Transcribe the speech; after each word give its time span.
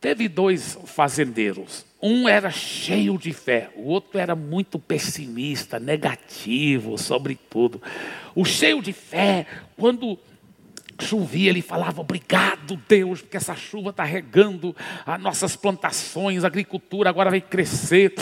Teve 0.00 0.28
dois 0.28 0.78
fazendeiros. 0.84 1.86
Um 2.00 2.28
era 2.28 2.50
cheio 2.50 3.16
de 3.18 3.32
fé, 3.32 3.70
o 3.74 3.88
outro 3.88 4.18
era 4.18 4.36
muito 4.36 4.78
pessimista, 4.78 5.80
negativo 5.80 6.98
sobre 6.98 7.34
tudo. 7.34 7.80
O 8.34 8.44
cheio 8.44 8.82
de 8.82 8.92
fé, 8.92 9.46
quando 9.76 10.18
chovia, 11.00 11.50
ele 11.50 11.62
falava: 11.62 12.02
Obrigado, 12.02 12.80
Deus, 12.88 13.22
porque 13.22 13.36
essa 13.36 13.54
chuva 13.56 13.90
está 13.90 14.04
regando 14.04 14.76
as 15.04 15.20
nossas 15.20 15.56
plantações, 15.56 16.44
a 16.44 16.46
agricultura 16.46 17.08
agora 17.10 17.30
vai 17.30 17.40
crescer. 17.40 18.14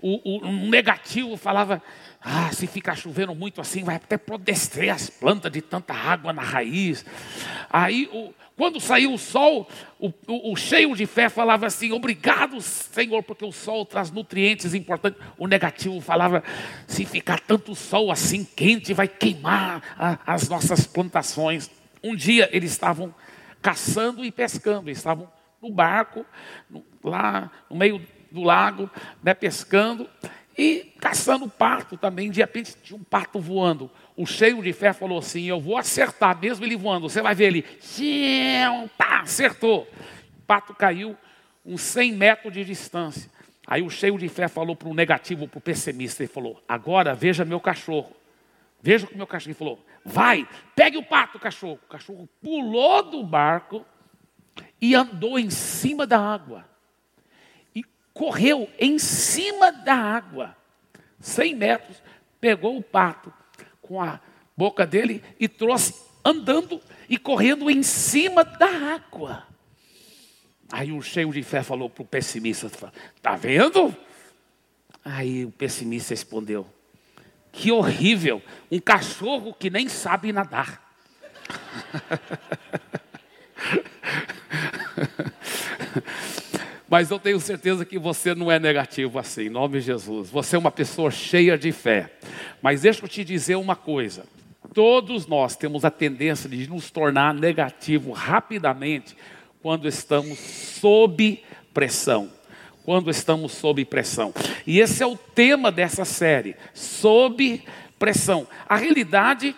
O, 0.00 0.38
o, 0.38 0.68
negativo 0.68 1.36
falava: 1.36 1.82
ah, 2.22 2.50
se 2.52 2.66
ficar 2.66 2.96
chovendo 2.96 3.34
muito 3.34 3.60
assim, 3.60 3.84
vai 3.84 3.96
até 3.96 4.16
apodrecer 4.16 4.92
as 4.92 5.10
plantas 5.10 5.52
de 5.52 5.60
tanta 5.60 5.92
água 5.92 6.32
na 6.32 6.42
raiz. 6.42 7.04
Aí, 7.70 8.08
o, 8.12 8.32
quando 8.60 8.78
saiu 8.78 9.14
o 9.14 9.18
sol, 9.18 9.66
o, 9.98 10.08
o, 10.26 10.52
o, 10.52 10.54
cheio 10.54 10.94
de 10.94 11.06
fé 11.06 11.30
falava 11.30 11.66
assim: 11.66 11.92
Obrigado, 11.92 12.60
Senhor, 12.60 13.22
porque 13.22 13.42
o 13.42 13.50
sol 13.50 13.86
traz 13.86 14.10
nutrientes 14.10 14.74
importantes. 14.74 15.18
O 15.38 15.46
negativo 15.46 15.98
falava: 16.02 16.44
Se 16.86 17.06
ficar 17.06 17.40
tanto 17.40 17.74
sol 17.74 18.10
assim 18.10 18.44
quente, 18.44 18.92
vai 18.92 19.08
queimar 19.08 19.82
a, 19.98 20.34
as 20.34 20.46
nossas 20.46 20.86
plantações. 20.86 21.70
Um 22.04 22.14
dia 22.14 22.50
eles 22.52 22.70
estavam 22.70 23.14
caçando 23.62 24.22
e 24.22 24.30
pescando, 24.30 24.90
estavam 24.90 25.26
no 25.62 25.72
barco, 25.72 26.26
no, 26.68 26.84
lá 27.02 27.50
no 27.70 27.76
meio 27.78 28.06
do 28.30 28.42
lago, 28.42 28.90
né, 29.22 29.32
pescando. 29.32 30.06
E 30.58 30.92
caçando 31.00 31.48
pato 31.48 31.96
também, 31.96 32.30
de 32.30 32.40
repente 32.40 32.76
tinha 32.82 32.98
um 32.98 33.02
pato 33.02 33.40
voando. 33.40 33.90
O 34.20 34.26
cheio 34.26 34.62
de 34.62 34.70
fé 34.74 34.92
falou 34.92 35.18
assim: 35.18 35.44
Eu 35.44 35.58
vou 35.58 35.78
acertar, 35.78 36.38
mesmo 36.38 36.64
ele 36.64 36.76
voando. 36.76 37.08
Você 37.08 37.22
vai 37.22 37.34
ver 37.34 37.46
ele, 37.46 37.62
pá, 38.98 39.20
acertou. 39.20 39.88
O 40.38 40.42
pato 40.46 40.74
caiu 40.74 41.16
uns 41.64 41.80
100 41.80 42.12
metros 42.12 42.52
de 42.52 42.62
distância. 42.62 43.30
Aí 43.66 43.80
o 43.80 43.88
cheio 43.88 44.18
de 44.18 44.28
fé 44.28 44.46
falou 44.46 44.76
para 44.76 44.88
o 44.88 44.94
negativo, 44.94 45.48
para 45.48 45.56
o 45.56 45.60
pessimista: 45.62 46.22
Ele 46.22 46.30
falou, 46.30 46.62
Agora 46.68 47.14
veja 47.14 47.46
meu 47.46 47.60
cachorro. 47.60 48.14
Veja 48.82 49.08
o 49.10 49.16
meu 49.16 49.26
cachorro. 49.26 49.52
Ele 49.52 49.58
falou: 49.58 49.86
Vai, 50.04 50.46
pegue 50.76 50.98
o 50.98 51.02
pato, 51.02 51.38
cachorro. 51.38 51.80
O 51.82 51.88
cachorro 51.88 52.28
pulou 52.42 53.02
do 53.02 53.24
barco 53.24 53.86
e 54.78 54.94
andou 54.94 55.38
em 55.38 55.48
cima 55.48 56.06
da 56.06 56.18
água 56.18 56.68
correu 58.12 58.68
em 58.78 58.98
cima 58.98 59.72
da 59.72 59.94
água, 59.94 60.54
100 61.20 61.54
metros, 61.54 62.02
pegou 62.38 62.76
o 62.76 62.82
pato 62.82 63.32
com 63.90 64.00
a 64.00 64.20
boca 64.56 64.86
dele 64.86 65.20
e 65.40 65.48
trouxe 65.48 65.92
andando 66.24 66.80
e 67.08 67.18
correndo 67.18 67.68
em 67.68 67.82
cima 67.82 68.44
da 68.44 68.94
água. 68.94 69.42
Aí 70.70 70.92
o 70.92 71.02
cheio 71.02 71.32
de 71.32 71.42
fé 71.42 71.60
falou 71.64 71.90
para 71.90 72.02
o 72.02 72.06
pessimista: 72.06 72.68
Está 73.16 73.34
vendo? 73.34 73.92
Aí 75.04 75.44
o 75.44 75.50
pessimista 75.50 76.10
respondeu: 76.10 76.64
Que 77.50 77.72
horrível, 77.72 78.40
um 78.70 78.78
cachorro 78.78 79.52
que 79.52 79.68
nem 79.68 79.88
sabe 79.88 80.32
nadar. 80.32 80.80
Mas 86.90 87.08
eu 87.08 87.20
tenho 87.20 87.38
certeza 87.38 87.84
que 87.84 87.96
você 87.96 88.34
não 88.34 88.50
é 88.50 88.58
negativo 88.58 89.16
assim, 89.20 89.42
em 89.42 89.48
nome 89.48 89.78
de 89.78 89.86
Jesus. 89.86 90.28
Você 90.28 90.56
é 90.56 90.58
uma 90.58 90.72
pessoa 90.72 91.08
cheia 91.08 91.56
de 91.56 91.70
fé. 91.70 92.10
Mas 92.60 92.82
deixa 92.82 93.04
eu 93.04 93.08
te 93.08 93.22
dizer 93.22 93.54
uma 93.54 93.76
coisa: 93.76 94.24
todos 94.74 95.24
nós 95.28 95.54
temos 95.54 95.84
a 95.84 95.90
tendência 95.90 96.50
de 96.50 96.68
nos 96.68 96.90
tornar 96.90 97.32
negativo 97.32 98.10
rapidamente 98.10 99.16
quando 99.62 99.86
estamos 99.86 100.36
sob 100.40 101.40
pressão. 101.72 102.28
Quando 102.84 103.08
estamos 103.08 103.52
sob 103.52 103.84
pressão. 103.84 104.34
E 104.66 104.80
esse 104.80 105.00
é 105.00 105.06
o 105.06 105.16
tema 105.16 105.70
dessa 105.70 106.04
série: 106.04 106.56
sob 106.74 107.62
pressão. 108.00 108.48
A 108.68 108.74
realidade 108.74 109.54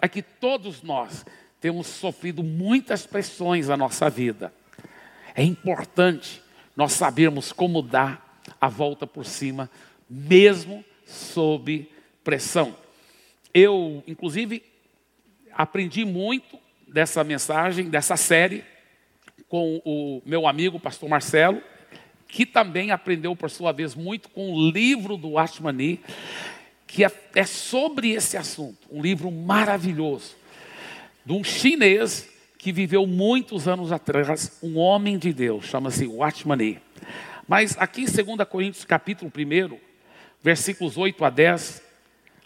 é 0.00 0.06
que 0.06 0.22
todos 0.22 0.80
nós 0.84 1.26
temos 1.60 1.88
sofrido 1.88 2.44
muitas 2.44 3.04
pressões 3.04 3.66
na 3.66 3.76
nossa 3.76 4.08
vida. 4.08 4.52
É 5.34 5.42
importante 5.42 6.40
nós 6.78 6.92
sabemos 6.92 7.50
como 7.50 7.82
dar 7.82 8.40
a 8.60 8.68
volta 8.68 9.04
por 9.04 9.26
cima, 9.26 9.68
mesmo 10.08 10.84
sob 11.04 11.90
pressão. 12.22 12.72
Eu, 13.52 14.00
inclusive, 14.06 14.62
aprendi 15.52 16.04
muito 16.04 16.56
dessa 16.86 17.24
mensagem, 17.24 17.90
dessa 17.90 18.16
série, 18.16 18.64
com 19.48 19.82
o 19.84 20.22
meu 20.24 20.46
amigo, 20.46 20.78
pastor 20.78 21.08
Marcelo, 21.08 21.60
que 22.28 22.46
também 22.46 22.92
aprendeu, 22.92 23.34
por 23.34 23.50
sua 23.50 23.72
vez, 23.72 23.96
muito 23.96 24.28
com 24.28 24.52
o 24.52 24.70
livro 24.70 25.16
do 25.16 25.36
Ashmani, 25.36 25.98
que 26.86 27.04
é, 27.04 27.10
é 27.34 27.44
sobre 27.44 28.12
esse 28.12 28.36
assunto. 28.36 28.86
Um 28.88 29.02
livro 29.02 29.32
maravilhoso, 29.32 30.36
de 31.26 31.32
um 31.32 31.42
chinês 31.42 32.28
que 32.68 32.72
viveu 32.72 33.06
muitos 33.06 33.66
anos 33.66 33.90
atrás, 33.92 34.58
um 34.62 34.76
homem 34.76 35.16
de 35.16 35.32
Deus, 35.32 35.64
chama-se 35.64 36.06
Watchman 36.06 36.78
Mas 37.48 37.74
aqui 37.78 38.02
em 38.02 38.04
2 38.04 38.46
Coríntios 38.46 38.84
capítulo 38.84 39.32
1, 39.34 39.78
versículos 40.42 40.98
8 40.98 41.24
a 41.24 41.30
10, 41.30 41.82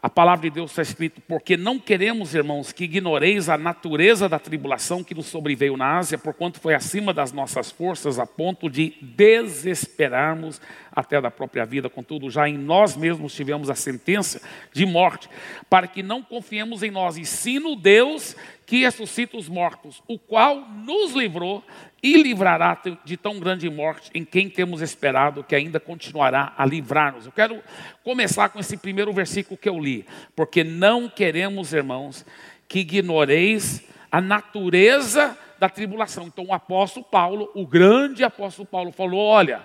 a 0.00 0.08
palavra 0.08 0.48
de 0.48 0.54
Deus 0.54 0.70
está 0.70 0.82
escrito, 0.82 1.20
porque 1.22 1.56
não 1.56 1.76
queremos, 1.76 2.36
irmãos, 2.36 2.70
que 2.70 2.84
ignoreis 2.84 3.48
a 3.48 3.58
natureza 3.58 4.28
da 4.28 4.38
tribulação 4.38 5.02
que 5.02 5.12
nos 5.12 5.26
sobreveio 5.26 5.76
na 5.76 5.98
Ásia, 5.98 6.16
porquanto 6.16 6.60
foi 6.60 6.74
acima 6.74 7.12
das 7.12 7.32
nossas 7.32 7.72
forças, 7.72 8.20
a 8.20 8.26
ponto 8.26 8.70
de 8.70 8.94
desesperarmos 9.00 10.60
até 10.94 11.20
da 11.20 11.30
própria 11.30 11.64
vida. 11.64 11.88
Contudo, 11.88 12.30
já 12.30 12.48
em 12.48 12.56
nós 12.56 12.96
mesmos 12.96 13.34
tivemos 13.34 13.70
a 13.70 13.74
sentença 13.74 14.40
de 14.72 14.84
morte, 14.84 15.28
para 15.68 15.86
que 15.86 16.02
não 16.02 16.22
confiemos 16.22 16.82
em 16.82 16.90
nós, 16.90 17.16
e 17.16 17.24
sim 17.24 17.58
no 17.58 17.74
Deus 17.74 18.36
que 18.66 18.80
ressuscita 18.80 19.36
os 19.36 19.48
mortos, 19.48 20.02
o 20.06 20.18
qual 20.18 20.68
nos 20.68 21.12
livrou 21.12 21.62
e 22.02 22.22
livrará 22.22 22.80
de 23.04 23.16
tão 23.16 23.38
grande 23.38 23.68
morte, 23.68 24.10
em 24.14 24.24
quem 24.24 24.48
temos 24.48 24.80
esperado 24.80 25.44
que 25.44 25.54
ainda 25.54 25.78
continuará 25.78 26.52
a 26.56 26.64
livrar-nos. 26.64 27.26
Eu 27.26 27.32
quero 27.32 27.62
começar 28.02 28.48
com 28.48 28.58
esse 28.58 28.76
primeiro 28.76 29.12
versículo 29.12 29.56
que 29.56 29.68
eu 29.68 29.78
li, 29.78 30.06
porque 30.34 30.64
não 30.64 31.08
queremos, 31.08 31.72
irmãos, 31.72 32.24
que 32.66 32.80
ignoreis 32.80 33.84
a 34.10 34.20
natureza 34.20 35.36
da 35.58 35.68
tribulação. 35.68 36.26
Então, 36.26 36.46
o 36.46 36.52
apóstolo 36.52 37.04
Paulo, 37.04 37.50
o 37.54 37.64
grande 37.66 38.24
apóstolo 38.24 38.66
Paulo, 38.66 38.90
falou: 38.90 39.20
Olha, 39.20 39.60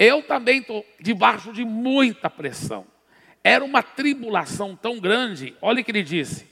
eu 0.00 0.22
também 0.22 0.60
estou 0.60 0.82
debaixo 0.98 1.52
de 1.52 1.62
muita 1.62 2.30
pressão. 2.30 2.86
Era 3.44 3.62
uma 3.62 3.82
tribulação 3.82 4.74
tão 4.74 4.98
grande, 4.98 5.54
olha 5.60 5.82
o 5.82 5.84
que 5.84 5.90
ele 5.90 6.02
disse: 6.02 6.46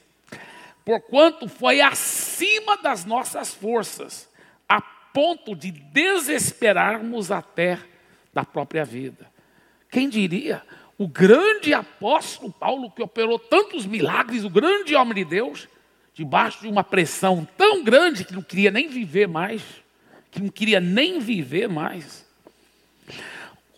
porquanto 0.84 1.48
foi 1.48 1.80
acima 1.80 2.76
das 2.76 3.06
nossas 3.06 3.54
forças, 3.54 4.28
a 4.68 4.82
ponto 4.82 5.56
de 5.56 5.70
desesperarmos 5.70 7.30
até 7.30 7.78
da 8.34 8.44
própria 8.44 8.84
vida. 8.84 9.26
Quem 9.90 10.10
diria? 10.10 10.62
O 10.98 11.08
grande 11.08 11.72
apóstolo 11.72 12.52
Paulo, 12.52 12.90
que 12.90 13.02
operou 13.02 13.38
tantos 13.38 13.86
milagres, 13.86 14.44
o 14.44 14.50
grande 14.50 14.94
homem 14.94 15.14
de 15.14 15.24
Deus, 15.24 15.68
debaixo 16.12 16.60
de 16.60 16.68
uma 16.68 16.84
pressão 16.84 17.48
tão 17.56 17.82
grande 17.82 18.24
que 18.24 18.34
não 18.34 18.42
queria 18.42 18.70
nem 18.70 18.88
viver 18.88 19.26
mais, 19.26 19.62
que 20.30 20.42
não 20.42 20.50
queria 20.50 20.80
nem 20.80 21.18
viver 21.18 21.68
mais. 21.68 22.26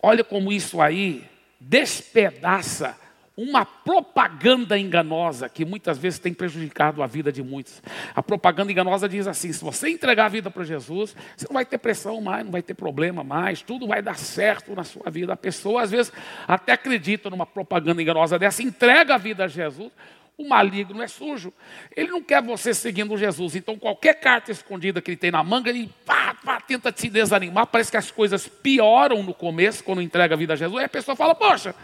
Olha 0.01 0.23
como 0.23 0.51
isso 0.51 0.81
aí 0.81 1.23
despedaça 1.59 2.97
uma 3.35 3.65
propaganda 3.65 4.77
enganosa 4.77 5.47
que 5.47 5.63
muitas 5.63 5.97
vezes 5.97 6.19
tem 6.19 6.33
prejudicado 6.33 7.01
a 7.01 7.07
vida 7.07 7.31
de 7.31 7.41
muitos. 7.41 7.81
A 8.13 8.21
propaganda 8.21 8.71
enganosa 8.71 9.07
diz 9.07 9.27
assim: 9.27 9.51
se 9.53 9.63
você 9.63 9.89
entregar 9.89 10.25
a 10.25 10.29
vida 10.29 10.51
para 10.51 10.63
Jesus, 10.63 11.15
você 11.35 11.45
não 11.49 11.53
vai 11.53 11.65
ter 11.65 11.77
pressão 11.77 12.19
mais, 12.21 12.43
não 12.43 12.51
vai 12.51 12.61
ter 12.61 12.73
problema 12.73 13.23
mais, 13.23 13.61
tudo 13.61 13.87
vai 13.87 14.01
dar 14.01 14.17
certo 14.17 14.75
na 14.75 14.83
sua 14.83 15.09
vida. 15.09 15.33
A 15.33 15.37
pessoa 15.37 15.81
às 15.81 15.91
vezes 15.91 16.11
até 16.47 16.73
acredita 16.73 17.29
numa 17.29 17.45
propaganda 17.45 18.01
enganosa 18.01 18.37
dessa, 18.37 18.61
entrega 18.61 19.15
a 19.15 19.17
vida 19.17 19.45
a 19.45 19.47
Jesus. 19.47 19.91
O 20.37 20.47
maligno 20.47 21.03
é 21.03 21.07
sujo. 21.07 21.53
Ele 21.95 22.09
não 22.09 22.21
quer 22.21 22.41
você 22.41 22.73
seguindo 22.73 23.15
Jesus. 23.15 23.55
Então, 23.55 23.77
qualquer 23.77 24.15
carta 24.15 24.51
escondida 24.51 24.99
que 24.99 25.11
ele 25.11 25.17
tem 25.17 25.29
na 25.29 25.43
manga, 25.43 25.69
ele 25.69 25.87
pá, 26.03 26.30
pá, 26.43 26.59
tenta 26.59 26.91
te 26.91 27.09
desanimar. 27.09 27.67
Parece 27.67 27.91
que 27.91 27.97
as 27.97 28.11
coisas 28.11 28.47
pioram 28.47 29.23
no 29.23 29.33
começo, 29.33 29.83
quando 29.83 30.01
entrega 30.01 30.35
a 30.35 30.37
vida 30.37 30.53
a 30.53 30.55
Jesus. 30.55 30.79
Aí 30.79 30.85
a 30.85 30.89
pessoa 30.89 31.15
fala: 31.15 31.35
Poxa, 31.35 31.75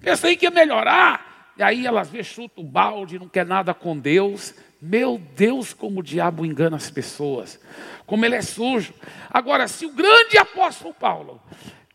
Pensei 0.00 0.36
que 0.36 0.46
ia 0.46 0.50
melhorar. 0.50 1.52
E 1.56 1.62
aí 1.62 1.86
ela 1.86 2.04
vê, 2.04 2.22
chuta 2.22 2.60
o 2.60 2.64
balde, 2.64 3.18
não 3.18 3.28
quer 3.28 3.44
nada 3.44 3.74
com 3.74 3.98
Deus. 3.98 4.54
Meu 4.80 5.18
Deus, 5.18 5.74
como 5.74 6.00
o 6.00 6.02
diabo 6.02 6.46
engana 6.46 6.76
as 6.76 6.88
pessoas. 6.90 7.60
Como 8.06 8.24
ele 8.24 8.36
é 8.36 8.42
sujo. 8.42 8.94
Agora, 9.28 9.66
se 9.66 9.84
o 9.84 9.92
grande 9.92 10.38
apóstolo 10.38 10.94
Paulo 10.94 11.42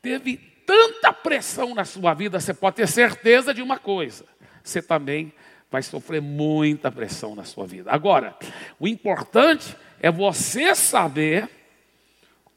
teve 0.01 0.37
tanta 0.65 1.13
pressão 1.13 1.73
na 1.73 1.85
sua 1.85 2.13
vida, 2.13 2.39
você 2.39 2.53
pode 2.53 2.75
ter 2.77 2.87
certeza 2.87 3.53
de 3.53 3.61
uma 3.61 3.79
coisa: 3.79 4.25
você 4.61 4.81
também 4.81 5.33
vai 5.71 5.81
sofrer 5.81 6.21
muita 6.21 6.91
pressão 6.91 7.33
na 7.33 7.45
sua 7.45 7.65
vida. 7.65 7.89
Agora, 7.89 8.35
o 8.77 8.87
importante 8.87 9.75
é 10.01 10.11
você 10.11 10.75
saber 10.75 11.49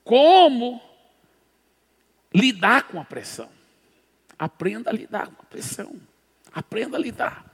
como 0.07 0.81
lidar 2.33 2.85
com 2.85 3.01
a 3.01 3.05
pressão. 3.05 3.49
Aprenda 4.39 4.89
a 4.89 4.93
lidar 4.93 5.27
com 5.27 5.43
a 5.43 5.47
pressão. 5.47 5.97
Aprenda 6.53 6.97
a 6.97 7.01
lidar. 7.01 7.45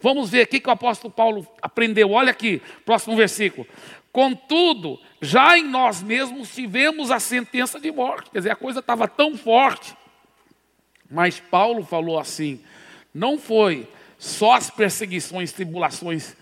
Vamos 0.00 0.30
ver 0.30 0.40
aqui 0.40 0.58
que 0.60 0.68
o 0.70 0.72
apóstolo 0.72 1.12
Paulo 1.12 1.46
aprendeu. 1.60 2.12
Olha 2.12 2.30
aqui, 2.30 2.62
próximo 2.86 3.14
versículo. 3.14 3.66
Contudo, 4.10 4.98
já 5.20 5.58
em 5.58 5.68
nós 5.68 6.02
mesmos 6.02 6.54
tivemos 6.54 7.10
a 7.10 7.20
sentença 7.20 7.78
de 7.78 7.92
morte. 7.92 8.30
Quer 8.30 8.38
dizer, 8.38 8.50
a 8.52 8.56
coisa 8.56 8.80
estava 8.80 9.06
tão 9.06 9.36
forte. 9.36 9.94
Mas 11.10 11.38
Paulo 11.38 11.84
falou 11.84 12.18
assim: 12.18 12.64
não 13.12 13.38
foi 13.38 13.86
só 14.18 14.54
as 14.54 14.70
perseguições, 14.70 15.52
tribulações 15.52 16.34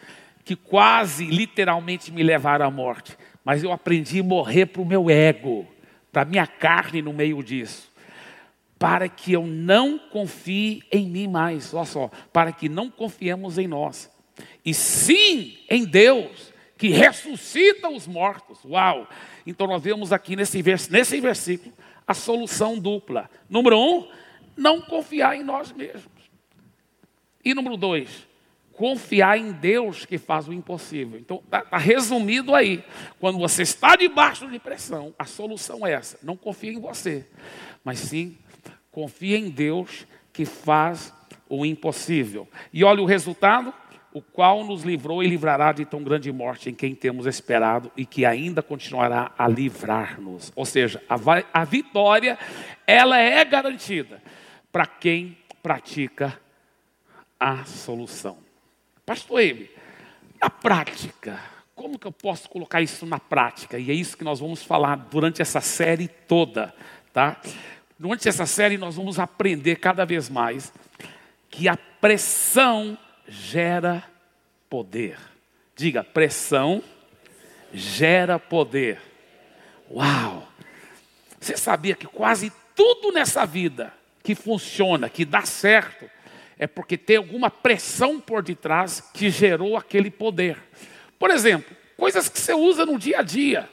que 0.45 0.55
quase 0.55 1.27
literalmente 1.27 2.13
me 2.13 2.23
levaram 2.23 2.65
à 2.65 2.71
morte, 2.71 3.18
mas 3.49 3.65
eu 3.65 3.73
aprendi 3.73 4.21
a 4.21 4.23
morrer 4.23 4.67
para 4.67 4.83
o 4.83 4.85
meu 4.85 5.09
ego, 5.09 5.67
para 6.13 6.21
a 6.21 6.25
minha 6.27 6.47
carne 6.47 7.01
no 7.01 7.15
meio 7.15 7.43
disso, 7.43 7.91
para 8.79 9.09
que 9.09 9.33
eu 9.33 9.47
não 9.47 9.99
confie 9.99 10.83
em 10.93 11.09
mim 11.09 11.27
mais, 11.27 11.73
olha 11.73 11.87
só, 11.87 12.11
para 12.31 12.53
que 12.53 12.69
não 12.69 12.91
confiemos 12.91 13.57
em 13.57 13.67
nós, 13.67 14.11
e 14.63 14.75
sim 14.75 15.57
em 15.71 15.87
Deus, 15.87 16.53
que 16.77 16.89
ressuscita 16.89 17.89
os 17.89 18.07
mortos. 18.07 18.63
Uau! 18.67 19.09
Então 19.47 19.67
nós 19.67 19.83
vemos 19.83 20.13
aqui 20.13 20.37
nesse, 20.37 20.61
vers 20.61 20.87
nesse 20.91 21.19
versículo 21.19 21.73
a 22.07 22.13
solução 22.13 22.79
dupla. 22.79 23.31
Número 23.49 23.81
um, 23.81 24.07
não 24.59 24.83
confiar 24.83 25.35
em 25.35 25.43
nós 25.43 25.73
mesmos. 25.73 26.05
E 27.43 27.55
número 27.55 27.79
dois, 27.79 28.28
confiar 28.79 29.37
em 29.37 29.51
Deus 29.51 30.07
que 30.07 30.17
faz 30.17 30.47
o 30.47 30.53
impossível. 30.53 31.19
Então, 31.19 31.43
está 31.45 31.63
tá 31.63 31.77
resumido 31.77 32.55
aí. 32.55 32.85
Quando 33.19 33.37
você 33.37 33.63
está 33.63 33.97
debaixo 33.97 34.49
de 34.49 34.61
pressão, 34.61 35.13
a 35.19 35.25
solução 35.25 35.85
é 35.85 35.93
essa. 35.93 36.17
Não 36.23 36.37
confie 36.37 36.71
em 36.71 36.81
você, 36.81 37.27
mas 37.85 37.99
sim 37.99 38.39
confie 38.93 39.35
em 39.35 39.51
Deus 39.51 40.07
que 40.33 40.45
faz 40.45 41.13
o 41.49 41.67
impossível. 41.67 42.49
E 42.73 42.85
olha 42.85 43.03
o 43.03 43.05
resultado, 43.05 43.75
o 44.13 44.23
qual 44.23 44.65
nos 44.65 44.85
livrou 44.85 45.25
e 45.25 45.27
livrará 45.27 45.73
de 45.73 45.85
tão 45.85 46.03
grande 46.03 46.31
morte 46.31 46.71
em 46.71 46.75
quem 46.75 46.95
temos 46.95 47.27
esperado 47.27 47.91
e 47.97 48.07
que 48.07 48.25
ainda 48.25 48.63
continuará 48.63 49.33
a 49.37 49.49
livrar-nos. 49.49 50.53
Ou 50.55 50.65
seja, 50.65 51.03
a, 51.09 51.17
a 51.53 51.65
vitória, 51.65 52.39
ela 52.87 53.19
é 53.19 53.45
garantida 53.45 54.23
para 54.71 54.87
quem 54.87 55.37
pratica 55.63 56.41
a 57.41 57.65
solução. 57.65 58.48
Pastor 59.09 59.41
Ebe, 59.41 59.71
na 60.39 60.51
prática, 60.51 61.41
como 61.75 61.99
que 61.99 62.07
eu 62.07 62.13
posso 62.13 62.47
colocar 62.47 62.83
isso 62.83 63.07
na 63.07 63.19
prática? 63.19 63.79
E 63.79 63.91
é 63.91 63.95
isso 63.95 64.15
que 64.15 64.23
nós 64.23 64.39
vamos 64.39 64.63
falar 64.63 64.97
durante 64.97 65.41
essa 65.41 65.63
série 65.63 66.09
toda, 66.09 66.75
tá? 67.11 67.41
Durante 67.99 68.29
essa 68.29 68.45
série 68.45 68.77
nós 68.77 68.97
vamos 68.97 69.19
aprender 69.19 69.77
cada 69.77 70.05
vez 70.05 70.29
mais 70.29 70.71
que 71.49 71.67
a 71.67 71.75
pressão 71.75 72.99
gera 73.27 74.05
poder. 74.69 75.19
Diga, 75.75 76.05
pressão 76.05 76.83
gera 77.73 78.39
poder. 78.39 79.01
Uau! 79.91 80.47
Você 81.41 81.57
sabia 81.57 81.95
que 81.95 82.07
quase 82.07 82.53
tudo 82.77 83.11
nessa 83.11 83.47
vida 83.47 83.91
que 84.23 84.35
funciona, 84.35 85.09
que 85.09 85.25
dá 85.25 85.47
certo, 85.47 86.11
é 86.59 86.67
porque 86.67 86.99
tem 86.99 87.17
alguma 87.17 87.51
pressão 87.51 88.21
por 88.21 88.43
detrás 88.43 89.01
que 89.15 89.31
gerou 89.31 89.77
aquele 89.77 90.11
poder. 90.11 90.59
Por 91.19 91.31
exemplo, 91.31 91.77
coisas 91.97 92.29
que 92.29 92.39
você 92.39 92.53
usa 92.53 92.85
no 92.85 92.99
dia 92.99 93.21
a 93.21 93.23
dia. 93.23 93.69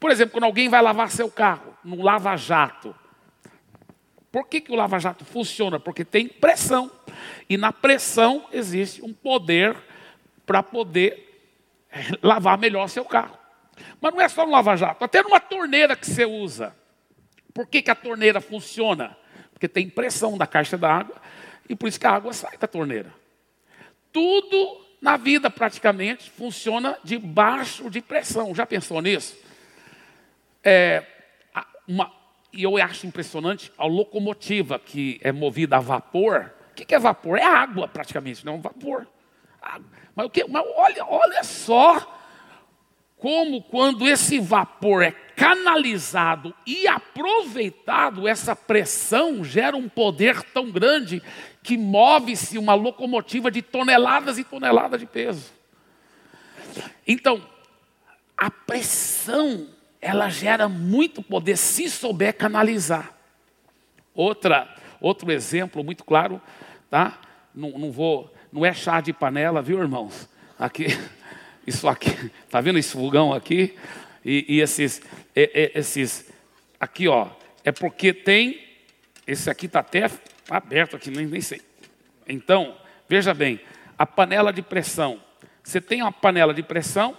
Por 0.00 0.10
exemplo, 0.10 0.32
quando 0.32 0.44
alguém 0.44 0.68
vai 0.68 0.82
lavar 0.82 1.10
seu 1.10 1.30
carro, 1.30 1.76
no 1.84 2.02
lava-jato. 2.02 2.94
Por 4.32 4.48
que, 4.48 4.60
que 4.60 4.72
o 4.72 4.74
lava-jato 4.74 5.24
funciona? 5.24 5.78
Porque 5.78 6.04
tem 6.04 6.28
pressão. 6.28 6.90
E 7.48 7.56
na 7.56 7.72
pressão 7.72 8.46
existe 8.52 9.02
um 9.02 9.14
poder 9.14 9.76
para 10.44 10.62
poder 10.62 11.54
eh, 11.90 12.10
lavar 12.22 12.58
melhor 12.58 12.88
seu 12.88 13.04
carro. 13.04 13.38
Mas 14.00 14.12
não 14.12 14.20
é 14.20 14.28
só 14.28 14.44
no 14.44 14.52
lava-jato, 14.52 15.04
até 15.04 15.22
numa 15.22 15.40
torneira 15.40 15.94
que 15.96 16.06
você 16.06 16.24
usa. 16.24 16.74
Por 17.54 17.66
que, 17.66 17.80
que 17.80 17.90
a 17.90 17.94
torneira 17.94 18.40
funciona? 18.40 19.16
Porque 19.52 19.68
tem 19.68 19.88
pressão 19.88 20.36
da 20.36 20.46
caixa 20.46 20.76
d'água 20.76 21.16
e 21.68 21.74
por 21.74 21.88
isso 21.88 21.98
que 21.98 22.06
a 22.06 22.12
água 22.12 22.32
sai 22.32 22.56
da 22.58 22.66
torneira. 22.66 23.12
Tudo 24.12 24.84
na 25.00 25.16
vida 25.16 25.50
praticamente 25.50 26.30
funciona 26.30 26.98
debaixo 27.04 27.90
de 27.90 28.00
pressão. 28.00 28.54
Já 28.54 28.66
pensou 28.66 29.00
nisso? 29.00 29.36
É, 30.64 31.04
uma, 31.86 32.12
e 32.52 32.62
eu 32.62 32.76
acho 32.76 33.06
impressionante 33.06 33.72
a 33.76 33.84
locomotiva 33.84 34.78
que 34.78 35.20
é 35.22 35.30
movida 35.30 35.76
a 35.76 35.80
vapor. 35.80 36.52
O 36.72 36.74
que 36.74 36.94
é 36.94 36.98
vapor? 36.98 37.38
É 37.38 37.44
água 37.44 37.86
praticamente, 37.86 38.44
não 38.44 38.54
é 38.54 38.56
um 38.56 38.60
vapor. 38.60 39.06
Mas, 40.14 40.26
o 40.26 40.30
que, 40.30 40.44
mas 40.48 40.64
olha, 40.76 41.04
olha 41.06 41.44
só 41.44 42.16
como 43.26 43.60
quando 43.60 44.06
esse 44.06 44.38
vapor 44.38 45.02
é 45.02 45.10
canalizado 45.10 46.54
e 46.64 46.86
aproveitado, 46.86 48.28
essa 48.28 48.54
pressão 48.54 49.42
gera 49.42 49.76
um 49.76 49.88
poder 49.88 50.44
tão 50.52 50.70
grande 50.70 51.20
que 51.60 51.76
move-se 51.76 52.56
uma 52.56 52.74
locomotiva 52.74 53.50
de 53.50 53.62
toneladas 53.62 54.38
e 54.38 54.44
toneladas 54.44 55.00
de 55.00 55.06
peso. 55.06 55.52
Então, 57.04 57.44
a 58.36 58.48
pressão, 58.48 59.70
ela 60.00 60.28
gera 60.28 60.68
muito 60.68 61.20
poder 61.20 61.56
se 61.56 61.90
souber 61.90 62.32
canalizar. 62.32 63.12
Outra, 64.14 64.72
outro 65.00 65.32
exemplo 65.32 65.82
muito 65.82 66.04
claro, 66.04 66.40
tá? 66.88 67.18
Não, 67.52 67.70
não 67.70 67.90
vou, 67.90 68.32
não 68.52 68.64
é 68.64 68.72
chá 68.72 69.00
de 69.00 69.12
panela, 69.12 69.60
viu, 69.60 69.80
irmãos? 69.80 70.28
Aqui, 70.56 70.86
isso 71.66 71.88
aqui, 71.88 72.30
tá 72.48 72.60
vendo 72.60 72.78
esse 72.78 72.92
fogão 72.92 73.32
aqui? 73.32 73.76
E, 74.24 74.56
e 74.56 74.60
esses, 74.60 75.00
e, 75.34 75.50
e, 75.54 75.78
esses, 75.78 76.32
aqui, 76.78 77.08
ó, 77.08 77.28
é 77.64 77.72
porque 77.72 78.12
tem, 78.12 78.60
esse 79.26 79.50
aqui 79.50 79.66
está 79.66 79.80
até 79.80 80.10
aberto 80.48 80.96
aqui, 80.96 81.10
nem, 81.10 81.26
nem 81.26 81.40
sei. 81.40 81.60
Então, 82.28 82.76
veja 83.08 83.32
bem, 83.34 83.60
a 83.98 84.06
panela 84.06 84.52
de 84.52 84.62
pressão. 84.62 85.20
Você 85.62 85.80
tem 85.80 86.02
uma 86.02 86.12
panela 86.12 86.54
de 86.54 86.62
pressão. 86.62 87.16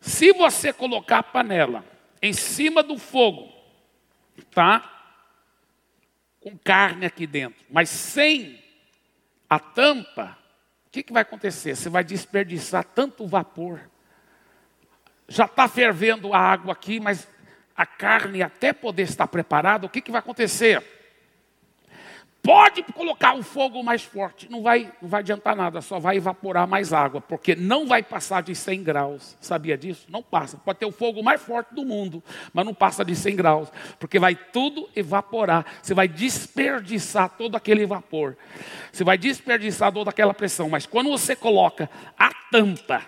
Se 0.00 0.32
você 0.32 0.72
colocar 0.72 1.18
a 1.18 1.22
panela 1.22 1.84
em 2.20 2.32
cima 2.32 2.82
do 2.82 2.98
fogo, 2.98 3.52
tá? 4.50 4.92
Com 6.40 6.56
carne 6.58 7.06
aqui 7.06 7.26
dentro, 7.26 7.64
mas 7.70 7.88
sem 7.88 8.62
a 9.48 9.58
tampa, 9.58 10.36
que, 10.96 11.02
que 11.02 11.12
vai 11.12 11.22
acontecer? 11.22 11.76
Você 11.76 11.90
vai 11.90 12.02
desperdiçar 12.02 12.82
tanto 12.82 13.26
vapor. 13.26 13.80
Já 15.28 15.44
está 15.44 15.68
fervendo 15.68 16.32
a 16.32 16.38
água 16.38 16.72
aqui, 16.72 16.98
mas 16.98 17.28
a 17.76 17.84
carne, 17.84 18.42
até 18.42 18.72
poder 18.72 19.02
estar 19.02 19.26
preparada, 19.26 19.84
o 19.84 19.90
que, 19.90 20.00
que 20.00 20.10
vai 20.10 20.20
acontecer? 20.20 20.82
Pode 22.46 22.84
colocar 22.84 23.34
o 23.34 23.42
fogo 23.42 23.82
mais 23.82 24.04
forte, 24.04 24.48
não 24.48 24.62
vai, 24.62 24.92
não 25.02 25.08
vai 25.08 25.18
adiantar 25.18 25.56
nada, 25.56 25.80
só 25.80 25.98
vai 25.98 26.16
evaporar 26.16 26.64
mais 26.64 26.92
água, 26.92 27.20
porque 27.20 27.56
não 27.56 27.88
vai 27.88 28.04
passar 28.04 28.40
de 28.40 28.54
100 28.54 28.84
graus. 28.84 29.36
Sabia 29.40 29.76
disso? 29.76 30.06
Não 30.08 30.22
passa. 30.22 30.56
Pode 30.56 30.78
ter 30.78 30.86
o 30.86 30.92
fogo 30.92 31.24
mais 31.24 31.42
forte 31.42 31.74
do 31.74 31.84
mundo, 31.84 32.22
mas 32.52 32.64
não 32.64 32.72
passa 32.72 33.04
de 33.04 33.16
100 33.16 33.34
graus, 33.34 33.68
porque 33.98 34.20
vai 34.20 34.36
tudo 34.36 34.88
evaporar. 34.94 35.66
Você 35.82 35.92
vai 35.92 36.06
desperdiçar 36.06 37.30
todo 37.30 37.56
aquele 37.56 37.84
vapor. 37.84 38.36
Você 38.92 39.02
vai 39.02 39.18
desperdiçar 39.18 39.92
toda 39.92 40.10
aquela 40.10 40.32
pressão, 40.32 40.68
mas 40.68 40.86
quando 40.86 41.10
você 41.10 41.34
coloca 41.34 41.90
a 42.16 42.30
tampa, 42.52 43.02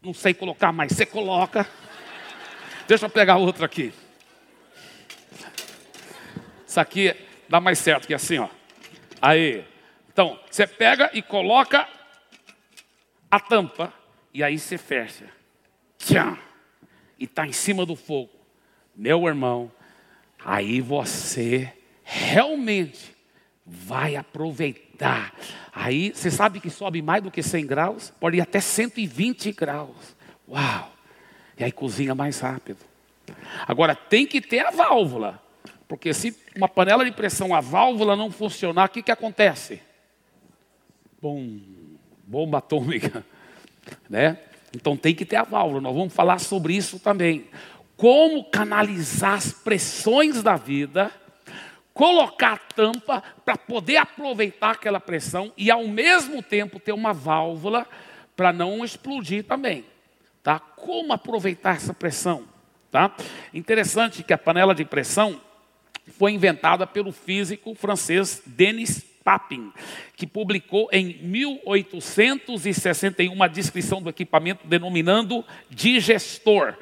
não 0.00 0.14
sei 0.14 0.32
colocar 0.32 0.70
mais, 0.70 0.92
você 0.92 1.04
coloca. 1.04 1.66
Deixa 2.86 3.06
eu 3.06 3.10
pegar 3.10 3.38
outra 3.38 3.66
aqui. 3.66 3.92
Isso 6.78 6.82
aqui 6.82 7.12
dá 7.48 7.58
mais 7.58 7.76
certo 7.80 8.06
que 8.06 8.14
assim, 8.14 8.38
ó. 8.38 8.48
Aí. 9.20 9.64
Então, 10.12 10.38
você 10.48 10.64
pega 10.64 11.10
e 11.12 11.20
coloca 11.20 11.88
a 13.28 13.40
tampa 13.40 13.92
e 14.32 14.44
aí 14.44 14.56
você 14.56 14.78
fecha. 14.78 15.24
Tchau. 15.98 16.38
E 17.18 17.24
está 17.24 17.44
em 17.44 17.52
cima 17.52 17.84
do 17.84 17.96
fogo. 17.96 18.30
Meu 18.94 19.26
irmão, 19.26 19.72
aí 20.44 20.80
você 20.80 21.72
realmente 22.04 23.12
vai 23.66 24.14
aproveitar. 24.14 25.34
Aí 25.72 26.12
você 26.14 26.30
sabe 26.30 26.60
que 26.60 26.70
sobe 26.70 27.02
mais 27.02 27.24
do 27.24 27.30
que 27.30 27.42
100 27.42 27.66
graus, 27.66 28.12
pode 28.20 28.36
ir 28.36 28.40
até 28.40 28.60
120 28.60 29.50
graus. 29.50 30.16
Uau! 30.48 30.92
E 31.58 31.64
aí 31.64 31.72
cozinha 31.72 32.14
mais 32.14 32.38
rápido. 32.38 32.78
Agora 33.66 33.96
tem 33.96 34.24
que 34.24 34.40
ter 34.40 34.64
a 34.64 34.70
válvula. 34.70 35.47
Porque 35.88 36.12
se 36.12 36.36
uma 36.54 36.68
panela 36.68 37.02
de 37.02 37.10
pressão, 37.10 37.54
a 37.54 37.60
válvula 37.60 38.14
não 38.14 38.30
funcionar, 38.30 38.88
o 38.88 38.92
que, 38.92 39.02
que 39.02 39.10
acontece? 39.10 39.80
Bom, 41.20 41.58
bomba 42.26 42.58
atômica. 42.58 43.24
Né? 44.06 44.38
Então 44.76 44.98
tem 44.98 45.14
que 45.14 45.24
ter 45.24 45.36
a 45.36 45.44
válvula, 45.44 45.80
nós 45.80 45.94
vamos 45.94 46.12
falar 46.12 46.38
sobre 46.40 46.76
isso 46.76 46.98
também. 46.98 47.46
como 47.96 48.44
canalizar 48.44 49.32
as 49.32 49.50
pressões 49.50 50.42
da 50.42 50.56
vida, 50.56 51.10
colocar 51.94 52.52
a 52.52 52.58
tampa 52.58 53.22
para 53.46 53.56
poder 53.56 53.96
aproveitar 53.96 54.72
aquela 54.72 55.00
pressão 55.00 55.50
e 55.56 55.70
ao 55.70 55.88
mesmo 55.88 56.42
tempo 56.42 56.78
ter 56.78 56.92
uma 56.92 57.14
válvula 57.14 57.86
para 58.36 58.52
não 58.52 58.84
explodir 58.84 59.42
também. 59.42 59.86
Tá? 60.42 60.60
Como 60.60 61.14
aproveitar 61.14 61.76
essa 61.76 61.94
pressão? 61.94 62.44
Tá? 62.90 63.10
Interessante 63.54 64.22
que 64.22 64.34
a 64.34 64.38
panela 64.38 64.74
de 64.74 64.84
pressão 64.84 65.40
foi 66.08 66.32
inventada 66.32 66.86
pelo 66.86 67.12
físico 67.12 67.74
francês 67.74 68.42
Denis 68.46 69.06
Papin, 69.28 69.70
que 70.16 70.26
publicou 70.26 70.88
em 70.90 71.18
1861 71.22 73.30
uma 73.30 73.46
descrição 73.46 74.00
do 74.00 74.08
equipamento 74.08 74.66
denominando 74.66 75.44
digestor. 75.68 76.74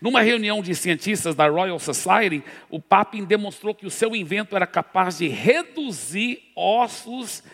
Numa 0.00 0.20
reunião 0.20 0.60
de 0.62 0.74
cientistas 0.74 1.36
da 1.36 1.48
Royal 1.48 1.78
Society, 1.78 2.42
o 2.68 2.80
Papin 2.80 3.24
demonstrou 3.24 3.72
que 3.72 3.86
o 3.86 3.90
seu 3.90 4.16
invento 4.16 4.56
era 4.56 4.66
capaz 4.66 5.18
de 5.18 5.28
reduzir 5.28 6.42
ossos 6.56 7.44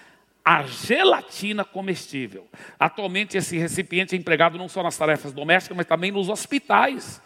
a 0.43 0.63
gelatina 0.63 1.63
comestível. 1.63 2.49
Atualmente, 2.81 3.37
esse 3.37 3.59
recipiente 3.59 4.15
é 4.15 4.19
empregado 4.19 4.57
não 4.57 4.67
só 4.67 4.83
nas 4.83 4.97
tarefas 4.97 5.35
domésticas, 5.35 5.77
mas 5.77 5.85
também 5.85 6.11
nos 6.11 6.31
hospitais 6.31 7.21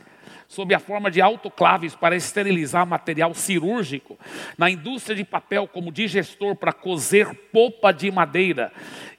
sob 0.53 0.75
a 0.75 0.79
forma 0.79 1.11
de 1.11 1.19
autoclaves 1.19 1.95
para 1.95 2.15
esterilizar 2.15 2.87
material 2.87 3.33
cirúrgico, 3.33 4.19
na 4.59 4.69
indústria 4.69 5.17
de 5.17 5.25
papel 5.25 5.67
como 5.67 5.91
digestor 5.91 6.55
para 6.55 6.75
cozer 6.75 7.35
polpa 7.51 7.91
de 7.91 8.11
madeira 8.11 8.71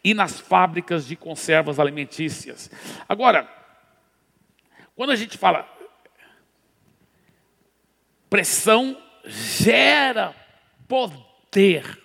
e 0.04 0.14
nas 0.14 0.40
fábricas 0.40 1.08
de 1.08 1.16
conservas 1.16 1.80
alimentícias. 1.80 2.70
Agora, 3.10 3.50
quando 4.96 5.10
a 5.10 5.16
gente 5.16 5.36
fala 5.36 5.68
pressão 8.30 8.96
gera 9.26 10.36
poder. 10.88 12.00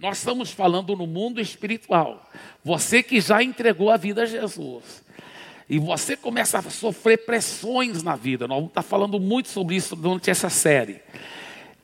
Nós 0.00 0.18
estamos 0.18 0.50
falando 0.50 0.96
no 0.96 1.06
mundo 1.06 1.40
espiritual. 1.40 2.28
Você 2.64 3.04
que 3.04 3.20
já 3.20 3.40
entregou 3.40 3.88
a 3.88 3.96
vida 3.96 4.22
a 4.24 4.26
Jesus. 4.26 5.04
E 5.68 5.78
você 5.78 6.16
começa 6.16 6.58
a 6.58 6.62
sofrer 6.62 7.24
pressões 7.24 8.02
na 8.02 8.14
vida. 8.14 8.46
Nós 8.46 8.56
vamos 8.56 8.70
estar 8.70 8.82
falando 8.82 9.18
muito 9.18 9.48
sobre 9.48 9.74
isso 9.74 9.96
durante 9.96 10.30
essa 10.30 10.48
série. 10.48 11.00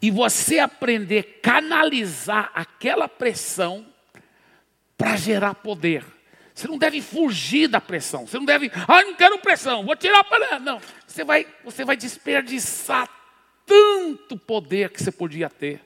E 0.00 0.10
você 0.10 0.58
aprender 0.58 1.18
a 1.18 1.42
canalizar 1.42 2.50
aquela 2.54 3.08
pressão 3.08 3.86
para 4.96 5.16
gerar 5.16 5.54
poder. 5.54 6.04
Você 6.54 6.68
não 6.68 6.78
deve 6.78 7.00
fugir 7.00 7.66
da 7.66 7.80
pressão. 7.80 8.26
Você 8.26 8.38
não 8.38 8.44
deve, 8.44 8.70
ah, 8.86 9.02
não 9.02 9.14
quero 9.14 9.38
pressão, 9.38 9.84
vou 9.84 9.96
tirar 9.96 10.22
para 10.24 10.60
não. 10.60 10.80
Você 11.06 11.24
vai, 11.24 11.46
você 11.64 11.84
vai 11.84 11.96
desperdiçar 11.96 13.08
tanto 13.66 14.36
poder 14.36 14.90
que 14.90 15.02
você 15.02 15.10
podia 15.10 15.48
ter. 15.48 15.80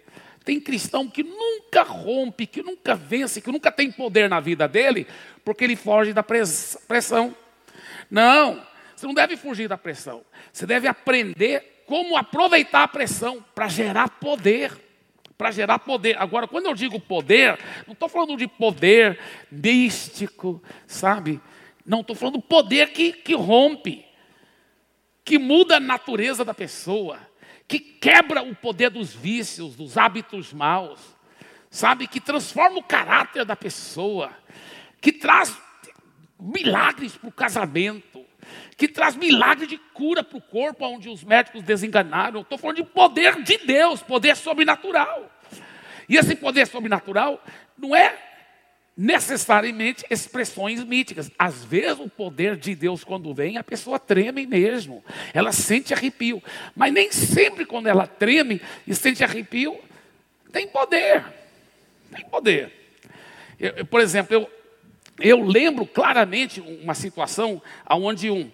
Tem 0.45 0.61
cristão 0.61 1.09
que 1.09 1.23
nunca 1.23 1.83
rompe, 1.83 2.47
que 2.47 2.62
nunca 2.62 2.95
vence, 2.95 3.41
que 3.41 3.50
nunca 3.50 3.73
tem 3.73 3.91
poder 3.91 4.29
na 4.29 4.38
vida 4.38 4.69
dele, 4.69 5.07
porque 5.45 5.65
ele 5.65 5.76
foge 5.76 6.12
da 6.12 6.23
pressão. 6.23 7.35
Não, 8.11 8.65
você 8.95 9.07
não 9.07 9.15
deve 9.15 9.37
fugir 9.37 9.69
da 9.69 9.77
pressão. 9.77 10.25
Você 10.53 10.67
deve 10.67 10.89
aprender 10.89 11.85
como 11.87 12.17
aproveitar 12.17 12.83
a 12.83 12.89
pressão 12.89 13.45
para 13.55 13.69
gerar 13.69 14.09
poder. 14.09 14.73
Para 15.37 15.51
gerar 15.51 15.79
poder. 15.79 16.17
Agora, 16.19 16.49
quando 16.49 16.67
eu 16.67 16.75
digo 16.75 16.99
poder, 16.99 17.59
não 17.87 17.93
estou 17.93 18.09
falando 18.09 18.37
de 18.37 18.49
poder 18.49 19.19
místico, 19.51 20.63
sabe? 20.87 21.41
Não, 21.85 22.01
estou 22.01 22.17
falando 22.17 22.41
poder 22.41 22.91
que, 22.93 23.13
que 23.13 23.35
rompe, 23.35 24.05
que 25.23 25.39
muda 25.39 25.77
a 25.77 25.81
natureza 25.81 26.45
da 26.45 26.55
pessoa, 26.55 27.19
que 27.69 27.79
quebra 27.79 28.43
o 28.43 28.55
poder 28.55 28.91
dos 28.91 29.15
vícios, 29.15 29.77
dos 29.77 29.99
hábitos 29.99 30.53
maus, 30.53 31.01
sabe? 31.71 32.07
Que 32.07 32.21
transforma 32.21 32.79
o 32.79 32.83
caráter 32.83 33.45
da 33.45 33.55
pessoa, 33.55 34.33
que 35.01 35.13
traz 35.13 35.57
milagres 36.38 37.16
para 37.16 37.28
o 37.28 37.33
casamento, 37.33 38.25
que 38.76 38.87
traz 38.87 39.16
milagre 39.16 39.66
de 39.66 39.78
cura 39.95 40.23
para 40.23 40.38
o 40.38 40.43
corpo, 40.43 40.85
onde 40.85 41.09
os 41.09 41.25
médicos 41.25 41.62
desenganaram. 41.62 42.43
Estou 42.43 42.59
falando 42.59 42.76
de 42.76 42.85
poder 42.85 43.43
de 43.43 43.59
Deus, 43.59 44.02
poder 44.02 44.37
sobrenatural. 44.37 45.31
E 46.09 46.16
esse 46.16 46.37
poder 46.37 46.66
sobrenatural 46.66 47.43
não 47.76 47.95
é 47.97 48.16
necessariamente 48.97 50.05
expressões 50.09 50.83
míticas. 50.83 51.31
Às 51.38 51.64
vezes 51.64 51.99
o 51.99 52.09
poder 52.09 52.57
de 52.57 52.75
Deus, 52.75 53.05
quando 53.05 53.35
vem, 53.35 53.59
a 53.59 53.64
pessoa 53.64 53.99
treme 53.99 54.47
mesmo. 54.47 55.05
Ela 55.35 55.52
sente 55.52 55.93
arrepio. 55.93 56.43
Mas 56.75 56.93
nem 56.93 57.12
sempre 57.12 57.66
quando 57.66 57.88
ela 57.88 58.07
treme 58.07 58.61
e 58.87 58.95
sente 58.95 59.23
arrepio, 59.23 59.78
tem 60.52 60.66
poder. 60.66 61.25
Tem 62.11 62.25
poder. 62.25 62.73
Eu, 63.59 63.85
por 63.85 64.00
exemplo, 64.00 64.35
eu, 64.35 64.50
eu 65.20 65.42
lembro 65.42 65.87
claramente 65.87 66.61
uma 66.61 66.94
situação 66.94 67.61
onde 67.90 68.30
um, 68.30 68.50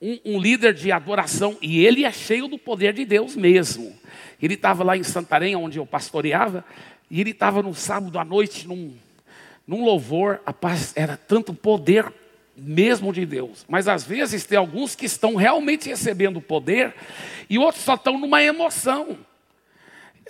um, 0.00 0.18
um, 0.24 0.40
líder 0.40 0.74
de 0.74 0.92
adoração, 0.92 1.56
e 1.60 1.84
ele 1.84 2.04
é 2.04 2.12
cheio 2.12 2.46
do 2.46 2.58
poder 2.58 2.92
de 2.92 3.04
Deus 3.04 3.34
mesmo. 3.34 3.96
Ele 4.40 4.54
estava 4.54 4.84
lá 4.84 4.96
em 4.96 5.02
Santarém, 5.02 5.56
onde 5.56 5.78
eu 5.78 5.86
pastoreava, 5.86 6.64
e 7.10 7.20
ele 7.20 7.30
estava 7.30 7.62
no 7.62 7.74
sábado 7.74 8.18
à 8.18 8.24
noite, 8.24 8.66
num, 8.66 8.94
num 9.66 9.84
louvor, 9.84 10.40
a 10.44 10.52
paz 10.52 10.92
era 10.96 11.16
tanto 11.16 11.52
poder 11.52 12.12
mesmo 12.56 13.12
de 13.12 13.26
Deus. 13.26 13.64
Mas 13.68 13.88
às 13.88 14.04
vezes 14.04 14.44
tem 14.44 14.56
alguns 14.56 14.94
que 14.94 15.06
estão 15.06 15.34
realmente 15.34 15.88
recebendo 15.88 16.40
poder, 16.40 16.94
e 17.50 17.58
outros 17.58 17.82
só 17.82 17.94
estão 17.94 18.18
numa 18.18 18.42
emoção. 18.42 19.18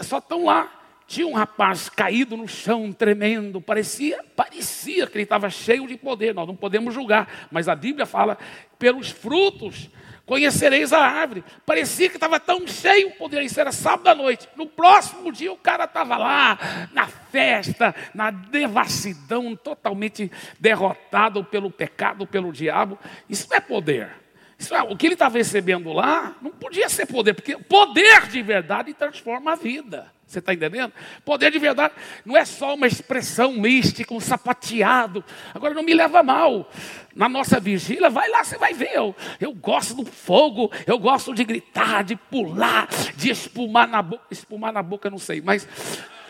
Só 0.01 0.19
estão 0.19 0.47
lá 0.47 0.84
tinha 1.07 1.27
um 1.27 1.35
rapaz 1.35 1.89
caído 1.89 2.37
no 2.37 2.49
chão, 2.49 2.93
tremendo, 2.93 3.61
parecia, 3.61 4.25
parecia 4.35 5.07
que 5.07 5.17
ele 5.17 5.25
estava 5.25 5.51
cheio 5.51 5.87
de 5.87 5.97
poder. 5.97 6.35
Nós 6.35 6.47
não 6.47 6.57
podemos 6.57 6.95
julgar, 6.95 7.49
mas 7.51 7.69
a 7.69 7.75
Bíblia 7.75 8.07
fala: 8.07 8.39
pelos 8.79 9.11
frutos 9.11 9.91
conhecereis 10.27 10.93
a 10.93 11.01
árvore. 11.01 11.45
Parecia 11.67 12.09
que 12.09 12.17
estava 12.17 12.41
tão 12.41 12.67
cheio 12.67 13.09
o 13.09 13.13
poder, 13.13 13.43
isso 13.43 13.61
era 13.61 13.73
sábado 13.73 14.09
à 14.09 14.15
noite. 14.15 14.49
No 14.57 14.67
próximo 14.67 15.31
dia 15.31 15.53
o 15.53 15.57
cara 15.57 15.85
estava 15.85 16.17
lá, 16.17 16.59
na 16.93 17.07
festa, 17.07 17.95
na 18.15 18.31
devassidão, 18.31 19.55
totalmente 19.55 20.31
derrotado 20.59 21.45
pelo 21.45 21.71
pecado, 21.71 22.27
pelo 22.27 22.53
diabo. 22.53 22.99
Isso 23.29 23.47
não 23.51 23.57
é 23.57 23.61
poder. 23.61 24.25
É, 24.71 24.83
o 24.83 24.97
que 24.97 25.07
ele 25.07 25.15
estava 25.15 25.37
recebendo 25.37 25.93
lá 25.93 26.37
não 26.41 26.51
podia 26.51 26.89
ser 26.89 27.07
poder, 27.07 27.35
porque 27.35 27.57
poder 27.57 28.29
de 28.29 28.41
verdade 28.41 28.95
transforma 28.95 29.53
a 29.53 29.57
vida. 29.57 30.14
Você 30.35 30.41
está 30.41 30.53
entendendo? 30.53 30.93
Poder 31.25 31.53
de 31.53 31.59
verdade 31.61 31.95
não 32.25 32.37
é 32.37 32.45
só 32.45 32.75
uma 32.75 32.89
expressão 32.89 33.53
mística, 33.53 34.13
um 34.13 34.19
sapateado. 34.19 35.25
Agora 35.55 35.73
não 35.73 35.83
me 35.85 35.95
leva 35.95 36.25
mal. 36.25 36.69
Na 37.15 37.29
nossa 37.29 37.61
vigília, 37.61 38.11
vai 38.11 38.29
lá, 38.29 38.43
você 38.43 38.59
vai 38.59 38.75
ver. 38.75 38.91
Eu, 38.93 39.15
eu 39.41 39.53
gosto 39.53 39.95
do 39.95 40.05
fogo, 40.05 40.73
eu 40.87 40.99
gosto 40.99 41.33
de 41.33 41.45
gritar, 41.45 42.03
de 42.03 42.17
pular, 42.17 42.89
de 43.15 43.31
espumar 43.31 43.87
na 43.87 44.03
boca. 44.03 44.25
Espumar 44.29 44.73
na 44.73 44.83
boca, 44.83 45.09
não 45.09 45.19
sei, 45.19 45.41
mas. 45.41 45.69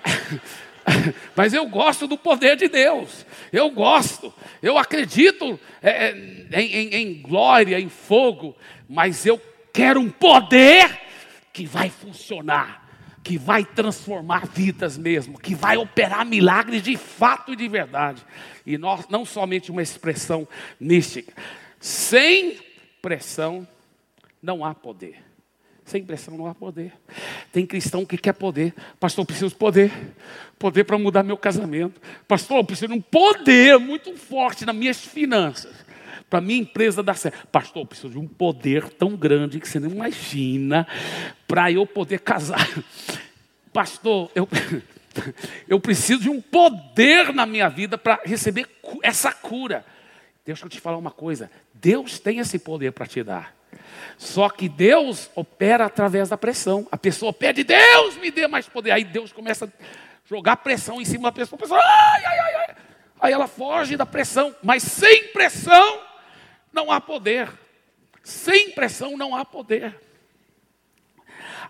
Mas 1.35 1.55
eu 1.55 1.67
gosto 1.67 2.07
do 2.07 2.19
poder 2.19 2.57
de 2.57 2.69
Deus. 2.69 3.25
Eu 3.51 3.71
gosto. 3.71 4.31
Eu 4.63 4.77
acredito 4.77 5.59
é, 5.83 6.09
é 6.53 6.61
em, 6.61 6.75
em, 6.75 6.95
em 6.95 7.23
glória, 7.23 7.81
em 7.81 7.89
fogo. 7.89 8.55
Mas 8.87 9.25
eu 9.25 9.41
quero 9.73 9.99
um 9.99 10.11
poder 10.11 11.01
que 11.55 11.65
vai 11.65 11.89
funcionar 11.89 12.84
que 13.25 13.39
vai 13.39 13.65
transformar 13.65 14.47
vidas 14.47 14.99
mesmo, 14.99 15.39
que 15.39 15.55
vai 15.55 15.79
operar 15.79 16.27
milagres 16.27 16.83
de 16.83 16.95
fato 16.95 17.55
e 17.55 17.57
de 17.57 17.67
verdade. 17.67 18.23
E 18.67 18.77
nós, 18.77 19.09
não 19.09 19.25
somente 19.25 19.71
uma 19.71 19.83
expressão 19.83 20.47
mística. 20.79 21.33
Sem 21.81 22.59
pressão 23.01 23.67
não 24.43 24.63
há 24.63 24.75
poder. 24.75 25.25
Sem 25.87 26.05
pressão 26.05 26.37
não 26.37 26.47
há 26.47 26.55
poder. 26.55 26.93
Tem 27.51 27.67
cristão 27.67 28.05
que 28.05 28.19
quer 28.19 28.35
poder. 28.35 28.75
Pastor, 29.01 29.23
eu 29.23 29.27
preciso 29.27 29.49
de 29.49 29.57
poder. 29.57 29.91
Poder 30.59 30.85
para 30.85 30.99
mudar 30.99 31.23
meu 31.23 31.37
casamento. 31.37 32.01
Pastor, 32.29 32.59
eu 32.59 32.65
preciso 32.65 32.89
de 32.89 32.99
um 32.99 33.01
poder 33.01 33.79
muito 33.79 34.15
forte 34.17 34.67
nas 34.67 34.77
minhas 34.77 35.01
finanças 35.03 35.84
para 36.35 36.41
minha 36.41 36.59
empresa 36.59 37.01
dar 37.01 37.15
certo. 37.15 37.47
Pastor, 37.47 37.83
eu 37.83 37.87
preciso 37.87 38.11
de 38.11 38.19
um 38.19 38.27
poder 38.27 38.89
tão 38.89 39.15
grande 39.15 39.61
que 39.61 39.69
você 39.69 39.79
não 39.79 39.89
imagina 39.89 40.85
para 41.47 41.71
eu 41.71 41.87
poder 41.87 42.19
casar. 42.19 42.69
Pastor, 43.73 44.33
eu, 44.35 44.49
eu 45.69 45.79
preciso 45.79 46.23
de 46.23 46.29
um 46.29 46.41
poder 46.41 47.33
na 47.33 47.47
minha 47.47 47.69
vida 47.69 47.97
para 47.97 48.19
receber 48.25 48.69
essa 49.01 49.31
cura. 49.31 49.87
Deixa 50.45 50.67
eu 50.67 50.69
te 50.69 50.81
falar 50.81 50.97
uma 50.97 51.13
coisa: 51.13 51.49
Deus 51.73 52.19
tem 52.19 52.41
esse 52.41 52.59
poder 52.59 52.91
para 52.91 53.07
te 53.07 53.23
dar. 53.23 53.55
Só 54.19 54.49
que 54.49 54.69
Deus 54.69 55.31
opera 55.37 55.85
através 55.85 56.31
da 56.31 56.37
pressão. 56.37 56.89
A 56.91 56.97
pessoa 56.97 57.33
pede, 57.33 57.63
Deus 57.63 58.17
me 58.17 58.33
dê 58.33 58.49
mais 58.49 58.67
poder. 58.67 58.91
Aí 58.91 59.05
Deus 59.05 59.33
começa 59.33 59.67
a 59.67 59.69
jogar 60.29 60.57
pressão 60.57 61.01
em 61.01 61.05
cima 61.05 61.29
da 61.29 61.33
pessoa. 61.33 61.57
A 61.57 61.63
pessoa 61.63 61.81
ai, 61.81 62.25
ai, 62.25 62.39
ai. 62.41 62.77
Aí 63.21 63.33
ela 63.33 63.47
foge 63.47 63.97
da 63.97 64.05
pressão. 64.05 64.53
Mas 64.65 64.83
sem 64.83 65.29
pressão, 65.29 66.01
não 66.75 66.91
há 66.91 67.01
poder. 67.01 67.51
Sem 68.23 68.73
pressão 68.73 69.17
não 69.17 69.35
há 69.35 69.45
poder. 69.45 69.99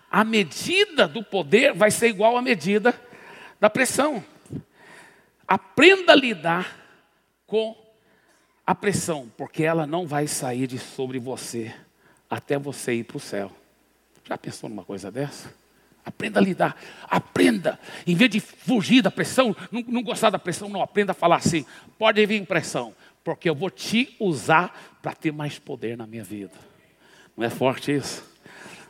A 0.09 0.23
medida 0.23 1.07
do 1.07 1.23
poder 1.23 1.73
vai 1.73 1.91
ser 1.91 2.07
igual 2.07 2.35
à 2.35 2.41
medida 2.41 2.99
da 3.59 3.69
pressão. 3.69 4.23
Aprenda 5.47 6.13
a 6.13 6.15
lidar 6.15 6.75
com 7.45 7.77
a 8.65 8.73
pressão, 8.73 9.31
porque 9.37 9.63
ela 9.63 9.85
não 9.85 10.07
vai 10.07 10.27
sair 10.27 10.65
de 10.65 10.79
sobre 10.79 11.19
você 11.19 11.73
até 12.29 12.57
você 12.57 12.95
ir 12.95 13.03
para 13.03 13.17
o 13.17 13.19
céu. 13.19 13.51
Já 14.23 14.37
pensou 14.37 14.69
numa 14.69 14.83
coisa 14.83 15.11
dessa? 15.11 15.53
Aprenda 16.03 16.39
a 16.39 16.43
lidar, 16.43 16.77
aprenda. 17.03 17.79
Em 18.05 18.15
vez 18.15 18.29
de 18.29 18.39
fugir 18.39 19.01
da 19.01 19.09
pressão, 19.09 19.55
não, 19.71 19.83
não 19.87 20.03
gostar 20.03 20.29
da 20.29 20.37
pressão, 20.37 20.69
não, 20.69 20.81
aprenda 20.81 21.11
a 21.11 21.15
falar 21.15 21.37
assim: 21.37 21.65
pode 21.97 22.23
vir 22.25 22.45
pressão, 22.45 22.93
porque 23.25 23.49
eu 23.49 23.55
vou 23.55 23.71
te 23.71 24.15
usar 24.19 24.99
para 25.01 25.11
ter 25.13 25.33
mais 25.33 25.57
poder 25.57 25.97
na 25.97 26.05
minha 26.05 26.23
vida. 26.23 26.53
Não 27.35 27.43
é 27.43 27.49
forte 27.49 27.91
isso? 27.91 28.23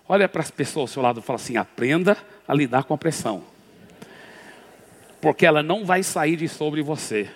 Olha 0.08 0.28
para 0.28 0.42
as 0.42 0.52
pessoas 0.52 0.90
ao 0.90 0.94
seu 0.94 1.02
lado 1.02 1.22
e 1.22 1.24
fala 1.24 1.38
assim: 1.38 1.56
aprenda 1.56 2.18
a 2.46 2.54
lidar 2.54 2.84
com 2.84 2.94
a 2.94 2.98
pressão, 2.98 3.44
porque 5.22 5.46
ela 5.46 5.64
não 5.64 5.86
vai 5.86 6.04
sair 6.04 6.36
de 6.36 6.50
sobre 6.50 6.84
você 6.84 7.32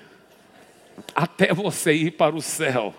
até 1.16 1.54
você 1.54 1.94
ir 1.94 2.12
para 2.12 2.36
o 2.36 2.42
céu. 2.42 2.94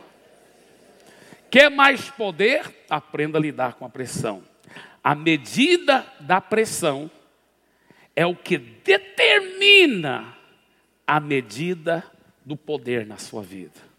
Quer 1.50 1.70
mais 1.70 2.08
poder? 2.08 2.74
Aprenda 2.88 3.36
a 3.36 3.40
lidar 3.40 3.74
com 3.74 3.84
a 3.84 3.90
pressão. 3.90 4.42
A 5.04 5.14
medida 5.14 6.06
da 6.20 6.40
pressão 6.40 7.10
é 8.16 8.24
o 8.24 8.34
que 8.34 8.56
determina 8.56 10.34
a 11.06 11.20
medida 11.20 12.02
do 12.44 12.56
poder 12.56 13.06
na 13.06 13.18
sua 13.18 13.42
vida. 13.42 13.89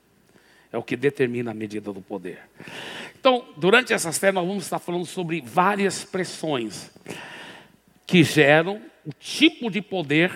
É 0.71 0.77
o 0.77 0.83
que 0.83 0.95
determina 0.95 1.51
a 1.51 1.53
medida 1.53 1.91
do 1.91 2.01
poder. 2.01 2.39
Então, 3.19 3.45
durante 3.57 3.93
essa 3.93 4.11
série, 4.11 4.33
nós 4.33 4.47
vamos 4.47 4.63
estar 4.63 4.79
falando 4.79 5.05
sobre 5.05 5.41
várias 5.41 6.03
pressões 6.03 6.91
que 8.07 8.23
geram 8.23 8.81
o 9.05 9.11
tipo 9.13 9.69
de 9.69 9.81
poder 9.81 10.31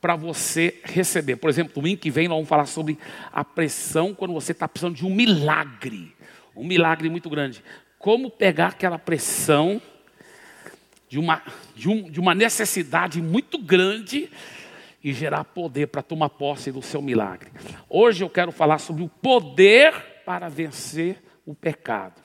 para 0.00 0.16
você 0.16 0.80
receber. 0.84 1.36
Por 1.36 1.48
exemplo, 1.48 1.74
domingo 1.74 2.00
que 2.00 2.10
vem 2.10 2.28
nós 2.28 2.36
vamos 2.36 2.48
falar 2.48 2.66
sobre 2.66 2.98
a 3.32 3.44
pressão 3.44 4.14
quando 4.14 4.34
você 4.34 4.52
está 4.52 4.66
precisando 4.66 4.96
de 4.96 5.06
um 5.06 5.14
milagre. 5.14 6.14
Um 6.56 6.66
milagre 6.66 7.08
muito 7.08 7.30
grande 7.30 7.62
como 8.02 8.28
pegar 8.28 8.66
aquela 8.66 8.98
pressão 8.98 9.80
de 11.08 11.20
uma, 11.20 11.40
de, 11.76 11.88
um, 11.88 12.10
de 12.10 12.18
uma 12.18 12.34
necessidade 12.34 13.22
muito 13.22 13.56
grande 13.58 14.28
e 15.02 15.12
gerar 15.12 15.44
poder 15.44 15.88
para 15.88 16.02
tomar 16.02 16.28
posse 16.28 16.70
do 16.70 16.82
seu 16.82 17.02
milagre. 17.02 17.50
Hoje 17.88 18.24
eu 18.24 18.30
quero 18.30 18.52
falar 18.52 18.78
sobre 18.78 19.02
o 19.02 19.08
poder 19.08 19.92
para 20.24 20.48
vencer 20.48 21.22
o 21.44 21.54
pecado. 21.54 22.20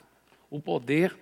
O 0.50 0.60
poder 0.60 1.16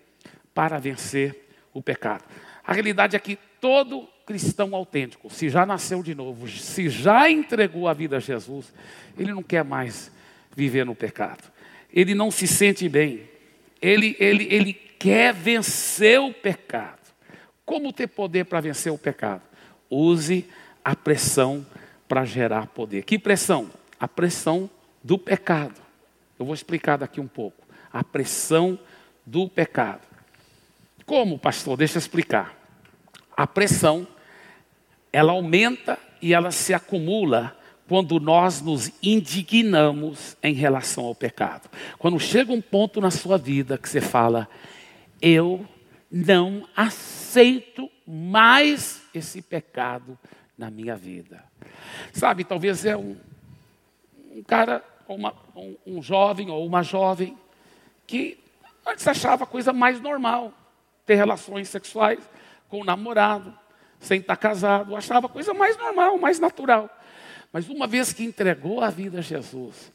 para 0.54 0.78
vencer 0.78 1.48
o 1.72 1.82
pecado. 1.82 2.24
A 2.64 2.72
realidade 2.72 3.16
é 3.16 3.18
que 3.18 3.38
todo 3.60 4.08
cristão 4.26 4.74
autêntico, 4.74 5.30
se 5.30 5.48
já 5.48 5.64
nasceu 5.64 6.02
de 6.02 6.14
novo, 6.14 6.48
se 6.48 6.88
já 6.88 7.30
entregou 7.30 7.86
a 7.86 7.92
vida 7.92 8.16
a 8.16 8.20
Jesus, 8.20 8.74
ele 9.16 9.32
não 9.32 9.42
quer 9.42 9.64
mais 9.64 10.10
viver 10.54 10.84
no 10.84 10.94
pecado. 10.94 11.44
Ele 11.92 12.14
não 12.14 12.30
se 12.30 12.46
sente 12.46 12.88
bem 12.88 13.36
ele, 13.80 14.16
ele, 14.18 14.48
ele 14.50 14.72
quer 14.72 15.32
vencer 15.32 16.20
o 16.20 16.32
pecado. 16.32 16.98
Como 17.64 17.92
ter 17.92 18.06
poder 18.06 18.44
para 18.44 18.60
vencer 18.60 18.92
o 18.92 18.98
pecado? 18.98 19.42
Use 19.90 20.46
a 20.86 20.94
pressão 20.94 21.66
para 22.06 22.24
gerar 22.24 22.68
poder. 22.68 23.02
Que 23.02 23.18
pressão? 23.18 23.68
A 23.98 24.06
pressão 24.06 24.70
do 25.02 25.18
pecado. 25.18 25.74
Eu 26.38 26.46
vou 26.46 26.54
explicar 26.54 26.96
daqui 26.96 27.20
um 27.20 27.26
pouco. 27.26 27.66
A 27.92 28.04
pressão 28.04 28.78
do 29.26 29.48
pecado. 29.48 30.02
Como, 31.04 31.40
pastor? 31.40 31.76
Deixa 31.76 31.96
eu 31.96 31.98
explicar. 31.98 32.54
A 33.36 33.48
pressão, 33.48 34.06
ela 35.12 35.32
aumenta 35.32 35.98
e 36.22 36.32
ela 36.32 36.52
se 36.52 36.72
acumula 36.72 37.58
quando 37.88 38.20
nós 38.20 38.60
nos 38.60 38.92
indignamos 39.02 40.36
em 40.40 40.54
relação 40.54 41.06
ao 41.06 41.16
pecado. 41.16 41.68
Quando 41.98 42.20
chega 42.20 42.52
um 42.52 42.62
ponto 42.62 43.00
na 43.00 43.10
sua 43.10 43.36
vida 43.36 43.76
que 43.76 43.88
você 43.88 44.00
fala, 44.00 44.48
eu 45.20 45.66
não 46.08 46.64
aceito 46.76 47.90
mais 48.06 49.02
esse 49.12 49.42
pecado 49.42 50.16
na 50.56 50.70
minha 50.70 50.96
vida. 50.96 51.44
Sabe, 52.12 52.44
talvez 52.44 52.84
é 52.84 52.96
um, 52.96 53.16
um 54.32 54.42
cara, 54.42 54.82
uma, 55.08 55.34
um, 55.54 55.76
um 55.86 56.02
jovem 56.02 56.50
ou 56.50 56.66
uma 56.66 56.82
jovem 56.82 57.36
que 58.06 58.38
antes 58.86 59.06
achava 59.06 59.44
a 59.44 59.46
coisa 59.46 59.72
mais 59.72 60.00
normal 60.00 60.52
ter 61.04 61.14
relações 61.14 61.68
sexuais 61.68 62.20
com 62.68 62.80
o 62.80 62.84
namorado, 62.84 63.56
sem 64.00 64.20
estar 64.20 64.36
casado, 64.36 64.96
achava 64.96 65.26
a 65.26 65.30
coisa 65.30 65.54
mais 65.54 65.76
normal, 65.76 66.18
mais 66.18 66.38
natural. 66.38 66.90
Mas 67.52 67.68
uma 67.68 67.86
vez 67.86 68.12
que 68.12 68.24
entregou 68.24 68.80
a 68.80 68.90
vida 68.90 69.18
a 69.18 69.22
Jesus, 69.22 69.92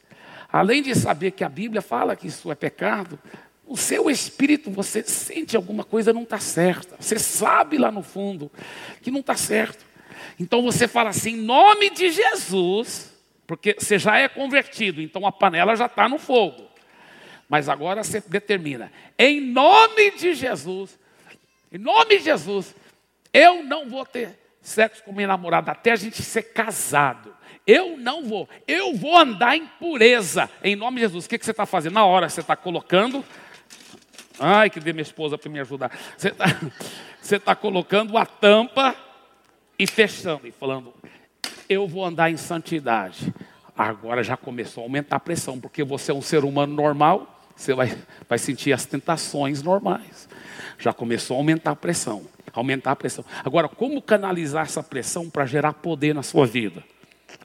além 0.50 0.82
de 0.82 0.94
saber 0.94 1.32
que 1.32 1.44
a 1.44 1.48
Bíblia 1.48 1.82
fala 1.82 2.16
que 2.16 2.26
isso 2.26 2.50
é 2.50 2.54
pecado, 2.54 3.18
o 3.66 3.76
seu 3.76 4.10
espírito, 4.10 4.70
você 4.70 5.02
sente 5.02 5.56
alguma 5.56 5.84
coisa 5.84 6.12
não 6.12 6.24
está 6.24 6.38
certa. 6.38 6.96
Você 6.98 7.18
sabe 7.18 7.78
lá 7.78 7.90
no 7.90 8.02
fundo 8.02 8.50
que 9.00 9.10
não 9.10 9.20
está 9.20 9.34
certo. 9.34 9.91
Então 10.38 10.62
você 10.62 10.88
fala 10.88 11.10
assim, 11.10 11.32
em 11.32 11.36
nome 11.36 11.90
de 11.90 12.10
Jesus, 12.10 13.12
porque 13.46 13.76
você 13.78 13.98
já 13.98 14.18
é 14.18 14.28
convertido, 14.28 15.00
então 15.00 15.26
a 15.26 15.32
panela 15.32 15.76
já 15.76 15.86
está 15.86 16.08
no 16.08 16.18
fogo. 16.18 16.68
Mas 17.48 17.68
agora 17.68 18.02
você 18.02 18.20
determina, 18.20 18.90
em 19.18 19.40
nome 19.40 20.12
de 20.12 20.34
Jesus, 20.34 20.98
em 21.70 21.78
nome 21.78 22.18
de 22.18 22.24
Jesus, 22.24 22.74
eu 23.32 23.62
não 23.62 23.88
vou 23.88 24.06
ter 24.06 24.38
sexo 24.60 25.02
com 25.02 25.12
minha 25.12 25.26
namorada 25.26 25.72
até 25.72 25.92
a 25.92 25.96
gente 25.96 26.22
ser 26.22 26.42
casado. 26.44 27.34
Eu 27.66 27.96
não 27.96 28.24
vou, 28.24 28.48
eu 28.66 28.94
vou 28.94 29.16
andar 29.16 29.56
em 29.56 29.66
pureza, 29.66 30.50
em 30.64 30.74
nome 30.74 30.96
de 30.96 31.02
Jesus. 31.02 31.26
O 31.26 31.28
que, 31.28 31.38
que 31.38 31.44
você 31.44 31.50
está 31.50 31.66
fazendo? 31.66 31.94
Na 31.94 32.04
hora 32.04 32.28
você 32.28 32.40
está 32.40 32.56
colocando. 32.56 33.24
Ai, 34.38 34.70
que 34.70 34.80
dê 34.80 34.92
minha 34.92 35.02
esposa 35.02 35.38
para 35.38 35.50
me 35.50 35.60
ajudar. 35.60 35.96
Você 36.16 36.28
está 37.20 37.38
tá 37.38 37.54
colocando 37.54 38.16
a 38.18 38.26
tampa 38.26 38.96
e 39.78 39.86
fechando, 39.86 40.46
e 40.46 40.52
falando, 40.52 40.92
eu 41.68 41.86
vou 41.86 42.04
andar 42.04 42.30
em 42.30 42.36
santidade. 42.36 43.32
Agora 43.76 44.22
já 44.22 44.36
começou 44.36 44.82
a 44.82 44.86
aumentar 44.86 45.16
a 45.16 45.20
pressão, 45.20 45.58
porque 45.58 45.82
você 45.82 46.10
é 46.10 46.14
um 46.14 46.22
ser 46.22 46.44
humano 46.44 46.74
normal, 46.74 47.40
você 47.56 47.74
vai, 47.74 47.96
vai 48.28 48.38
sentir 48.38 48.72
as 48.72 48.84
tentações 48.84 49.62
normais. 49.62 50.28
Já 50.78 50.92
começou 50.92 51.36
a 51.36 51.40
aumentar 51.40 51.70
a 51.72 51.76
pressão. 51.76 52.26
Aumentar 52.52 52.92
a 52.92 52.96
pressão. 52.96 53.24
Agora, 53.44 53.68
como 53.68 54.02
canalizar 54.02 54.66
essa 54.66 54.82
pressão 54.82 55.30
para 55.30 55.46
gerar 55.46 55.72
poder 55.74 56.14
na 56.14 56.22
sua 56.22 56.46
vida? 56.46 56.84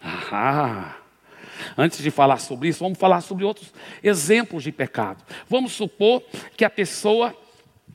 Ah, 0.03 0.95
antes 1.77 1.99
de 1.99 2.11
falar 2.11 2.39
sobre 2.39 2.67
isso, 2.69 2.79
vamos 2.79 2.97
falar 2.97 3.21
sobre 3.21 3.45
outros 3.45 3.73
exemplos 4.03 4.63
de 4.63 4.71
pecado. 4.71 5.23
Vamos 5.47 5.71
supor 5.71 6.21
que 6.57 6.65
a 6.65 6.69
pessoa, 6.69 7.33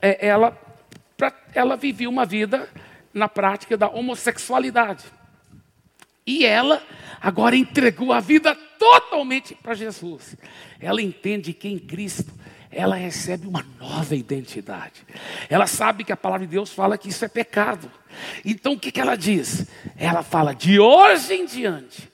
é, 0.01 0.27
ela, 0.27 0.57
ela 1.53 1.75
vivia 1.75 2.09
uma 2.09 2.25
vida 2.25 2.67
na 3.13 3.29
prática 3.29 3.77
da 3.77 3.87
homossexualidade. 3.89 5.05
E 6.25 6.45
ela 6.45 6.81
agora 7.21 7.55
entregou 7.55 8.13
a 8.13 8.19
vida 8.19 8.55
totalmente 8.79 9.55
para 9.55 9.73
Jesus. 9.73 10.35
Ela 10.79 11.01
entende 11.01 11.53
que 11.53 11.67
em 11.67 11.77
Cristo 11.77 12.33
ela 12.71 12.95
recebe 12.95 13.47
uma 13.47 13.65
nova 13.79 14.15
identidade. 14.15 15.05
Ela 15.49 15.67
sabe 15.67 16.03
que 16.03 16.11
a 16.11 16.17
palavra 16.17 16.45
de 16.45 16.51
Deus 16.51 16.71
fala 16.71 16.97
que 16.97 17.09
isso 17.09 17.23
é 17.23 17.27
pecado. 17.27 17.91
Então 18.43 18.73
o 18.73 18.79
que, 18.79 18.91
que 18.91 18.99
ela 18.99 19.15
diz? 19.15 19.67
Ela 19.95 20.23
fala: 20.23 20.53
de 20.53 20.79
hoje 20.79 21.33
em 21.33 21.45
diante, 21.45 22.09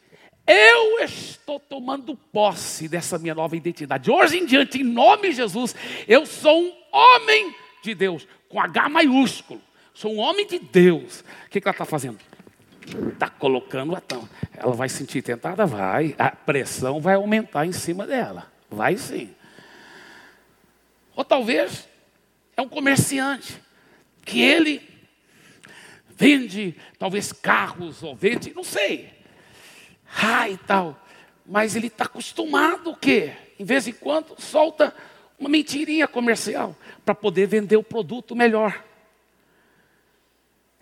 eu 0.46 1.00
estou 1.00 1.60
tomando 1.60 2.16
posse 2.16 2.88
dessa 2.88 3.18
minha 3.18 3.36
nova 3.36 3.56
identidade. 3.56 4.06
De 4.06 4.12
hoje 4.12 4.38
em 4.38 4.46
diante, 4.46 4.82
em 4.82 4.84
nome 4.84 5.30
de 5.30 5.36
Jesus, 5.36 5.76
eu 6.08 6.26
sou 6.26 6.60
um 6.60 6.74
homem 6.92 7.56
de 7.84 7.94
Deus, 7.94 8.28
com 8.50 8.60
H 8.60 8.90
maiúsculo. 8.90 9.62
Sou 10.00 10.14
um 10.14 10.20
homem 10.20 10.48
de 10.48 10.60
Deus. 10.60 11.26
O 11.46 11.50
que, 11.50 11.60
que 11.60 11.68
ela 11.68 11.74
está 11.74 11.84
fazendo? 11.84 12.18
Está 13.12 13.30
colocando 13.30 13.94
a 13.94 14.00
tampa. 14.00 14.30
Ela 14.56 14.72
vai 14.72 14.88
sentir 14.88 15.22
tentada? 15.22 15.66
Vai. 15.66 16.16
A 16.18 16.32
pressão 16.32 17.02
vai 17.02 17.16
aumentar 17.16 17.66
em 17.66 17.74
cima 17.74 18.08
dela. 18.08 18.50
Vai 18.70 18.96
sim. 18.96 19.36
Ou 21.14 21.26
talvez 21.26 21.86
é 22.56 22.62
um 22.62 22.70
comerciante 22.70 23.62
que 24.24 24.40
ele 24.40 24.82
vende 26.08 26.78
talvez 26.98 27.34
carros 27.34 28.02
ou 28.02 28.16
vende, 28.16 28.54
não 28.56 28.64
sei, 28.64 29.10
ah 30.16 30.50
e 30.50 30.56
tal. 30.56 30.98
Mas 31.46 31.76
ele 31.76 31.88
está 31.88 32.06
acostumado 32.06 32.92
o 32.92 32.96
quê? 32.96 33.34
Em 33.60 33.66
vez 33.66 33.86
em 33.86 33.92
quando 33.92 34.40
solta 34.40 34.96
uma 35.38 35.50
mentirinha 35.50 36.08
comercial 36.08 36.74
para 37.04 37.14
poder 37.14 37.48
vender 37.48 37.76
o 37.76 37.84
produto 37.84 38.34
melhor. 38.34 38.88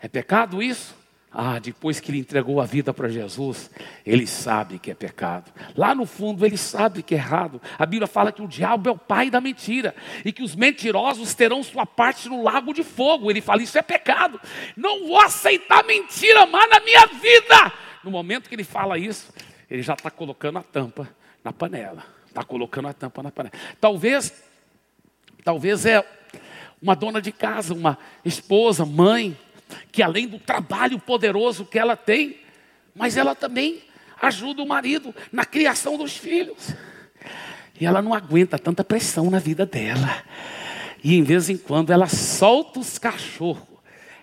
É 0.00 0.08
pecado 0.08 0.62
isso? 0.62 0.96
Ah, 1.30 1.58
depois 1.58 2.00
que 2.00 2.10
ele 2.10 2.18
entregou 2.18 2.58
a 2.58 2.64
vida 2.64 2.92
para 2.94 3.08
Jesus, 3.08 3.70
ele 4.04 4.26
sabe 4.26 4.78
que 4.78 4.90
é 4.90 4.94
pecado. 4.94 5.52
Lá 5.76 5.94
no 5.94 6.06
fundo, 6.06 6.44
ele 6.46 6.56
sabe 6.56 7.02
que 7.02 7.14
é 7.14 7.18
errado. 7.18 7.60
A 7.78 7.84
Bíblia 7.84 8.06
fala 8.06 8.32
que 8.32 8.40
o 8.40 8.48
diabo 8.48 8.88
é 8.88 8.92
o 8.92 8.96
pai 8.96 9.28
da 9.28 9.40
mentira 9.40 9.94
e 10.24 10.32
que 10.32 10.42
os 10.42 10.56
mentirosos 10.56 11.34
terão 11.34 11.62
sua 11.62 11.84
parte 11.84 12.30
no 12.30 12.42
lago 12.42 12.72
de 12.72 12.82
fogo. 12.82 13.30
Ele 13.30 13.42
fala: 13.42 13.62
Isso 13.62 13.76
é 13.76 13.82
pecado. 13.82 14.40
Não 14.74 15.06
vou 15.06 15.20
aceitar 15.20 15.84
mentira 15.84 16.46
mais 16.46 16.70
na 16.70 16.80
minha 16.80 17.06
vida. 17.06 17.72
No 18.02 18.10
momento 18.10 18.48
que 18.48 18.54
ele 18.54 18.64
fala 18.64 18.96
isso, 18.96 19.30
ele 19.70 19.82
já 19.82 19.92
está 19.92 20.10
colocando 20.10 20.58
a 20.58 20.62
tampa 20.62 21.08
na 21.44 21.52
panela. 21.52 22.04
Está 22.26 22.42
colocando 22.42 22.88
a 22.88 22.94
tampa 22.94 23.22
na 23.22 23.30
panela. 23.30 23.54
Talvez, 23.78 24.32
talvez 25.44 25.84
é 25.84 26.02
uma 26.80 26.96
dona 26.96 27.20
de 27.20 27.32
casa, 27.32 27.74
uma 27.74 27.98
esposa, 28.24 28.86
mãe 28.86 29.36
que 29.90 30.02
além 30.02 30.26
do 30.26 30.38
trabalho 30.38 30.98
poderoso 30.98 31.64
que 31.64 31.78
ela 31.78 31.96
tem, 31.96 32.40
mas 32.94 33.16
ela 33.16 33.34
também 33.34 33.82
ajuda 34.20 34.62
o 34.62 34.68
marido 34.68 35.14
na 35.32 35.44
criação 35.44 35.96
dos 35.96 36.16
filhos. 36.16 36.74
E 37.80 37.86
ela 37.86 38.02
não 38.02 38.12
aguenta 38.12 38.58
tanta 38.58 38.82
pressão 38.82 39.30
na 39.30 39.38
vida 39.38 39.64
dela. 39.64 40.22
E 41.02 41.16
em 41.16 41.22
vez 41.22 41.48
em 41.48 41.56
quando 41.56 41.92
ela 41.92 42.08
solta 42.08 42.80
os 42.80 42.98
cachorros. 42.98 43.66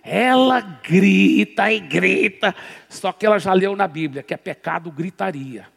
Ela 0.04 0.60
grita 0.62 1.72
e 1.72 1.80
grita. 1.80 2.54
Só 2.90 3.12
que 3.12 3.26
ela 3.26 3.40
já 3.40 3.54
leu 3.54 3.76
na 3.76 3.88
Bíblia 3.88 4.22
que 4.22 4.34
é 4.34 4.38
pecado 4.38 4.92
gritaria. 4.92 5.68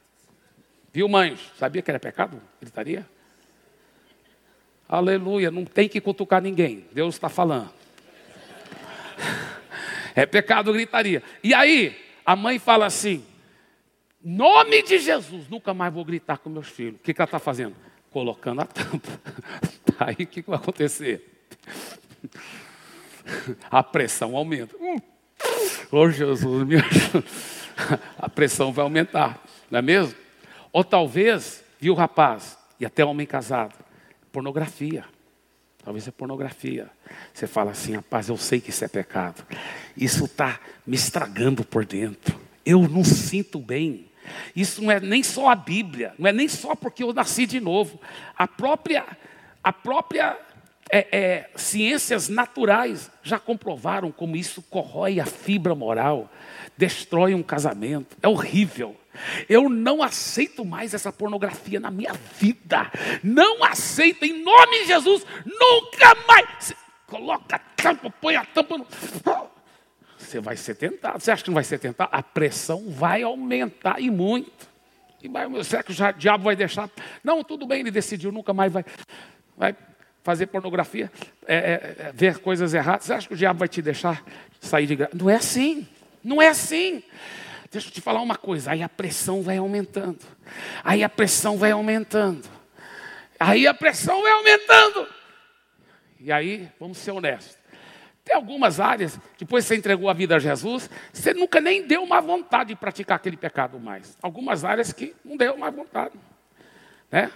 Viu, 0.93 1.09
mães? 1.09 1.39
Sabia 1.57 1.81
que 1.81 1.91
era 1.91 2.01
pecado 2.01 2.43
gritaria? 2.61 3.07
Aleluia, 4.89 5.51
não 5.51 5.65
tem 5.65 5.89
que 5.89 6.01
cutucar 6.01 6.43
ninguém. 6.43 6.87
Deus 6.93 7.15
está 7.15 7.29
falando. 7.29 7.71
É 10.15 10.27
pecado 10.27 10.73
gritaria. 10.73 11.23
E 11.43 11.55
aí, 11.55 11.97
a 12.25 12.37
mãe 12.37 12.59
fala 12.59 12.87
assim: 12.87 13.25
nome 14.23 14.83
de 14.83 14.99
Jesus, 14.99 15.49
nunca 15.49 15.73
mais 15.73 15.93
vou 15.93 16.05
gritar 16.05 16.39
com 16.39 16.51
meus 16.51 16.69
filhos. 16.69 17.01
O 17.01 17.03
que, 17.03 17.15
que 17.15 17.21
ela 17.21 17.27
está 17.27 17.39
fazendo? 17.39 17.75
Colocando 18.11 18.63
a 18.63 18.67
tampa. 18.67 19.09
Aí 20.01 20.15
o 20.15 20.27
que, 20.27 20.43
que 20.43 20.51
vai 20.51 20.59
acontecer? 20.59 21.49
A 23.71 23.83
pressão 23.83 24.37
aumenta. 24.37 24.75
Oh 25.91 26.11
Jesus, 26.11 26.67
me 26.67 26.77
ajuda. 26.77 27.25
A 28.19 28.29
pressão 28.29 28.73
vai 28.73 28.83
aumentar, 28.83 29.43
não 29.71 29.79
é 29.79 29.83
mesmo? 29.83 30.15
Ou 30.73 30.83
talvez, 30.83 31.65
viu 31.79 31.95
rapaz, 31.95 32.59
e 32.79 32.85
até 32.85 33.05
homem 33.05 33.27
casado, 33.27 33.75
pornografia. 34.33 35.05
Talvez 35.89 36.07
é 36.07 36.11
pornografia. 36.11 36.91
Você 37.33 37.47
fala 37.47 37.71
assim, 37.71 37.95
rapaz, 37.95 38.29
eu 38.29 38.37
sei 38.37 38.61
que 38.61 38.69
isso 38.69 38.85
é 38.85 38.89
pecado. 38.89 39.43
Isso 39.97 40.27
está 40.27 40.61
me 40.87 40.95
estragando 40.95 41.65
por 41.65 41.87
dentro. 41.87 42.39
Eu 42.63 42.87
não 42.87 43.03
sinto 43.03 43.59
bem. 43.59 44.05
Isso 44.55 44.83
não 44.83 44.91
é 44.91 45.01
nem 45.01 45.23
só 45.23 45.49
a 45.49 45.55
Bíblia, 45.55 46.13
não 46.19 46.29
é 46.29 46.33
nem 46.33 46.47
só 46.47 46.75
porque 46.75 47.03
eu 47.03 47.15
nasci 47.15 47.47
de 47.47 47.59
novo. 47.59 47.99
A 48.37 48.47
própria, 48.47 49.03
a 49.65 49.73
própria 49.73 50.39
é, 50.91 51.09
é, 51.11 51.51
ciências 51.57 52.29
naturais 52.29 53.11
já 53.23 53.39
comprovaram 53.39 54.13
como 54.13 54.37
isso 54.37 54.61
corrói 54.61 55.19
a 55.19 55.25
fibra 55.25 55.75
moral, 55.75 56.31
destrói 56.77 57.33
um 57.35 57.43
casamento. 57.43 58.15
É 58.23 58.29
horrível. 58.29 58.95
Eu 59.49 59.69
não 59.69 60.03
aceito 60.03 60.65
mais 60.65 60.95
essa 60.95 61.13
pornografia 61.13 61.81
na 61.81 61.91
minha 61.91 62.13
vida. 62.39 62.91
Não 63.23 63.65
aceito, 63.65 64.25
em 64.25 64.43
nome 64.43 64.81
de 64.81 64.87
Jesus, 64.87 65.27
nunca 65.45 66.15
mais. 66.27 66.75
Coloca 67.07 67.57
a 67.57 67.59
tampa, 67.59 68.11
põe 68.11 68.37
a 68.37 68.45
tampa 68.45 68.79
no. 68.79 68.87
Você 70.19 70.41
vai 70.41 70.57
ser 70.57 70.75
tentado. 70.75 71.21
Você 71.21 71.31
acha 71.31 71.43
que 71.43 71.51
não 71.51 71.55
vai 71.55 71.65
ser 71.65 71.79
tentado? 71.79 72.11
A 72.13 72.23
pressão 72.23 72.91
vai 72.91 73.23
aumentar 73.23 74.01
e 74.01 74.11
muito. 74.11 74.69
E 75.23 75.29
vai, 75.29 75.47
será 75.65 75.83
que 75.83 75.93
o 75.93 76.13
diabo 76.17 76.45
vai 76.45 76.55
deixar? 76.55 76.91
Não, 77.25 77.43
tudo 77.43 77.67
bem, 77.67 77.81
ele 77.81 77.91
decidiu, 77.91 78.31
nunca 78.31 78.53
mais 78.53 78.73
vai, 78.73 78.85
vai 79.57 79.75
fazer 80.23 80.47
pornografia, 80.47 81.11
é, 81.47 81.57
é, 81.57 81.97
é 82.09 82.13
ver 82.13 82.39
coisas 82.39 82.75
erradas. 82.75 83.07
Você 83.07 83.13
acha 83.15 83.29
que 83.29 83.35
o 83.35 83.37
diabo 83.37 83.59
vai 83.59 83.69
te 83.69 83.81
deixar 83.81 84.23
sair 84.61 84.87
de 84.87 84.95
graça? 84.95 85.17
Não 85.17 85.31
é 85.31 85.35
assim. 85.37 85.89
Não 86.23 86.43
é 86.43 86.49
assim. 86.49 87.03
Deixa 87.71 87.89
eu 87.89 87.93
te 87.93 88.01
falar 88.01 88.23
uma 88.23 88.37
coisa, 88.37 88.71
aí 88.71 88.83
a 88.83 88.89
pressão 88.89 89.43
vai 89.43 89.59
aumentando. 89.59 90.21
Aí 90.83 91.05
a 91.05 91.09
pressão 91.09 91.59
vai 91.59 91.71
aumentando. 91.71 92.49
Aí 93.39 93.67
a 93.67 93.75
pressão 93.75 94.23
vai 94.23 94.33
aumentando. 94.33 95.07
E 96.19 96.33
aí, 96.33 96.69
vamos 96.81 96.99
ser 96.99 97.13
honestos. 97.13 97.57
Tem 98.25 98.35
algumas 98.35 98.81
áreas, 98.81 99.19
depois 99.39 99.65
que 99.65 99.69
você 99.69 99.77
entregou 99.77 100.11
a 100.11 100.13
vida 100.13 100.37
a 100.37 100.39
Jesus, 100.39 100.91
você 101.13 101.33
nunca 101.33 101.61
nem 101.61 101.87
deu 101.87 102.03
uma 102.03 102.21
vontade 102.21 102.71
de 102.71 102.77
praticar 102.77 103.17
aquele 103.17 103.37
pecado 103.37 103.79
mais. 103.79 104.17
Algumas 104.21 104.65
áreas 104.65 104.93
que 104.93 105.15
não 105.25 105.37
deu 105.37 105.57
mais 105.57 105.75
vontade. 105.75 106.15
Né? 107.11 107.31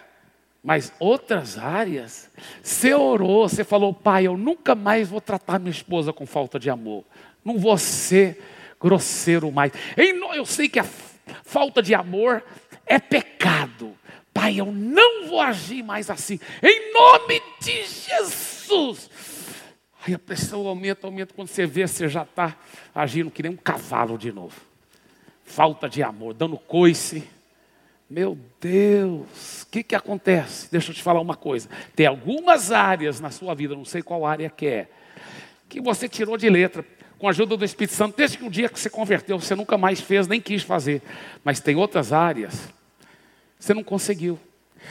Mas 0.62 0.92
outras 0.98 1.56
áreas, 1.56 2.30
você 2.62 2.92
orou, 2.92 3.48
você 3.48 3.64
falou, 3.64 3.94
pai, 3.94 4.26
eu 4.26 4.36
nunca 4.36 4.74
mais 4.74 5.08
vou 5.08 5.20
tratar 5.20 5.58
minha 5.58 5.70
esposa 5.70 6.12
com 6.12 6.26
falta 6.26 6.58
de 6.58 6.68
amor. 6.68 7.04
Não 7.44 7.58
vou 7.58 7.78
ser 7.78 8.38
grosseiro 8.82 9.50
mais. 9.52 9.72
Eu 10.34 10.44
sei 10.44 10.68
que 10.68 10.80
a 10.80 10.86
falta 11.44 11.80
de 11.80 11.94
amor 11.94 12.42
é 12.84 12.98
pecado. 12.98 13.96
Pai, 14.34 14.58
eu 14.58 14.66
não 14.66 15.28
vou 15.28 15.40
agir 15.40 15.82
mais 15.82 16.10
assim. 16.10 16.40
Em 16.62 16.92
nome 16.92 17.40
de 17.60 17.84
Jesus. 17.84 19.08
Aí 20.04 20.14
a 20.14 20.18
pressão 20.18 20.66
aumenta, 20.66 21.06
aumenta. 21.06 21.32
Quando 21.32 21.48
você 21.48 21.64
vê, 21.64 21.86
você 21.86 22.08
já 22.08 22.22
está 22.22 22.56
agindo 22.94 23.30
que 23.30 23.42
nem 23.42 23.52
um 23.52 23.56
cavalo 23.56 24.18
de 24.18 24.32
novo. 24.32 24.60
Falta 25.44 25.88
de 25.88 26.02
amor, 26.02 26.34
dando 26.34 26.56
coice. 26.56 27.28
Meu 28.10 28.36
Deus, 28.60 29.62
o 29.62 29.66
que, 29.68 29.82
que 29.82 29.94
acontece? 29.94 30.70
Deixa 30.70 30.90
eu 30.90 30.94
te 30.94 31.02
falar 31.02 31.20
uma 31.20 31.36
coisa. 31.36 31.68
Tem 31.94 32.06
algumas 32.06 32.72
áreas 32.72 33.20
na 33.20 33.30
sua 33.30 33.54
vida, 33.54 33.74
não 33.74 33.84
sei 33.84 34.02
qual 34.02 34.26
área 34.26 34.50
que 34.50 34.66
é, 34.66 34.88
que 35.68 35.80
você 35.80 36.08
tirou 36.08 36.36
de 36.36 36.50
letra 36.50 36.84
com 37.22 37.28
a 37.28 37.30
ajuda 37.30 37.56
do 37.56 37.64
Espírito 37.64 37.94
Santo, 37.94 38.16
desde 38.16 38.36
que 38.36 38.44
o 38.44 38.50
dia 38.50 38.68
que 38.68 38.80
você 38.80 38.90
converteu, 38.90 39.38
você 39.38 39.54
nunca 39.54 39.78
mais 39.78 40.00
fez, 40.00 40.26
nem 40.26 40.40
quis 40.40 40.64
fazer. 40.64 41.00
Mas 41.44 41.60
tem 41.60 41.76
outras 41.76 42.12
áreas, 42.12 42.68
você 43.60 43.72
não 43.72 43.84
conseguiu. 43.84 44.40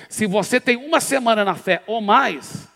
Se 0.07 0.25
você 0.25 0.57
tem 0.57 0.77
uma 0.77 1.01
semana 1.01 1.43
na 1.43 1.55
fé 1.55 1.83
ou 1.85 1.99
mais, 1.99 2.69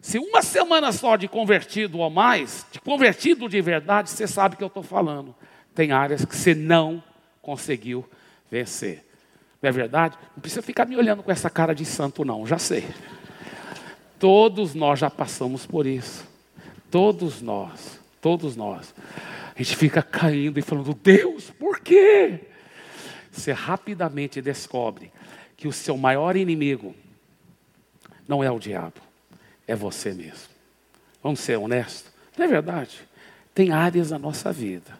se 0.00 0.18
uma 0.18 0.42
semana 0.42 0.90
só 0.90 1.14
de 1.14 1.28
convertido 1.28 2.00
ou 2.00 2.10
mais, 2.10 2.66
de 2.72 2.80
convertido 2.80 3.48
de 3.48 3.60
verdade, 3.60 4.10
você 4.10 4.26
sabe 4.26 4.56
o 4.56 4.58
que 4.58 4.64
eu 4.64 4.66
estou 4.66 4.82
falando. 4.82 5.32
Tem 5.76 5.92
áreas 5.92 6.24
que 6.24 6.34
você 6.34 6.52
não 6.52 7.00
conseguiu 7.40 8.04
vencer. 8.50 9.06
Não 9.62 9.68
é 9.68 9.72
verdade? 9.72 10.18
Não 10.34 10.40
precisa 10.40 10.60
ficar 10.60 10.86
me 10.86 10.96
olhando 10.96 11.22
com 11.22 11.30
essa 11.30 11.48
cara 11.48 11.72
de 11.72 11.84
santo, 11.84 12.24
não, 12.24 12.44
já 12.44 12.58
sei. 12.58 12.84
Todos 14.18 14.74
nós 14.74 14.98
já 14.98 15.08
passamos 15.08 15.64
por 15.64 15.86
isso. 15.86 16.26
Todos 16.90 17.40
nós. 17.40 18.07
Todos 18.20 18.56
nós. 18.56 18.94
A 19.54 19.62
gente 19.62 19.76
fica 19.76 20.02
caindo 20.02 20.58
e 20.58 20.62
falando, 20.62 20.94
Deus, 20.94 21.50
por 21.50 21.80
quê? 21.80 22.40
Você 23.30 23.52
rapidamente 23.52 24.40
descobre 24.40 25.12
que 25.56 25.66
o 25.68 25.72
seu 25.72 25.96
maior 25.96 26.36
inimigo 26.36 26.94
não 28.26 28.42
é 28.42 28.50
o 28.50 28.58
diabo, 28.58 29.00
é 29.66 29.74
você 29.74 30.12
mesmo. 30.12 30.48
Vamos 31.22 31.40
ser 31.40 31.56
honestos? 31.56 32.12
Não 32.36 32.44
é 32.44 32.48
verdade? 32.48 33.00
Tem 33.54 33.72
áreas 33.72 34.10
da 34.10 34.18
nossa 34.18 34.52
vida 34.52 34.98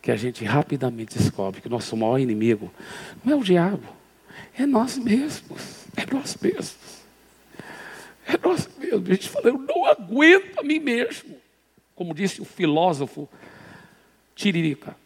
que 0.00 0.10
a 0.10 0.16
gente 0.16 0.44
rapidamente 0.44 1.18
descobre 1.18 1.60
que 1.60 1.66
o 1.66 1.70
nosso 1.70 1.94
maior 1.96 2.18
inimigo 2.18 2.72
não 3.22 3.34
é 3.34 3.36
o 3.36 3.44
diabo, 3.44 3.86
é 4.58 4.64
nós 4.64 4.96
mesmos. 4.96 5.84
É 5.96 6.06
nós 6.12 6.36
mesmos. 6.40 6.76
É 8.26 8.38
nós 8.42 8.68
mesmos. 8.78 9.10
A 9.10 9.12
gente 9.12 9.28
fala, 9.28 9.48
eu 9.48 9.58
não 9.58 9.86
aguento 9.86 10.58
a 10.58 10.62
mim 10.62 10.78
mesmo 10.78 11.39
como 12.00 12.14
disse 12.14 12.40
o 12.40 12.46
filósofo 12.46 13.28
Tiririca. 14.34 14.96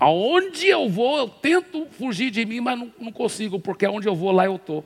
Aonde 0.00 0.66
eu 0.66 0.88
vou, 0.88 1.18
eu 1.18 1.28
tento 1.28 1.86
fugir 1.90 2.30
de 2.30 2.42
mim, 2.46 2.60
mas 2.60 2.78
não, 2.78 2.90
não 2.98 3.12
consigo, 3.12 3.60
porque 3.60 3.84
aonde 3.84 4.08
eu 4.08 4.14
vou, 4.16 4.32
lá 4.32 4.46
eu 4.46 4.56
estou. 4.56 4.82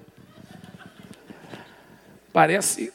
Parece 2.33 2.93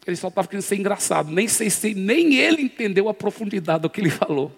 que 0.00 0.08
ele 0.08 0.16
só 0.16 0.28
estava 0.28 0.46
querendo 0.46 0.62
ser 0.62 0.76
engraçado. 0.76 1.28
Nem 1.28 1.48
sei 1.48 1.70
se 1.70 1.92
nem 1.92 2.36
ele 2.36 2.62
entendeu 2.62 3.08
a 3.08 3.14
profundidade 3.14 3.82
do 3.82 3.90
que 3.90 4.00
ele 4.00 4.10
falou. 4.10 4.52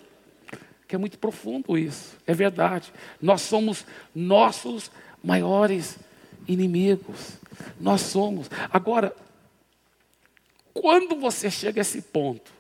Que 0.87 0.96
é 0.96 0.98
muito 0.98 1.18
profundo 1.18 1.78
isso. 1.78 2.18
É 2.26 2.34
verdade. 2.34 2.92
Nós 3.22 3.40
somos 3.40 3.87
nossos 4.14 4.90
maiores 5.24 5.98
inimigos. 6.46 7.38
Nós 7.80 8.02
somos. 8.02 8.50
Agora, 8.70 9.16
quando 10.72 11.16
você 11.16 11.50
chega 11.50 11.81
a 11.81 11.83
esse 11.83 12.02
ponto, 12.02 12.52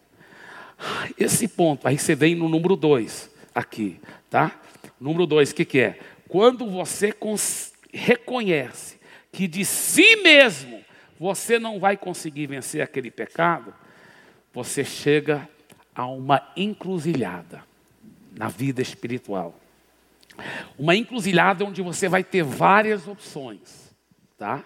esse 1.18 1.48
ponto, 1.48 1.86
aí 1.86 1.98
você 1.98 2.14
vem 2.14 2.34
no 2.34 2.48
número 2.48 2.76
2 2.76 3.30
aqui, 3.54 4.00
tá? 4.30 4.60
Número 5.00 5.26
2, 5.26 5.50
o 5.50 5.54
que, 5.54 5.64
que 5.64 5.80
é? 5.80 5.98
Quando 6.28 6.68
você 6.68 7.14
reconhece 7.92 8.98
que 9.32 9.48
de 9.48 9.64
si 9.64 10.16
mesmo 10.16 10.82
você 11.18 11.58
não 11.58 11.80
vai 11.80 11.96
conseguir 11.96 12.46
vencer 12.46 12.80
aquele 12.80 13.10
pecado, 13.10 13.74
você 14.52 14.84
chega 14.84 15.48
a 15.94 16.06
uma 16.06 16.52
encruzilhada 16.56 17.64
na 18.36 18.48
vida 18.48 18.80
espiritual. 18.80 19.58
Uma 20.78 20.94
encruzilhada 20.94 21.64
onde 21.64 21.82
você 21.82 22.08
vai 22.08 22.22
ter 22.22 22.44
várias 22.44 23.08
opções, 23.08 23.92
tá? 24.36 24.64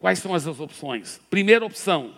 Quais 0.00 0.18
são 0.18 0.34
as 0.34 0.46
opções? 0.46 1.20
Primeira 1.28 1.64
opção: 1.64 2.14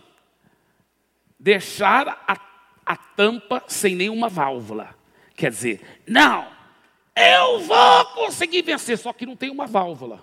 deixar 1.38 2.24
a, 2.26 2.40
a 2.86 2.96
tampa 2.96 3.62
sem 3.66 3.96
nenhuma 3.96 4.28
válvula. 4.28 4.94
Quer 5.34 5.50
dizer, 5.50 6.00
não, 6.06 6.46
eu 7.16 7.60
vou 7.60 8.04
conseguir 8.14 8.62
vencer, 8.62 8.96
só 8.96 9.12
que 9.12 9.26
não 9.26 9.34
tem 9.34 9.50
uma 9.50 9.66
válvula. 9.66 10.22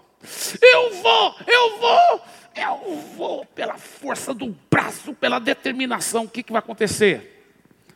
Eu 0.61 0.93
vou, 1.01 1.35
eu 1.45 1.77
vou, 1.79 2.21
eu 2.55 2.97
vou, 3.17 3.45
pela 3.47 3.77
força 3.77 4.33
do 4.33 4.55
braço, 4.71 5.13
pela 5.13 5.39
determinação. 5.39 6.23
O 6.23 6.29
que, 6.29 6.43
que 6.43 6.51
vai 6.53 6.59
acontecer? 6.59 7.45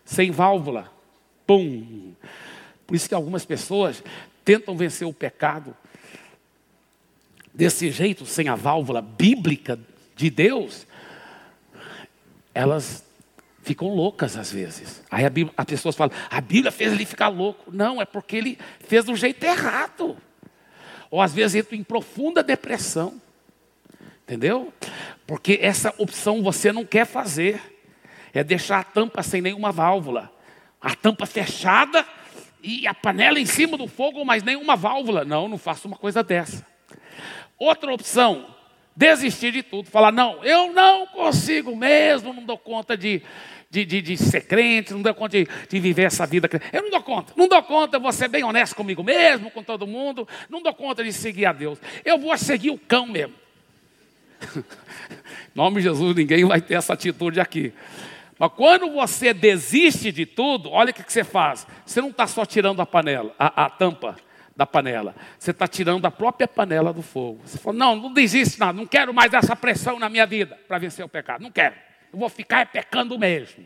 Sem 0.03 0.29
válvula, 0.29 0.91
pum. 1.47 2.13
Por 2.85 2.95
isso 2.95 3.07
que 3.07 3.15
algumas 3.15 3.45
pessoas 3.45 4.03
tentam 4.43 4.75
vencer 4.75 5.07
o 5.07 5.13
pecado 5.13 5.75
desse 7.53 7.91
jeito, 7.91 8.25
sem 8.25 8.47
a 8.47 8.55
válvula 8.55 9.01
bíblica 9.01 9.79
de 10.15 10.29
Deus, 10.29 10.87
elas 12.53 13.03
ficam 13.61 13.89
loucas 13.89 14.35
às 14.37 14.51
vezes. 14.51 15.03
Aí 15.09 15.25
a 15.25 15.29
Bíblia, 15.29 15.53
as 15.55 15.65
pessoas 15.65 15.95
falam, 15.95 16.15
a 16.29 16.41
Bíblia 16.41 16.71
fez 16.71 16.91
ele 16.91 17.05
ficar 17.05 17.29
louco. 17.29 17.71
Não, 17.71 18.01
é 18.01 18.05
porque 18.05 18.35
ele 18.35 18.57
fez 18.79 19.05
do 19.05 19.15
jeito 19.15 19.43
errado. 19.43 20.17
Ou 21.09 21.21
às 21.21 21.33
vezes 21.33 21.55
entra 21.55 21.75
em 21.75 21.83
profunda 21.83 22.43
depressão. 22.43 23.21
Entendeu? 24.23 24.73
Porque 25.27 25.59
essa 25.61 25.93
opção 25.97 26.41
você 26.41 26.71
não 26.71 26.85
quer 26.85 27.05
fazer. 27.05 27.61
É 28.33 28.43
deixar 28.43 28.79
a 28.79 28.83
tampa 28.83 29.21
sem 29.21 29.41
nenhuma 29.41 29.71
válvula. 29.71 30.31
A 30.81 30.95
tampa 30.95 31.25
fechada 31.25 32.05
e 32.61 32.87
a 32.87 32.93
panela 32.93 33.39
em 33.39 33.45
cima 33.45 33.77
do 33.77 33.87
fogo, 33.87 34.25
mas 34.25 34.41
nenhuma 34.41 34.75
válvula. 34.75 35.23
Não, 35.23 35.47
não 35.47 35.57
faço 35.57 35.87
uma 35.87 35.97
coisa 35.97 36.23
dessa. 36.23 36.72
Outra 37.57 37.93
opção, 37.93 38.53
desistir 38.95 39.51
de 39.51 39.63
tudo. 39.63 39.89
Falar, 39.89 40.11
não, 40.11 40.43
eu 40.43 40.71
não 40.73 41.05
consigo 41.07 41.75
mesmo, 41.75 42.33
não 42.33 42.43
dou 42.43 42.57
conta 42.57 42.95
de, 42.97 43.21
de, 43.69 43.85
de, 43.85 44.01
de 44.01 44.17
ser 44.17 44.41
crente, 44.41 44.93
não 44.93 45.01
dou 45.01 45.13
conta 45.13 45.37
de, 45.37 45.47
de, 45.69 45.79
viver 45.79 46.03
essa 46.03 46.25
vida. 46.25 46.49
Eu 46.71 46.83
não 46.83 46.89
dou 46.89 47.01
conta, 47.01 47.33
não 47.35 47.47
dou 47.47 47.61
conta, 47.63 47.99
vou 47.99 48.11
ser 48.11 48.27
bem 48.27 48.43
honesto 48.43 48.75
comigo 48.75 49.03
mesmo, 49.03 49.49
com 49.51 49.63
todo 49.63 49.87
mundo, 49.87 50.27
não 50.49 50.61
dou 50.61 50.73
conta 50.73 51.03
de 51.03 51.11
seguir 51.11 51.45
a 51.45 51.53
Deus. 51.53 51.79
Eu 52.03 52.17
vou 52.17 52.37
seguir 52.37 52.71
o 52.71 52.77
cão 52.77 53.07
mesmo. 53.07 53.33
em 54.55 54.63
nome 55.55 55.77
de 55.77 55.83
Jesus, 55.83 56.15
ninguém 56.15 56.45
vai 56.45 56.61
ter 56.61 56.75
essa 56.75 56.93
atitude 56.93 57.39
aqui. 57.39 57.73
Mas 58.37 58.51
quando 58.55 58.91
você 58.91 59.33
desiste 59.33 60.11
de 60.11 60.25
tudo, 60.25 60.69
olha 60.71 60.91
o 60.91 60.93
que, 60.93 61.03
você 61.07 61.23
faz. 61.23 61.65
Você 61.85 62.01
não 62.01 62.09
está 62.09 62.27
só 62.27 62.45
tirando 62.45 62.81
a 62.81 62.85
panela, 62.85 63.33
a, 63.37 63.65
a 63.65 63.69
tampa 63.69 64.15
da 64.55 64.65
panela. 64.65 65.15
Você 65.37 65.51
está 65.51 65.67
tirando 65.67 66.05
a 66.05 66.11
própria 66.11 66.47
panela 66.47 66.93
do 66.93 67.01
fogo. 67.01 67.41
Você 67.45 67.57
fala, 67.57 67.75
não, 67.77 67.95
não 67.95 68.13
desiste 68.13 68.59
nada, 68.59 68.73
não 68.73 68.85
quero 68.85 69.13
mais 69.13 69.33
essa 69.33 69.55
pressão 69.55 69.99
na 69.99 70.09
minha 70.09 70.25
vida 70.25 70.59
para 70.67 70.77
vencer 70.77 71.03
o 71.03 71.09
pecado. 71.09 71.41
Não 71.41 71.51
quero. 71.51 71.75
Eu 72.11 72.19
vou 72.19 72.29
ficar 72.29 72.65
pecando 72.67 73.17
mesmo. 73.17 73.65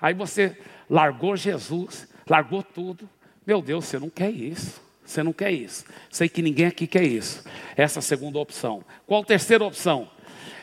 Aí 0.00 0.14
você 0.14 0.58
largou 0.88 1.36
Jesus, 1.36 2.08
largou 2.28 2.62
tudo. 2.62 3.08
Meu 3.46 3.62
Deus, 3.62 3.84
você 3.84 3.98
não 3.98 4.10
quer 4.10 4.30
isso. 4.30 4.82
Você 5.04 5.22
não 5.22 5.32
quer 5.32 5.50
isso. 5.50 5.84
Sei 6.08 6.28
que 6.28 6.42
ninguém 6.42 6.66
aqui 6.66 6.86
quer 6.86 7.02
isso. 7.02 7.44
Essa 7.76 7.98
é 7.98 8.00
a 8.00 8.02
segunda 8.02 8.38
opção. 8.38 8.84
Qual 9.06 9.22
a 9.22 9.26
terceira 9.26 9.64
opção? 9.64 10.10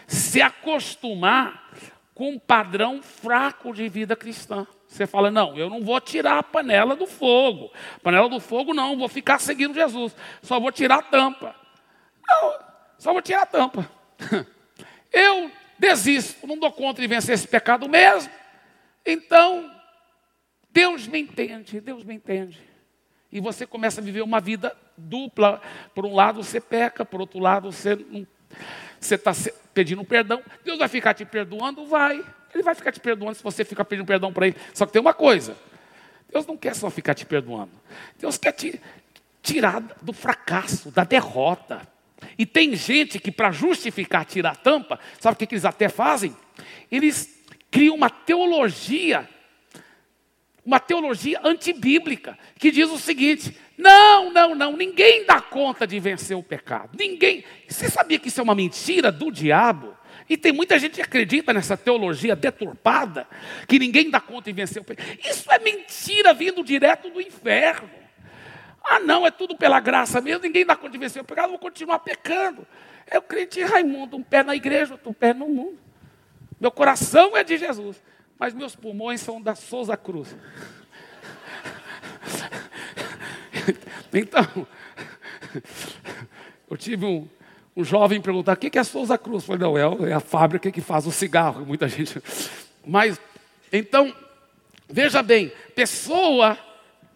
Se 0.08 0.42
acostumar 0.42 1.70
com 2.14 2.32
um 2.32 2.40
padrão 2.40 3.02
fraco 3.02 3.74
de 3.74 3.88
vida 3.88 4.16
cristã. 4.16 4.66
Você 4.88 5.06
fala, 5.06 5.30
não, 5.30 5.56
eu 5.58 5.70
não 5.70 5.82
vou 5.82 6.00
tirar 6.00 6.40
a 6.40 6.44
panela 6.44 6.96
do 6.96 7.06
fogo. 7.06 7.72
Panela 8.02 8.30
do 8.30 8.40
fogo 8.40 8.74
não, 8.74 8.98
vou 8.98 9.10
ficar 9.10 9.40
seguindo 9.40 9.74
Jesus. 9.74 10.16
Só 10.42 10.60
vou 10.60 10.72
tirar 10.72 11.00
a 11.00 11.04
tampa. 11.04 11.56
Não, 12.28 12.54
só 12.98 13.12
vou 13.12 13.22
tirar 13.22 13.44
a 13.44 13.46
tampa. 13.46 13.90
Eu 15.12 15.52
desisto, 15.78 16.48
não 16.48 16.58
dou 16.58 16.72
conta 16.72 17.02
de 17.02 17.08
vencer 17.08 17.36
esse 17.36 17.48
pecado 17.48 17.88
mesmo. 17.88 18.32
Então, 19.06 19.72
Deus 20.70 21.08
me 21.08 21.20
entende, 21.20 21.80
Deus 21.80 22.04
me 22.04 22.16
entende. 22.16 22.60
E 23.32 23.40
você 23.40 23.66
começa 23.66 24.02
a 24.02 24.04
viver 24.04 24.22
uma 24.22 24.40
vida 24.40 24.76
dupla. 24.98 25.62
Por 25.94 26.06
um 26.06 26.16
lado 26.16 26.44
você 26.44 26.60
peca, 26.62 27.06
por 27.06 27.20
outro 27.20 27.40
lado 27.40 27.72
você 27.72 27.96
não, 27.96 28.26
você 29.00 29.16
está 29.16 29.32
pedindo 29.74 30.04
perdão. 30.04 30.42
Deus 30.64 30.80
vai 30.80 30.88
ficar 30.88 31.14
te 31.14 31.26
perdoando? 31.26 31.86
Vai. 31.86 32.24
Ele 32.54 32.64
vai 32.64 32.76
ficar 32.76 32.92
te 32.92 33.00
perdoando 33.00 33.36
se 33.36 33.44
você 33.44 33.64
ficar 33.64 33.86
pedindo 33.86 34.06
perdão 34.06 34.32
para 34.32 34.48
Ele. 34.48 34.56
Só 34.74 34.86
que 34.86 34.94
tem 34.94 35.02
uma 35.02 35.14
coisa: 35.14 35.56
Deus 36.32 36.46
não 36.46 36.58
quer 36.58 36.76
só 36.76 36.90
ficar 36.90 37.14
te 37.14 37.26
perdoando. 37.26 37.72
Deus 38.20 38.38
quer 38.38 38.52
te 38.52 38.82
tirar 39.42 39.82
do 40.02 40.14
fracasso, 40.14 40.92
da 40.92 41.04
derrota. 41.04 41.88
E 42.38 42.46
tem 42.46 42.76
gente 42.76 43.20
que, 43.20 43.32
para 43.32 43.52
justificar 43.52 44.26
tirar 44.26 44.52
a 44.52 44.56
tampa, 44.56 45.00
sabe 45.20 45.36
o 45.36 45.38
que, 45.38 45.48
que 45.48 45.56
eles 45.56 45.66
até 45.66 45.88
fazem? 45.88 46.36
Eles 46.92 47.44
criam 47.70 47.96
uma 47.96 48.10
teologia, 48.10 49.28
uma 50.66 50.80
teologia 50.80 51.40
antibíblica, 51.44 52.38
que 52.58 52.72
diz 52.72 52.90
o 52.90 52.98
seguinte: 52.98 53.56
não, 53.78 54.32
não, 54.32 54.56
não, 54.56 54.76
ninguém 54.76 55.26
dá 55.26 55.40
conta 55.40 55.86
de 55.86 56.00
vencer 56.00 56.36
o 56.36 56.44
pecado. 56.44 56.90
Ninguém. 56.98 57.44
Você 57.68 57.90
sabia 57.90 58.20
que 58.20 58.28
isso 58.28 58.40
é 58.40 58.44
uma 58.44 58.56
mentira 58.56 59.12
do 59.12 59.32
diabo? 59.32 59.97
E 60.30 60.36
tem 60.36 60.52
muita 60.52 60.78
gente 60.78 60.96
que 60.96 61.02
acredita 61.02 61.54
nessa 61.54 61.78
teologia 61.78 62.36
deturpada, 62.36 63.28
que 63.68 63.80
ninguém 63.80 64.10
dá 64.10 64.20
conta 64.20 64.52
de 64.52 64.54
vencer 64.54 64.82
o 64.82 64.86
pecado. 64.86 65.08
Isso 65.24 65.50
é 65.52 65.60
mentira 65.60 66.34
vindo 66.34 66.64
direto 66.64 67.10
do 67.10 67.22
inferno. 67.22 67.90
Ah, 68.84 69.00
não, 69.00 69.26
é 69.26 69.32
tudo 69.32 69.56
pela 69.56 69.80
graça 69.80 70.20
mesmo, 70.22 70.44
ninguém 70.44 70.66
dá 70.66 70.76
conta 70.76 70.92
de 70.92 70.98
vencer 70.98 71.22
o 71.22 71.26
pecado, 71.26 71.50
vou 71.50 71.60
continuar 71.60 72.00
pecando. 72.00 72.68
Eu 73.10 73.22
crente 73.22 73.62
Raimundo, 73.64 74.18
um 74.18 74.24
pé 74.24 74.44
na 74.44 74.56
igreja, 74.56 74.94
outro 74.94 75.14
pé 75.14 75.34
no 75.34 75.48
mundo. 75.48 75.80
Meu 76.60 76.72
coração 76.72 77.36
é 77.38 77.44
de 77.44 77.58
Jesus, 77.58 78.02
mas 78.38 78.54
meus 78.54 78.76
pulmões 78.76 79.22
são 79.22 79.42
da 79.42 79.56
Souza 79.56 79.96
Cruz. 79.96 80.36
Então, 84.14 84.66
eu 86.72 86.78
tive 86.78 87.06
um, 87.06 87.28
um 87.78 87.84
jovem 87.84 88.20
perguntar: 88.20 88.54
o 88.54 88.58
que 88.58 88.78
é 88.78 88.84
Souza 88.84 89.18
Cruz? 89.18 89.44
Eu 89.44 89.48
falei: 89.48 89.62
não, 89.62 89.78
é, 89.78 90.10
é 90.10 90.14
a 90.14 90.20
fábrica 90.20 90.72
que 90.72 90.82
faz 90.82 91.08
o 91.08 91.12
cigarro. 91.12 91.66
Muita 91.66 91.88
gente. 91.90 92.22
Mas, 92.86 93.20
então, 93.72 94.14
veja 94.90 95.22
bem: 95.24 95.52
pessoa 95.76 96.58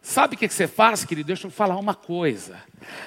Sabe 0.03 0.33
o 0.33 0.37
que 0.37 0.49
você 0.49 0.67
faz, 0.67 1.05
querido? 1.05 1.27
Deixa 1.27 1.45
eu 1.45 1.51
falar 1.51 1.77
uma 1.77 1.93
coisa. 1.93 2.59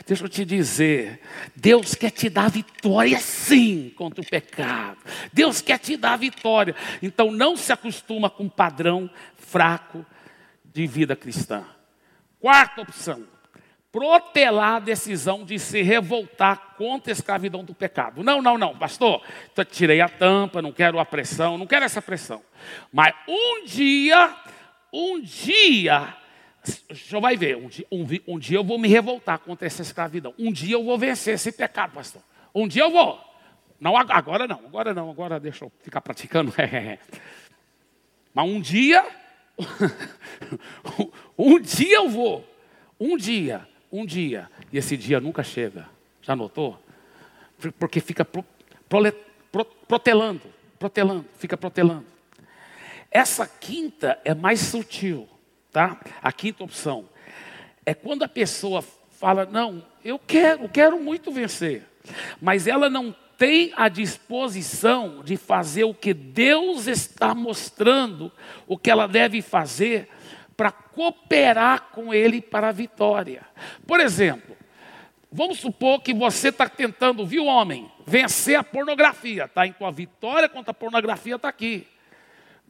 Deixa 0.07 0.25
eu 0.25 0.29
te 0.29 0.45
dizer. 0.45 1.21
Deus 1.57 1.97
quer 1.97 2.11
te 2.11 2.31
dar 2.31 2.49
vitória 2.49 3.19
sim 3.19 3.93
contra 3.97 4.21
o 4.21 4.27
pecado. 4.27 4.99
Deus 5.33 5.61
quer 5.61 5.79
te 5.79 5.97
dar 5.97 6.17
vitória. 6.17 6.75
Então 7.03 7.33
não 7.33 7.57
se 7.57 7.73
acostuma 7.73 8.31
com 8.31 8.45
um 8.45 8.49
padrão 8.49 9.11
fraco 9.37 10.07
de 10.73 10.87
vida 10.87 11.17
cristã. 11.17 11.64
Quarta 12.38 12.83
opção. 12.83 13.25
Protelar 13.94 14.74
a 14.74 14.80
decisão 14.80 15.44
de 15.44 15.57
se 15.57 15.80
revoltar 15.80 16.74
contra 16.76 17.12
a 17.12 17.14
escravidão 17.14 17.62
do 17.62 17.72
pecado. 17.72 18.24
Não, 18.24 18.42
não, 18.42 18.59
não, 18.59 18.76
pastor. 18.76 19.22
Tirei 19.70 20.00
a 20.00 20.09
tampa, 20.09 20.61
não 20.61 20.72
quero 20.72 20.98
a 20.98 21.04
pressão, 21.04 21.57
não 21.57 21.64
quero 21.64 21.85
essa 21.85 22.02
pressão. 22.02 22.42
Mas 22.92 23.14
um 23.28 23.64
dia, 23.64 24.35
um 24.92 25.20
dia, 25.20 26.12
já 26.90 27.20
vai 27.20 27.37
ver, 27.37 27.57
um 27.57 27.68
dia, 27.68 27.87
um, 27.88 28.04
um 28.26 28.37
dia, 28.37 28.59
eu 28.59 28.64
vou 28.64 28.80
me 28.80 28.88
revoltar 28.88 29.38
contra 29.38 29.64
essa 29.64 29.83
escravidão. 29.83 30.35
Um 30.37 30.50
dia 30.50 30.74
eu 30.74 30.83
vou 30.83 30.98
vencer 30.98 31.35
esse 31.35 31.52
pecado, 31.52 31.92
pastor. 31.92 32.20
Um 32.52 32.66
dia 32.66 32.83
eu 32.83 32.90
vou. 32.90 33.20
Não, 33.78 33.96
agora 33.96 34.48
não, 34.48 34.59
agora 34.66 34.92
não, 34.92 35.09
agora 35.09 35.38
deixa 35.38 35.66
eu 35.66 35.72
ficar 35.85 36.00
praticando. 36.00 36.52
Mas 38.35 38.44
um 38.44 38.61
dia, 38.61 39.07
um 41.38 41.61
dia 41.61 41.98
eu 41.98 42.09
vou. 42.09 42.44
Um 42.98 43.16
dia, 43.16 43.68
um 43.94 44.04
dia. 44.04 44.50
E 44.72 44.78
esse 44.78 44.96
dia 44.96 45.20
nunca 45.20 45.44
chega. 45.44 45.88
Já 46.20 46.35
notou? 46.35 46.78
Porque 47.78 48.00
fica 48.00 48.24
pro, 48.24 48.44
prole, 48.88 49.12
pro, 49.52 49.64
protelando, 49.64 50.42
protelando, 50.78 51.24
fica 51.38 51.57
protelando. 51.57 52.04
Essa 53.11 53.46
quinta 53.46 54.18
é 54.24 54.35
mais 54.35 54.59
sutil. 54.61 55.28
Tá? 55.70 56.00
A 56.20 56.33
quinta 56.33 56.64
opção 56.64 57.09
é 57.87 57.94
quando 57.94 58.24
a 58.24 58.28
pessoa 58.28 58.83
fala: 59.11 59.46
Não, 59.46 59.85
eu 60.04 60.18
quero, 60.18 60.68
quero 60.68 61.00
muito 61.00 61.30
vencer, 61.30 61.85
mas 62.40 62.66
ela 62.66 62.90
não 62.90 63.14
tem 63.38 63.72
a 63.76 63.88
disposição 63.88 65.22
de 65.24 65.37
fazer 65.37 65.85
o 65.85 65.94
que 65.94 66.14
Deus 66.14 66.87
está 66.87 67.35
mostrando, 67.35 68.30
o 68.66 68.78
que 68.78 68.90
ela 68.90 69.07
deve 69.07 69.42
fazer 69.42 70.09
para 70.57 70.71
cooperar 70.71 71.90
com 71.93 72.12
Ele 72.12 72.40
para 72.40 72.69
a 72.69 72.73
vitória. 72.73 73.45
Por 73.87 74.01
exemplo, 74.01 74.57
vamos 75.31 75.59
supor 75.59 76.01
que 76.01 76.14
você 76.14 76.49
está 76.49 76.69
tentando, 76.69 77.27
viu, 77.27 77.47
homem, 77.47 77.90
vencer 78.07 78.57
a 78.57 78.64
pornografia, 78.64 79.49
tá? 79.49 79.67
Então 79.67 79.87
a 79.87 79.90
vitória 79.90 80.49
contra 80.49 80.71
a 80.71 80.75
pornografia 80.75 81.37
está 81.37 81.49
aqui. 81.49 81.87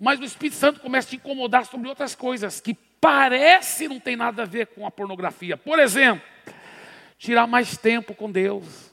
Mas 0.00 0.18
o 0.18 0.24
Espírito 0.24 0.56
Santo 0.56 0.80
começa 0.80 1.08
a 1.08 1.10
te 1.10 1.16
incomodar 1.16 1.66
sobre 1.66 1.88
outras 1.88 2.14
coisas 2.14 2.60
que 2.60 2.74
parece 2.74 3.86
não 3.86 4.00
tem 4.00 4.16
nada 4.16 4.42
a 4.42 4.46
ver 4.46 4.68
com 4.68 4.86
a 4.86 4.90
pornografia. 4.90 5.56
Por 5.56 5.78
exemplo, 5.78 6.26
tirar 7.18 7.46
mais 7.46 7.76
tempo 7.76 8.14
com 8.14 8.30
Deus, 8.30 8.92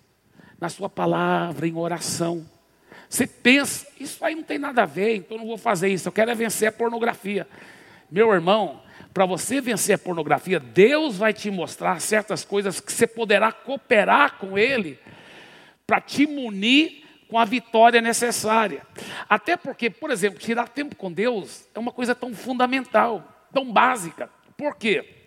na 0.60 0.70
sua 0.70 0.90
palavra, 0.90 1.66
em 1.66 1.76
oração. 1.76 2.46
Você 3.10 3.26
pensa, 3.26 3.88
isso 4.00 4.24
aí 4.24 4.36
não 4.36 4.44
tem 4.44 4.60
nada 4.60 4.84
a 4.84 4.86
ver, 4.86 5.16
então 5.16 5.38
não 5.38 5.46
vou 5.46 5.58
fazer 5.58 5.90
isso, 5.90 6.08
eu 6.08 6.12
quero 6.12 6.32
é 6.32 6.36
vencer 6.36 6.70
a 6.70 6.72
pornografia. 6.72 7.48
Meu 8.12 8.34
irmão, 8.34 8.82
para 9.14 9.26
você 9.26 9.62
vencer 9.62 9.96
a 9.96 9.98
pornografia, 9.98 10.60
Deus 10.60 11.18
vai 11.18 11.34
te 11.34 11.50
mostrar 11.50 12.02
certas 12.02 12.44
coisas 12.44 12.82
que 12.82 12.92
você 12.92 13.08
poderá 13.08 13.54
cooperar 13.54 14.38
com 14.38 14.58
Ele 14.58 15.00
para 15.88 16.02
te 16.02 16.28
munir 16.28 17.04
com 17.30 17.40
a 17.40 17.46
vitória 17.46 18.02
necessária. 18.02 18.86
Até 19.30 19.56
porque, 19.56 19.90
por 19.90 20.12
exemplo, 20.12 20.40
tirar 20.40 20.68
tempo 20.68 20.96
com 20.98 21.10
Deus 21.10 21.66
é 21.74 21.80
uma 21.80 21.94
coisa 21.94 22.14
tão 22.14 22.34
fundamental, 22.34 23.48
tão 23.54 23.72
básica. 23.72 24.30
Por 24.58 24.76
quê? 24.76 25.21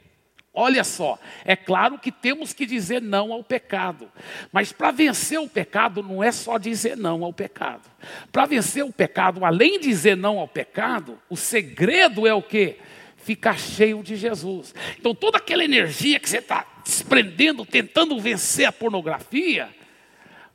Olha 0.57 0.85
só, 0.85 1.19
é 1.45 1.57
claro 1.57 1.99
que 1.99 2.13
temos 2.13 2.53
que 2.53 2.65
dizer 2.65 3.03
não 3.03 3.33
ao 3.33 3.43
pecado, 3.43 4.09
mas 4.53 4.71
para 4.71 4.93
vencer 4.93 5.41
o 5.41 5.49
pecado 5.49 6.01
não 6.01 6.23
é 6.23 6.31
só 6.31 6.59
dizer 6.59 6.97
não 6.97 7.25
ao 7.25 7.33
pecado. 7.33 7.83
Para 8.31 8.47
vencer 8.47 8.85
o 8.85 8.93
pecado, 8.93 9.45
além 9.45 9.81
de 9.81 9.89
dizer 9.89 10.17
não 10.17 10.39
ao 10.39 10.47
pecado, 10.47 11.21
o 11.29 11.37
segredo 11.37 12.25
é 12.25 12.33
o 12.33 12.41
que? 12.41 12.77
Ficar 13.17 13.59
cheio 13.59 14.01
de 14.01 14.15
Jesus. 14.15 14.73
Então 14.97 15.13
toda 15.13 15.39
aquela 15.39 15.65
energia 15.65 16.21
que 16.21 16.31
você 16.31 16.39
está 16.39 16.65
desprendendo, 16.85 17.67
tentando 17.67 18.17
vencer 18.21 18.67
a 18.67 18.73
pornografia, 18.73 19.69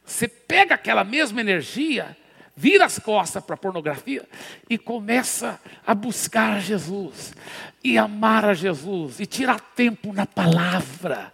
você 0.05 0.29
pega 0.29 0.75
aquela 0.75 1.03
mesma 1.03 1.41
energia 1.41 2.15
vira 2.59 2.83
as 2.83 2.99
costas 2.99 3.41
para 3.41 3.55
a 3.55 3.57
pornografia 3.57 4.27
e 4.69 4.77
começa 4.77 5.57
a 5.87 5.95
buscar 5.95 6.59
Jesus 6.59 7.33
e 7.81 7.97
amar 7.97 8.43
a 8.43 8.53
Jesus 8.53 9.21
e 9.21 9.25
tirar 9.25 9.61
tempo 9.61 10.11
na 10.11 10.25
palavra 10.25 11.31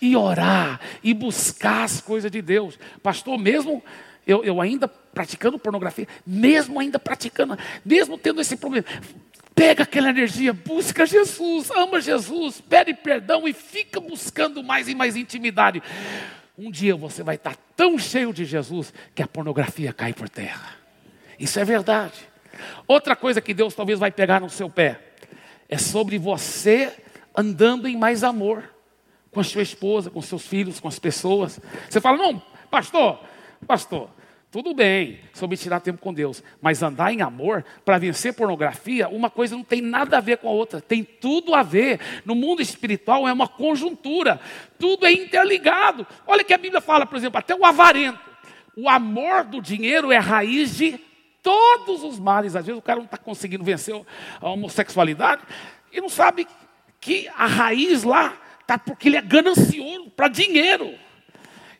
e 0.00 0.14
orar 0.14 0.80
e 1.02 1.12
buscar 1.12 1.82
as 1.82 2.00
coisas 2.00 2.30
de 2.30 2.40
Deus. 2.40 2.78
Pastor, 3.02 3.36
mesmo 3.36 3.82
eu, 4.24 4.44
eu 4.44 4.60
ainda 4.60 4.86
praticando 4.86 5.58
pornografia, 5.58 6.06
mesmo 6.24 6.78
ainda 6.78 7.00
praticando, 7.00 7.58
mesmo 7.84 8.16
tendo 8.16 8.40
esse 8.40 8.56
problema, 8.56 8.86
pega 9.56 9.82
aquela 9.82 10.10
energia, 10.10 10.52
busca 10.52 11.04
Jesus, 11.04 11.68
ama 11.72 12.00
Jesus, 12.00 12.60
pede 12.60 12.94
perdão 12.94 13.48
e 13.48 13.52
fica 13.52 13.98
buscando 14.00 14.62
mais 14.62 14.86
e 14.86 14.94
mais 14.94 15.16
intimidade. 15.16 15.82
Um 16.62 16.70
dia 16.70 16.94
você 16.94 17.22
vai 17.22 17.36
estar 17.36 17.56
tão 17.74 17.98
cheio 17.98 18.34
de 18.34 18.44
Jesus 18.44 18.92
que 19.14 19.22
a 19.22 19.26
pornografia 19.26 19.94
cai 19.94 20.12
por 20.12 20.28
terra. 20.28 20.76
Isso 21.38 21.58
é 21.58 21.64
verdade. 21.64 22.28
Outra 22.86 23.16
coisa 23.16 23.40
que 23.40 23.54
Deus 23.54 23.72
talvez 23.72 23.98
vai 23.98 24.10
pegar 24.10 24.40
no 24.40 24.50
seu 24.50 24.68
pé 24.68 25.00
é 25.70 25.78
sobre 25.78 26.18
você 26.18 26.94
andando 27.34 27.88
em 27.88 27.96
mais 27.96 28.22
amor 28.22 28.62
com 29.30 29.40
a 29.40 29.44
sua 29.44 29.62
esposa, 29.62 30.10
com 30.10 30.20
seus 30.20 30.46
filhos, 30.46 30.78
com 30.78 30.86
as 30.86 30.98
pessoas. 30.98 31.58
Você 31.88 31.98
fala, 31.98 32.18
não, 32.18 32.42
pastor, 32.70 33.24
pastor, 33.66 34.10
tudo 34.50 34.74
bem 34.74 35.20
sobre 35.32 35.56
tirar 35.56 35.78
tempo 35.78 36.00
com 36.00 36.12
Deus, 36.12 36.42
mas 36.60 36.82
andar 36.82 37.12
em 37.12 37.22
amor 37.22 37.64
para 37.84 37.98
vencer 37.98 38.34
pornografia, 38.34 39.08
uma 39.08 39.30
coisa 39.30 39.54
não 39.54 39.62
tem 39.62 39.80
nada 39.80 40.18
a 40.18 40.20
ver 40.20 40.38
com 40.38 40.48
a 40.48 40.50
outra, 40.50 40.80
tem 40.80 41.04
tudo 41.04 41.54
a 41.54 41.62
ver. 41.62 42.00
No 42.24 42.34
mundo 42.34 42.60
espiritual 42.60 43.28
é 43.28 43.32
uma 43.32 43.46
conjuntura, 43.46 44.40
tudo 44.76 45.06
é 45.06 45.12
interligado. 45.12 46.04
Olha 46.26 46.42
que 46.42 46.52
a 46.52 46.58
Bíblia 46.58 46.80
fala, 46.80 47.06
por 47.06 47.16
exemplo, 47.16 47.38
até 47.38 47.54
o 47.54 47.64
avarento. 47.64 48.18
O 48.76 48.88
amor 48.88 49.44
do 49.44 49.62
dinheiro 49.62 50.10
é 50.10 50.18
raiz 50.18 50.76
de 50.76 50.98
todos 51.44 52.02
os 52.02 52.18
males. 52.18 52.56
Às 52.56 52.66
vezes 52.66 52.78
o 52.78 52.82
cara 52.82 52.98
não 52.98 53.06
está 53.06 53.18
conseguindo 53.18 53.62
vencer 53.62 53.94
a 54.40 54.48
homossexualidade 54.48 55.42
e 55.92 56.00
não 56.00 56.08
sabe 56.08 56.48
que 57.00 57.28
a 57.36 57.46
raiz 57.46 58.02
lá 58.02 58.36
está 58.62 58.76
porque 58.76 59.08
ele 59.08 59.16
é 59.16 59.22
ganancioso 59.22 60.10
para 60.10 60.26
dinheiro. 60.26 60.92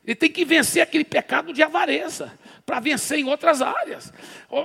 Ele 0.06 0.14
tem 0.14 0.30
que 0.30 0.44
vencer 0.44 0.83
aquele 0.83 1.04
pecado 1.04 1.52
de 1.52 1.64
avareza 1.64 2.33
para 2.70 2.78
vencer 2.78 3.18
em 3.18 3.24
outras 3.24 3.61
áreas. 3.61 4.12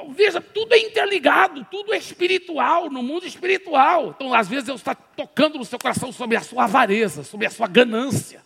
Veja, 0.10 0.39
tudo 0.39 0.76
é 0.76 0.78
interligado, 0.78 1.65
tudo 1.72 1.91
é 1.91 1.98
espiritual, 1.98 2.88
no 2.88 3.02
mundo 3.02 3.26
espiritual. 3.26 4.13
Então, 4.15 4.32
às 4.32 4.48
vezes, 4.48 4.65
Deus 4.65 4.80
está 4.80 4.94
tocando 4.94 5.58
no 5.58 5.65
seu 5.65 5.80
coração 5.80 6.12
sobre 6.12 6.38
a 6.38 6.41
sua 6.41 6.65
avareza, 6.65 7.24
sobre 7.24 7.48
a 7.48 7.50
sua 7.50 7.68
ganância, 7.68 8.44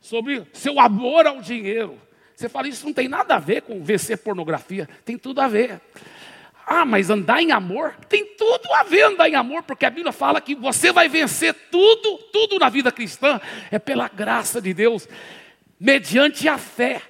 sobre 0.00 0.46
seu 0.54 0.80
amor 0.80 1.26
ao 1.26 1.42
dinheiro. 1.42 1.98
Você 2.34 2.48
fala, 2.48 2.68
isso 2.68 2.86
não 2.86 2.94
tem 2.94 3.06
nada 3.06 3.34
a 3.34 3.38
ver 3.38 3.60
com 3.60 3.84
vencer 3.84 4.16
pornografia, 4.16 4.88
tem 5.04 5.18
tudo 5.18 5.42
a 5.42 5.46
ver. 5.46 5.78
Ah, 6.66 6.86
mas 6.86 7.10
andar 7.10 7.42
em 7.42 7.52
amor? 7.52 7.94
Tem 8.08 8.24
tudo 8.24 8.72
a 8.72 8.82
ver 8.82 9.02
andar 9.02 9.28
em 9.28 9.34
amor, 9.34 9.62
porque 9.62 9.84
a 9.84 9.90
Bíblia 9.90 10.10
fala 10.10 10.40
que 10.40 10.54
você 10.54 10.90
vai 10.90 11.06
vencer 11.06 11.52
tudo, 11.70 12.16
tudo 12.32 12.58
na 12.58 12.70
vida 12.70 12.90
cristã, 12.90 13.38
é 13.70 13.78
pela 13.78 14.08
graça 14.08 14.58
de 14.58 14.72
Deus 14.72 15.06
mediante 15.78 16.48
a 16.48 16.56
fé. 16.56 17.02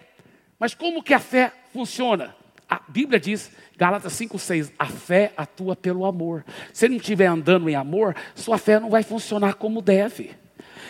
Mas 0.59 0.75
como 0.75 1.03
que 1.03 1.15
a 1.15 1.19
fé 1.19 1.55
funciona? 1.73 2.35
A 2.69 2.81
Bíblia 2.87 3.19
diz, 3.19 3.51
Gálatas 3.77 4.13
5,6, 4.13 4.73
a 4.79 4.87
fé 4.87 5.33
atua 5.37 5.75
pelo 5.75 6.05
amor. 6.05 6.45
Se 6.73 6.89
não 6.89 6.97
estiver 6.97 7.27
andando 7.27 7.69
em 7.69 7.75
amor, 7.75 8.15
sua 8.35 8.59
fé 8.59 8.79
não 8.79 8.91
vai 8.91 9.03
funcionar 9.03 9.55
como 9.55 9.83
deve. 9.83 10.37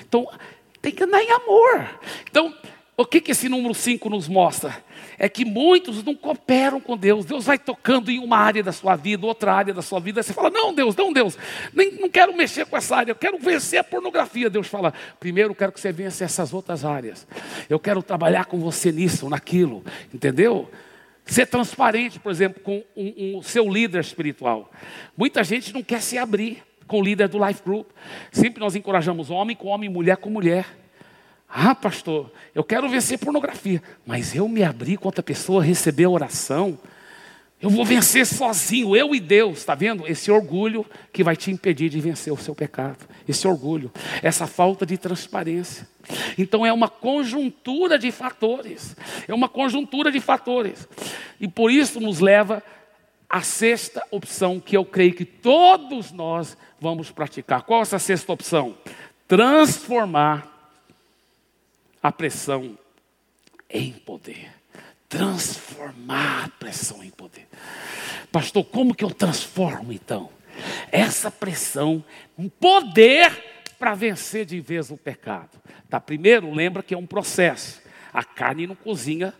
Então, 0.06 0.28
tem 0.82 0.92
que 0.92 1.04
andar 1.04 1.22
em 1.22 1.30
amor. 1.30 1.88
Então, 2.28 2.54
o 3.00 3.06
que, 3.06 3.20
que 3.20 3.30
esse 3.30 3.48
número 3.48 3.72
5 3.72 4.10
nos 4.10 4.28
mostra? 4.28 4.84
É 5.18 5.26
que 5.26 5.42
muitos 5.42 6.04
não 6.04 6.14
cooperam 6.14 6.78
com 6.78 6.96
Deus. 6.96 7.24
Deus 7.24 7.46
vai 7.46 7.58
tocando 7.58 8.10
em 8.10 8.18
uma 8.18 8.36
área 8.36 8.62
da 8.62 8.72
sua 8.72 8.94
vida, 8.94 9.24
outra 9.26 9.54
área 9.54 9.72
da 9.72 9.80
sua 9.80 9.98
vida. 9.98 10.22
Você 10.22 10.34
fala, 10.34 10.50
não, 10.50 10.74
Deus, 10.74 10.94
não, 10.94 11.10
Deus, 11.10 11.38
nem, 11.72 11.92
não 11.92 12.10
quero 12.10 12.36
mexer 12.36 12.66
com 12.66 12.76
essa 12.76 12.96
área, 12.96 13.12
eu 13.12 13.16
quero 13.16 13.38
vencer 13.38 13.80
a 13.80 13.84
pornografia. 13.84 14.50
Deus 14.50 14.66
fala, 14.66 14.92
primeiro 15.18 15.52
eu 15.52 15.54
quero 15.54 15.72
que 15.72 15.80
você 15.80 15.90
vença 15.90 16.24
essas 16.24 16.52
outras 16.52 16.84
áreas. 16.84 17.26
Eu 17.70 17.78
quero 17.78 18.02
trabalhar 18.02 18.44
com 18.44 18.58
você 18.58 18.92
nisso, 18.92 19.30
naquilo, 19.30 19.82
entendeu? 20.12 20.70
Ser 21.24 21.46
transparente, 21.46 22.20
por 22.20 22.30
exemplo, 22.30 22.60
com 22.60 22.84
o 22.94 23.02
um, 23.02 23.38
um, 23.38 23.42
seu 23.42 23.66
líder 23.66 24.00
espiritual. 24.00 24.70
Muita 25.16 25.42
gente 25.42 25.72
não 25.72 25.82
quer 25.82 26.02
se 26.02 26.18
abrir 26.18 26.62
com 26.86 27.00
o 27.00 27.02
líder 27.02 27.28
do 27.28 27.42
Life 27.42 27.62
Group. 27.64 27.88
Sempre 28.30 28.60
nós 28.60 28.76
encorajamos 28.76 29.30
homem 29.30 29.56
com 29.56 29.68
homem, 29.68 29.88
mulher 29.88 30.16
com 30.18 30.28
mulher. 30.28 30.79
Ah, 31.52 31.74
pastor, 31.74 32.30
eu 32.54 32.62
quero 32.62 32.88
vencer 32.88 33.18
pornografia, 33.18 33.82
mas 34.06 34.36
eu 34.36 34.48
me 34.48 34.62
abri 34.62 34.96
com 34.96 35.08
outra 35.08 35.22
pessoa, 35.22 35.62
receber 35.62 36.04
a 36.04 36.10
oração. 36.10 36.78
Eu 37.60 37.68
vou 37.68 37.84
vencer 37.84 38.24
sozinho, 38.24 38.96
eu 38.96 39.14
e 39.14 39.20
Deus, 39.20 39.58
está 39.58 39.74
vendo? 39.74 40.06
Esse 40.06 40.30
orgulho 40.30 40.86
que 41.12 41.24
vai 41.24 41.36
te 41.36 41.50
impedir 41.50 41.90
de 41.90 42.00
vencer 42.00 42.32
o 42.32 42.36
seu 42.36 42.54
pecado. 42.54 42.98
Esse 43.28 43.46
orgulho, 43.46 43.90
essa 44.22 44.46
falta 44.46 44.86
de 44.86 44.96
transparência. 44.96 45.86
Então 46.38 46.64
é 46.64 46.72
uma 46.72 46.88
conjuntura 46.88 47.98
de 47.98 48.10
fatores. 48.12 48.96
É 49.26 49.34
uma 49.34 49.48
conjuntura 49.48 50.10
de 50.10 50.20
fatores. 50.20 50.88
E 51.38 51.48
por 51.48 51.70
isso 51.70 52.00
nos 52.00 52.20
leva 52.20 52.62
à 53.28 53.42
sexta 53.42 54.02
opção 54.10 54.58
que 54.58 54.76
eu 54.76 54.84
creio 54.84 55.14
que 55.14 55.24
todos 55.24 56.12
nós 56.12 56.56
vamos 56.80 57.10
praticar. 57.10 57.62
Qual 57.62 57.80
é 57.80 57.82
essa 57.82 57.98
sexta 57.98 58.32
opção? 58.32 58.74
Transformar 59.28 60.49
a 62.02 62.10
pressão 62.10 62.78
em 63.68 63.92
poder. 63.92 64.50
Transformar 65.08 66.44
a 66.44 66.48
pressão 66.48 67.02
em 67.02 67.10
poder. 67.10 67.48
Pastor, 68.30 68.64
como 68.64 68.94
que 68.94 69.04
eu 69.04 69.10
transformo 69.10 69.92
então? 69.92 70.30
Essa 70.92 71.30
pressão 71.30 72.04
em 72.38 72.48
poder 72.48 73.50
para 73.78 73.94
vencer 73.94 74.44
de 74.44 74.60
vez 74.60 74.90
o 74.90 74.96
pecado. 74.96 75.58
Tá? 75.88 75.98
Primeiro, 75.98 76.52
lembra 76.52 76.82
que 76.82 76.94
é 76.94 76.98
um 76.98 77.06
processo. 77.06 77.80
A 78.12 78.22
carne 78.22 78.66
não 78.66 78.76
cozinha 78.76 79.34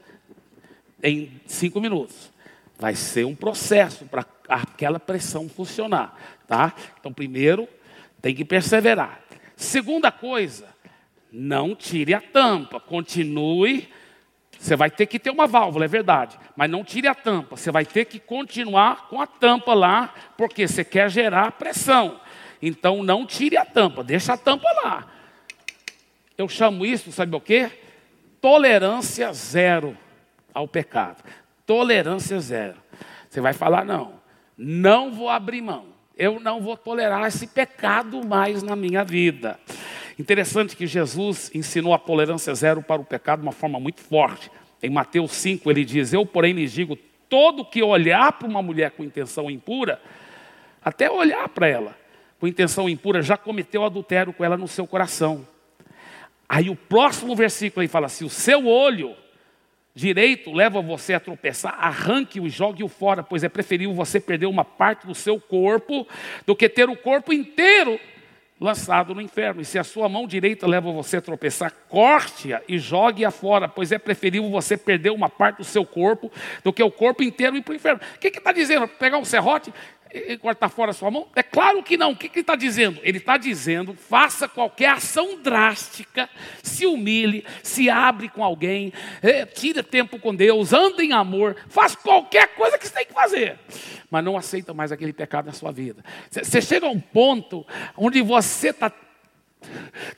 em 1.03 1.40
cinco 1.46 1.81
minutos. 1.81 2.31
Vai 2.79 2.94
ser 2.94 3.25
um 3.27 3.35
processo 3.35 4.07
para 4.07 4.25
aquela 4.49 4.99
pressão 4.99 5.49
funcionar. 5.49 6.18
Tá? 6.49 6.75
Então, 6.99 7.12
primeiro, 7.12 7.68
tem 8.20 8.35
que 8.35 8.44
perseverar. 8.44 9.20
Segunda 9.57 10.11
coisa, 10.11 10.69
não 11.33 11.74
tire 11.74 12.14
a 12.14 12.20
tampa, 12.20 12.81
continue. 12.81 13.88
Você 14.58 14.76
vai 14.76 14.90
ter 14.90 15.06
que 15.06 15.18
ter 15.18 15.31
uma 15.31 15.46
válvula, 15.46 15.87
é 15.87 15.88
verdade, 15.88 16.38
mas 16.54 16.70
não 16.70 16.85
tire 16.85 17.08
a 17.08 17.14
tampa. 17.14 17.56
Você 17.56 17.70
vai 17.70 17.85
ter 17.87 18.04
que 18.04 18.18
continuar 18.18 19.08
com 19.08 19.20
a 19.20 19.26
tampa 19.26 19.72
lá, 19.72 20.12
porque 20.37 20.68
você 20.68 20.85
quer 20.85 21.10
gerar 21.10 21.52
pressão. 21.52 22.20
Então 22.60 23.02
não 23.02 23.24
tire 23.24 23.56
a 23.56 23.64
tampa, 23.64 24.04
deixa 24.04 24.35
a 24.35 24.37
tampa 24.37 24.68
lá. 24.85 25.06
Eu 26.37 26.48
chamo 26.48 26.85
isso, 26.85 27.10
sabe 27.12 27.35
o 27.35 27.40
quê? 27.40 27.70
Tolerância 28.40 29.33
zero 29.33 29.96
ao 30.52 30.66
pecado. 30.66 31.22
Tolerância 31.64 32.40
zero. 32.40 32.76
Você 33.28 33.40
vai 33.40 33.52
falar, 33.52 33.85
não, 33.85 34.14
não 34.56 35.12
vou 35.12 35.28
abrir 35.28 35.62
mão. 35.62 35.87
Eu 36.16 36.38
não 36.38 36.60
vou 36.60 36.76
tolerar 36.76 37.26
esse 37.26 37.46
pecado 37.46 38.26
mais 38.26 38.62
na 38.62 38.76
minha 38.76 39.04
vida. 39.04 39.58
Interessante 40.21 40.77
que 40.77 40.87
Jesus 40.87 41.50
ensinou 41.54 41.94
a 41.94 41.98
tolerância 41.98 42.54
zero 42.54 42.83
para 42.83 43.00
o 43.00 43.04
pecado 43.04 43.40
de 43.40 43.46
uma 43.46 43.52
forma 43.52 43.81
muito 43.81 44.02
forte. 44.02 44.50
Em 44.83 44.90
Mateus 44.90 45.33
5 45.33 45.71
ele 45.71 45.83
diz: 45.83 46.12
Eu, 46.12 46.27
porém, 46.27 46.52
lhes 46.52 46.71
digo 46.71 46.98
Todo 47.31 47.64
que 47.64 47.81
olhar 47.81 48.33
para 48.33 48.48
uma 48.48 48.60
mulher 48.60 48.90
com 48.90 49.04
intenção 49.04 49.48
impura, 49.48 50.02
até 50.85 51.08
olhar 51.08 51.48
para 51.48 51.68
ela 51.68 51.96
com 52.40 52.46
intenção 52.46 52.88
impura, 52.88 53.23
já 53.23 53.37
cometeu 53.37 53.85
adultério 53.85 54.33
com 54.33 54.44
ela 54.44 54.56
no 54.56 54.66
seu 54.66 54.87
coração. 54.87 55.46
Aí 56.48 56.68
o 56.68 56.75
próximo 56.75 57.37
versículo 57.37 57.81
aí 57.81 57.88
fala 57.88 58.06
assim: 58.06 58.25
o 58.25 58.29
seu 58.29 58.66
olho 58.66 59.14
direito 59.94 60.52
leva 60.52 60.83
você 60.83 61.14
a 61.14 61.21
tropeçar, 61.21 61.77
arranque-o 61.79 62.46
e 62.46 62.50
jogue-o 62.50 62.88
fora, 62.88 63.23
pois 63.23 63.44
é 63.44 63.48
preferível 63.48 63.94
você 63.94 64.18
perder 64.18 64.46
uma 64.46 64.64
parte 64.64 65.06
do 65.06 65.14
seu 65.14 65.40
corpo 65.40 66.06
do 66.44 66.56
que 66.56 66.68
ter 66.68 66.90
o 66.90 66.96
corpo 66.96 67.33
inteiro 67.33 67.98
lançado 68.61 69.15
no 69.15 69.23
inferno. 69.23 69.63
E 69.63 69.65
se 69.65 69.79
a 69.79 69.85
sua 69.85 70.08
mão 70.08 70.27
direita 70.27 70.67
leva 70.67 70.92
você 70.92 71.17
a 71.17 71.21
tropeçar, 71.23 71.73
corte-a 71.88 72.61
e 72.69 72.79
jogue-a 72.79 73.31
fora, 73.31 73.67
pois 73.67 73.90
é 73.90 73.98
preferível 73.98 74.50
você 74.50 74.77
perder 74.77 75.11
uma 75.11 75.31
parte 75.31 75.58
do 75.58 75.65
seu 75.65 75.85
corpo 75.85 76.31
do 76.63 76.73
que 76.73 76.83
o 76.83 76.90
corpo 76.90 77.23
inteiro 77.23 77.56
ir 77.56 77.63
para 77.63 77.73
o 77.73 77.77
inferno. 77.77 78.00
O 78.17 78.19
que 78.19 78.29
está 78.29 78.52
dizendo? 78.52 78.87
Pegar 78.87 79.17
um 79.17 79.25
serrote, 79.25 79.73
cortar 80.40 80.69
fora 80.69 80.90
a 80.90 80.94
sua 80.94 81.11
mão? 81.11 81.29
É 81.35 81.42
claro 81.42 81.83
que 81.83 81.96
não. 81.96 82.13
O 82.13 82.17
que, 82.17 82.29
que 82.29 82.38
ele 82.38 82.42
está 82.42 82.56
dizendo? 82.56 83.00
Ele 83.02 83.19
está 83.19 83.37
dizendo: 83.37 83.94
faça 83.94 84.48
qualquer 84.48 84.90
ação 84.90 85.40
drástica, 85.40 86.29
se 86.63 86.87
humilhe, 86.87 87.44
se 87.63 87.88
abre 87.88 88.29
com 88.29 88.44
alguém, 88.44 88.92
é, 89.23 89.44
tire 89.46 89.83
tempo 89.83 90.19
com 90.19 90.35
Deus, 90.35 90.73
ande 90.73 91.02
em 91.02 91.13
amor, 91.13 91.56
faça 91.69 91.96
qualquer 91.96 92.54
coisa 92.54 92.79
que 92.79 92.87
você 92.87 92.94
tem 92.94 93.06
que 93.06 93.13
fazer. 93.13 93.58
Mas 94.11 94.25
não 94.25 94.37
aceita 94.37 94.75
mais 94.75 94.90
aquele 94.90 95.13
pecado 95.13 95.46
na 95.46 95.52
sua 95.52 95.71
vida. 95.71 96.04
Você 96.31 96.61
chega 96.61 96.87
a 96.87 96.90
um 96.90 97.00
ponto 97.00 97.67
onde 97.96 98.21
você 98.23 98.71
está 98.71 98.90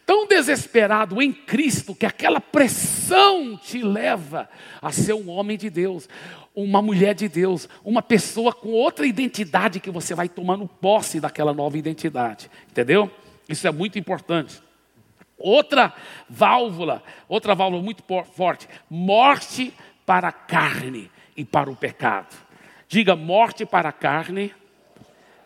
tão 0.06 0.26
desesperado 0.26 1.20
em 1.20 1.32
Cristo 1.32 1.94
que 1.94 2.06
aquela 2.06 2.40
pressão 2.40 3.56
te 3.56 3.82
leva 3.82 4.48
a 4.80 4.92
ser 4.92 5.14
um 5.14 5.28
homem 5.30 5.56
de 5.56 5.68
Deus 5.68 6.08
uma 6.54 6.82
mulher 6.82 7.14
de 7.14 7.28
Deus, 7.28 7.68
uma 7.82 8.02
pessoa 8.02 8.52
com 8.52 8.70
outra 8.70 9.06
identidade 9.06 9.80
que 9.80 9.90
você 9.90 10.14
vai 10.14 10.28
tomando 10.28 10.68
posse 10.68 11.18
daquela 11.18 11.52
nova 11.54 11.78
identidade. 11.78 12.50
Entendeu? 12.70 13.10
Isso 13.48 13.66
é 13.66 13.72
muito 13.72 13.98
importante. 13.98 14.62
Outra 15.38 15.92
válvula, 16.28 17.02
outra 17.28 17.54
válvula 17.54 17.82
muito 17.82 18.04
forte, 18.34 18.68
morte 18.88 19.72
para 20.06 20.28
a 20.28 20.32
carne 20.32 21.10
e 21.36 21.44
para 21.44 21.70
o 21.70 21.76
pecado. 21.76 22.36
Diga 22.86 23.16
morte 23.16 23.64
para 23.64 23.88
a 23.88 23.92
carne 23.92 24.54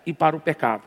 e 0.05 0.13
para 0.13 0.37
o 0.37 0.41
pecado. 0.41 0.83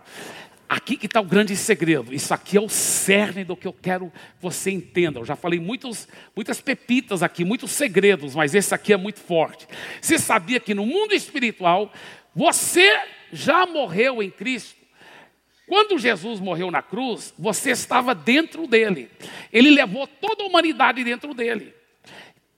Aqui 0.70 0.95
que 0.95 1.07
está 1.07 1.20
o 1.20 1.26
grande 1.26 1.55
segredo. 1.55 2.13
Isso 2.13 2.32
aqui 2.32 2.55
é 2.55 2.61
o 2.61 2.70
cerne 2.70 3.43
do 3.43 3.57
que 3.57 3.67
eu 3.67 3.74
quero 3.74 4.11
que 4.11 4.41
você 4.41 4.70
entenda. 4.70 5.20
Eu 5.20 5.26
já 5.26 5.36
falei 5.36 5.59
muitos, 5.59 6.07
muitas 6.36 6.61
pepitas 6.61 7.24
aqui, 7.24 7.43
muitos 7.43 7.72
segredos, 7.72 8.36
mas 8.36 8.53
esse 8.53 8.76
aqui 8.76 8.93
é 8.93 8.97
muito 8.97 9.20
forte. 9.20 9.67
Você 9.99 10.20
sabia 10.20 10.59
que 10.59 10.76
no 10.76 10.86
mundo 10.86 11.15
espiritual, 11.15 11.91
você 12.36 12.88
já 13.34 13.65
morreu 13.65 14.22
em 14.22 14.30
Cristo? 14.30 14.78
Quando 15.67 15.97
Jesus 15.97 16.39
morreu 16.39 16.70
na 16.70 16.84
cruz, 16.84 17.34
você 17.38 17.72
estava 17.72 18.13
dentro 18.13 18.67
dele. 18.67 19.09
Ele 19.51 19.72
levou 19.72 20.05
toda 20.05 20.43
a 20.43 20.45
humanidade 20.45 21.03
dentro 21.03 21.34
dele. 21.34 21.74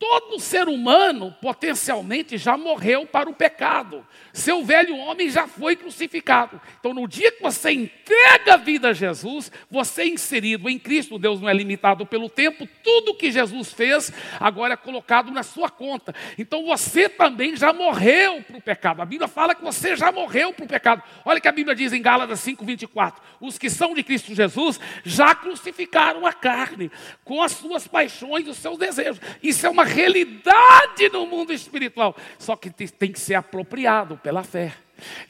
Todo 0.01 0.39
ser 0.39 0.67
humano 0.67 1.31
potencialmente 1.39 2.35
já 2.35 2.57
morreu 2.57 3.05
para 3.05 3.29
o 3.29 3.35
pecado. 3.35 4.03
Seu 4.33 4.65
velho 4.65 4.97
homem 4.97 5.29
já 5.29 5.47
foi 5.47 5.75
crucificado. 5.75 6.59
Então, 6.79 6.91
no 6.91 7.07
dia 7.07 7.31
que 7.31 7.43
você 7.43 7.71
entrega 7.71 8.55
a 8.55 8.57
vida 8.57 8.89
a 8.89 8.93
Jesus, 8.93 9.51
você 9.69 10.01
é 10.01 10.07
inserido 10.07 10.67
em 10.67 10.79
Cristo. 10.79 11.19
Deus 11.19 11.39
não 11.39 11.47
é 11.47 11.53
limitado 11.53 12.03
pelo 12.03 12.29
tempo. 12.29 12.67
Tudo 12.83 13.13
que 13.13 13.31
Jesus 13.31 13.73
fez 13.73 14.11
agora 14.39 14.73
é 14.73 14.77
colocado 14.77 15.29
na 15.29 15.43
sua 15.43 15.69
conta. 15.69 16.15
Então, 16.35 16.65
você 16.65 17.07
também 17.07 17.55
já 17.55 17.71
morreu 17.71 18.41
para 18.41 18.57
o 18.57 18.61
pecado. 18.61 19.03
A 19.03 19.05
Bíblia 19.05 19.27
fala 19.27 19.53
que 19.53 19.63
você 19.63 19.95
já 19.95 20.11
morreu 20.11 20.51
para 20.51 20.65
o 20.65 20.67
pecado. 20.67 21.03
Olha 21.23 21.39
que 21.39 21.47
a 21.47 21.51
Bíblia 21.51 21.75
diz 21.75 21.93
em 21.93 22.01
Gálatas 22.01 22.39
5:24. 22.39 23.21
Os 23.39 23.59
que 23.59 23.69
são 23.69 23.93
de 23.93 24.01
Cristo 24.01 24.33
Jesus 24.33 24.79
já 25.03 25.35
crucificaram 25.35 26.25
a 26.25 26.33
carne 26.33 26.89
com 27.23 27.39
as 27.43 27.51
suas 27.51 27.87
paixões 27.87 28.47
e 28.47 28.49
os 28.49 28.57
seus 28.57 28.79
desejos. 28.79 29.21
Isso 29.43 29.67
é 29.67 29.69
uma 29.69 29.90
realidade 29.91 31.09
no 31.11 31.25
mundo 31.25 31.53
espiritual. 31.53 32.15
Só 32.39 32.55
que 32.55 32.69
tem 32.69 33.11
que 33.11 33.19
ser 33.19 33.35
apropriado 33.35 34.17
pela 34.17 34.43
fé. 34.43 34.73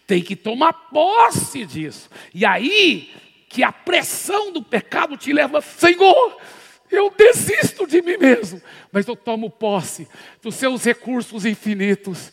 Tem 0.06 0.22
que 0.22 0.36
tomar 0.36 0.74
posse 0.74 1.66
disso. 1.66 2.10
E 2.34 2.46
aí 2.46 3.12
que 3.50 3.64
a 3.64 3.72
pressão 3.72 4.52
do 4.54 4.64
pecado 4.64 5.18
te 5.18 5.34
leva, 5.34 5.62
Senhor, 5.62 6.38
eu 6.92 7.10
desisto 7.10 7.88
de 7.88 8.02
mim 8.02 8.18
mesmo, 8.18 8.62
mas 8.92 9.08
eu 9.08 9.16
tomo 9.16 9.50
posse 9.50 10.08
dos 10.42 10.56
seus 10.56 10.84
recursos 10.84 11.46
infinitos. 11.46 12.32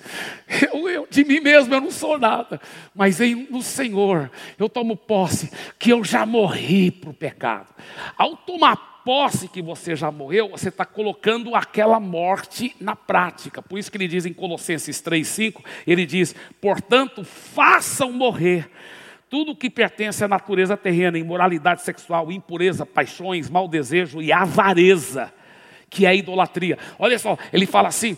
Eu, 0.73 0.89
eu, 0.89 1.07
de 1.09 1.25
mim 1.25 1.41
mesmo 1.41 1.73
eu 1.73 1.81
não 1.81 1.91
sou 1.91 2.19
nada, 2.19 2.61
mas 2.95 3.21
em, 3.21 3.47
no 3.51 3.63
Senhor 3.63 4.31
eu 4.59 4.69
tomo 4.69 4.97
posse 4.97 5.51
que 5.79 5.91
eu 5.91 6.03
já 6.03 6.27
morri 6.27 6.91
para 6.91 7.11
o 7.11 7.15
pecado. 7.15 7.73
Ao 8.17 8.37
tomar 8.37 8.98
posse 9.09 9.49
que 9.49 9.63
você 9.63 9.97
já 9.97 10.13
morreu, 10.13 10.51
você 10.51 10.69
está 10.69 10.85
colocando 10.85 11.55
aquela 11.55 11.99
morte 11.99 12.77
na 12.79 12.95
prática. 12.95 13.63
Por 13.63 13.79
isso 13.79 13.91
que 13.91 13.97
ele 13.97 14.07
diz 14.07 14.27
em 14.27 14.35
Colossenses 14.35 15.01
3,5, 15.01 15.65
ele 15.87 16.05
diz, 16.05 16.35
portanto, 16.61 17.25
façam 17.25 18.13
morrer 18.13 18.71
tudo 19.31 19.57
que 19.57 19.71
pertence 19.71 20.23
à 20.23 20.29
natureza 20.29 20.77
terrena, 20.77 21.17
imoralidade 21.17 21.81
sexual, 21.81 22.31
impureza, 22.31 22.85
paixões, 22.85 23.49
mau 23.49 23.67
desejo 23.67 24.21
e 24.21 24.31
avareza, 24.31 25.33
que 25.89 26.05
é 26.05 26.15
idolatria. 26.15 26.77
Olha 26.99 27.19
só, 27.19 27.39
ele 27.51 27.65
fala 27.65 27.89
assim: 27.89 28.15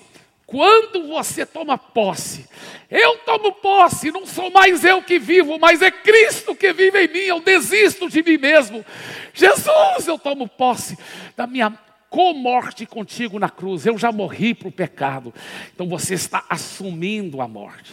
quando 0.50 1.06
você 1.06 1.46
toma 1.46 1.78
posse, 1.78 2.44
eu 2.90 3.18
tomo 3.18 3.52
posse, 3.52 4.10
não 4.10 4.26
sou 4.26 4.50
mais 4.50 4.84
eu 4.84 5.00
que 5.00 5.16
vivo, 5.16 5.60
mas 5.60 5.80
é 5.80 5.92
Cristo 5.92 6.56
que 6.56 6.72
vive 6.72 7.04
em 7.04 7.08
mim, 7.08 7.20
eu 7.20 7.40
desisto 7.40 8.08
de 8.08 8.20
mim 8.20 8.36
mesmo. 8.36 8.84
Jesus, 9.32 10.08
eu 10.08 10.18
tomo 10.18 10.48
posse 10.48 10.98
da 11.36 11.46
minha 11.46 11.72
com-morte 12.08 12.84
contigo 12.84 13.38
na 13.38 13.48
cruz, 13.48 13.86
eu 13.86 13.96
já 13.96 14.10
morri 14.10 14.52
para 14.52 14.66
o 14.66 14.72
pecado. 14.72 15.32
Então 15.72 15.88
você 15.88 16.14
está 16.14 16.44
assumindo 16.48 17.40
a 17.40 17.46
morte. 17.46 17.92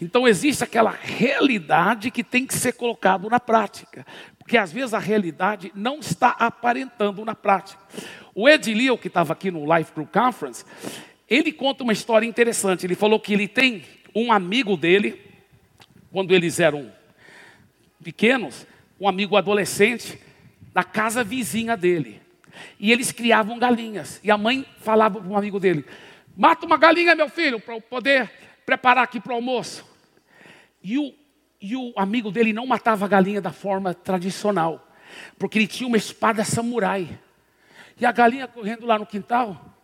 Então 0.00 0.28
existe 0.28 0.62
aquela 0.62 0.90
realidade 0.90 2.12
que 2.12 2.22
tem 2.22 2.46
que 2.46 2.54
ser 2.54 2.74
colocado 2.74 3.28
na 3.28 3.40
prática. 3.40 4.06
Porque 4.38 4.56
às 4.56 4.70
vezes 4.70 4.94
a 4.94 5.00
realidade 5.00 5.72
não 5.74 5.98
está 5.98 6.28
aparentando 6.38 7.24
na 7.24 7.34
prática. 7.34 7.82
O 8.32 8.48
Edilio, 8.48 8.96
que 8.96 9.08
estava 9.08 9.32
aqui 9.32 9.50
no 9.50 9.76
Life 9.76 9.90
Group 9.92 10.12
Conference, 10.12 10.64
ele 11.28 11.52
conta 11.52 11.82
uma 11.82 11.92
história 11.92 12.26
interessante. 12.26 12.86
Ele 12.86 12.94
falou 12.94 13.18
que 13.18 13.32
ele 13.32 13.48
tem 13.48 13.84
um 14.14 14.32
amigo 14.32 14.76
dele, 14.76 15.20
quando 16.10 16.32
eles 16.32 16.60
eram 16.60 16.92
pequenos, 18.02 18.66
um 19.00 19.08
amigo 19.08 19.36
adolescente, 19.36 20.18
da 20.72 20.84
casa 20.84 21.24
vizinha 21.24 21.76
dele. 21.76 22.20
E 22.78 22.92
eles 22.92 23.12
criavam 23.12 23.58
galinhas. 23.58 24.20
E 24.22 24.30
a 24.30 24.38
mãe 24.38 24.64
falava 24.80 25.20
para 25.20 25.28
um 25.28 25.36
amigo 25.36 25.58
dele: 25.58 25.84
Mata 26.36 26.64
uma 26.64 26.76
galinha, 26.76 27.14
meu 27.14 27.28
filho, 27.28 27.60
para 27.60 27.74
eu 27.74 27.80
poder 27.80 28.30
preparar 28.64 29.04
aqui 29.04 29.20
para 29.20 29.32
o 29.32 29.36
almoço. 29.36 29.84
E 30.82 30.98
o, 30.98 31.12
e 31.60 31.76
o 31.76 31.92
amigo 31.96 32.30
dele 32.30 32.52
não 32.52 32.66
matava 32.66 33.04
a 33.04 33.08
galinha 33.08 33.40
da 33.40 33.52
forma 33.52 33.92
tradicional, 33.92 34.88
porque 35.38 35.58
ele 35.58 35.66
tinha 35.66 35.86
uma 35.88 35.96
espada 35.96 36.44
samurai. 36.44 37.18
E 37.98 38.06
a 38.06 38.12
galinha 38.12 38.46
correndo 38.46 38.86
lá 38.86 38.98
no 38.98 39.06
quintal, 39.06 39.75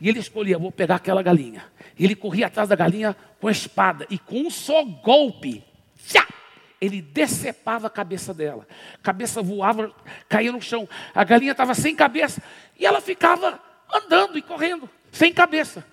e 0.00 0.08
ele 0.08 0.20
escolhia, 0.20 0.58
vou 0.58 0.70
pegar 0.70 0.96
aquela 0.96 1.22
galinha. 1.22 1.64
Ele 1.98 2.14
corria 2.14 2.46
atrás 2.46 2.68
da 2.68 2.76
galinha 2.76 3.16
com 3.40 3.48
a 3.48 3.52
espada. 3.52 4.06
E 4.08 4.18
com 4.18 4.42
um 4.42 4.50
só 4.50 4.84
golpe, 4.84 5.64
tchá, 6.06 6.26
ele 6.80 7.02
decepava 7.02 7.88
a 7.88 7.90
cabeça 7.90 8.32
dela. 8.32 8.66
Cabeça 9.02 9.42
voava, 9.42 9.92
caía 10.28 10.52
no 10.52 10.62
chão. 10.62 10.88
A 11.12 11.24
galinha 11.24 11.52
estava 11.52 11.74
sem 11.74 11.96
cabeça. 11.96 12.40
E 12.78 12.86
ela 12.86 13.00
ficava 13.00 13.60
andando 13.92 14.38
e 14.38 14.42
correndo, 14.42 14.88
sem 15.10 15.32
cabeça. 15.32 15.84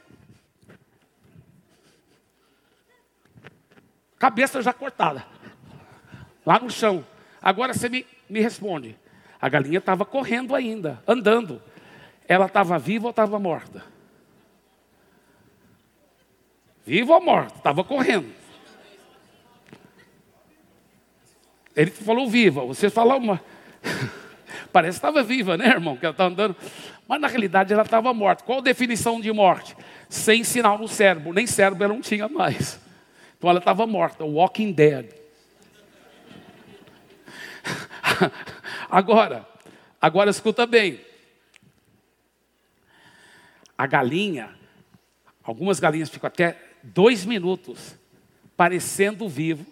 Cabeça 4.20 4.62
já 4.62 4.72
cortada. 4.72 5.26
Lá 6.46 6.60
no 6.60 6.70
chão. 6.70 7.06
Agora 7.42 7.74
você 7.74 7.90
me, 7.90 8.06
me 8.30 8.40
responde. 8.40 8.96
A 9.42 9.50
galinha 9.50 9.80
estava 9.80 10.06
correndo 10.06 10.54
ainda, 10.54 11.02
andando. 11.08 11.62
Ela 12.28 12.46
estava 12.46 12.78
viva 12.78 13.06
ou 13.06 13.10
estava 13.10 13.40
morta? 13.40 13.95
Viva 16.86 17.16
ou 17.16 17.22
morta? 17.22 17.58
Estava 17.58 17.84
correndo. 17.84 18.32
Ele 21.76 21.92
falou 21.92 22.30
viva, 22.30 22.62
você 22.66 22.90
falou 22.90 23.18
uma. 23.18 23.42
Parece 24.72 25.00
que 25.00 25.08
estava 25.08 25.24
viva, 25.24 25.58
né, 25.58 25.68
irmão? 25.68 25.98
Que 25.98 26.06
ela 26.06 26.14
estava 26.14 26.30
andando. 26.30 26.56
Mas 27.08 27.20
na 27.20 27.28
realidade 27.28 27.74
ela 27.74 27.84
estava 27.84 28.14
morta. 28.14 28.44
Qual 28.44 28.60
a 28.60 28.62
definição 28.62 29.20
de 29.20 29.32
morte? 29.32 29.76
Sem 30.10 30.44
sinal 30.44 30.78
no 30.78 30.88
cérebro. 30.88 31.34
Nem 31.34 31.48
cérebro 31.48 31.84
ela 31.84 31.94
não 31.94 32.02
tinha 32.02 32.28
mais. 32.28 32.80
Então 33.38 33.50
ela 33.50 33.60
estava 33.60 33.86
morta. 33.86 34.24
Walking 34.24 34.72
dead. 34.72 35.14
Agora, 38.90 39.46
agora 40.00 40.30
escuta 40.30 40.66
bem. 40.66 41.02
A 43.78 43.86
galinha, 43.88 44.56
algumas 45.44 45.80
galinhas 45.80 46.10
ficam 46.10 46.28
até 46.28 46.58
dois 46.94 47.26
minutos, 47.26 47.96
parecendo 48.56 49.28
vivo, 49.28 49.66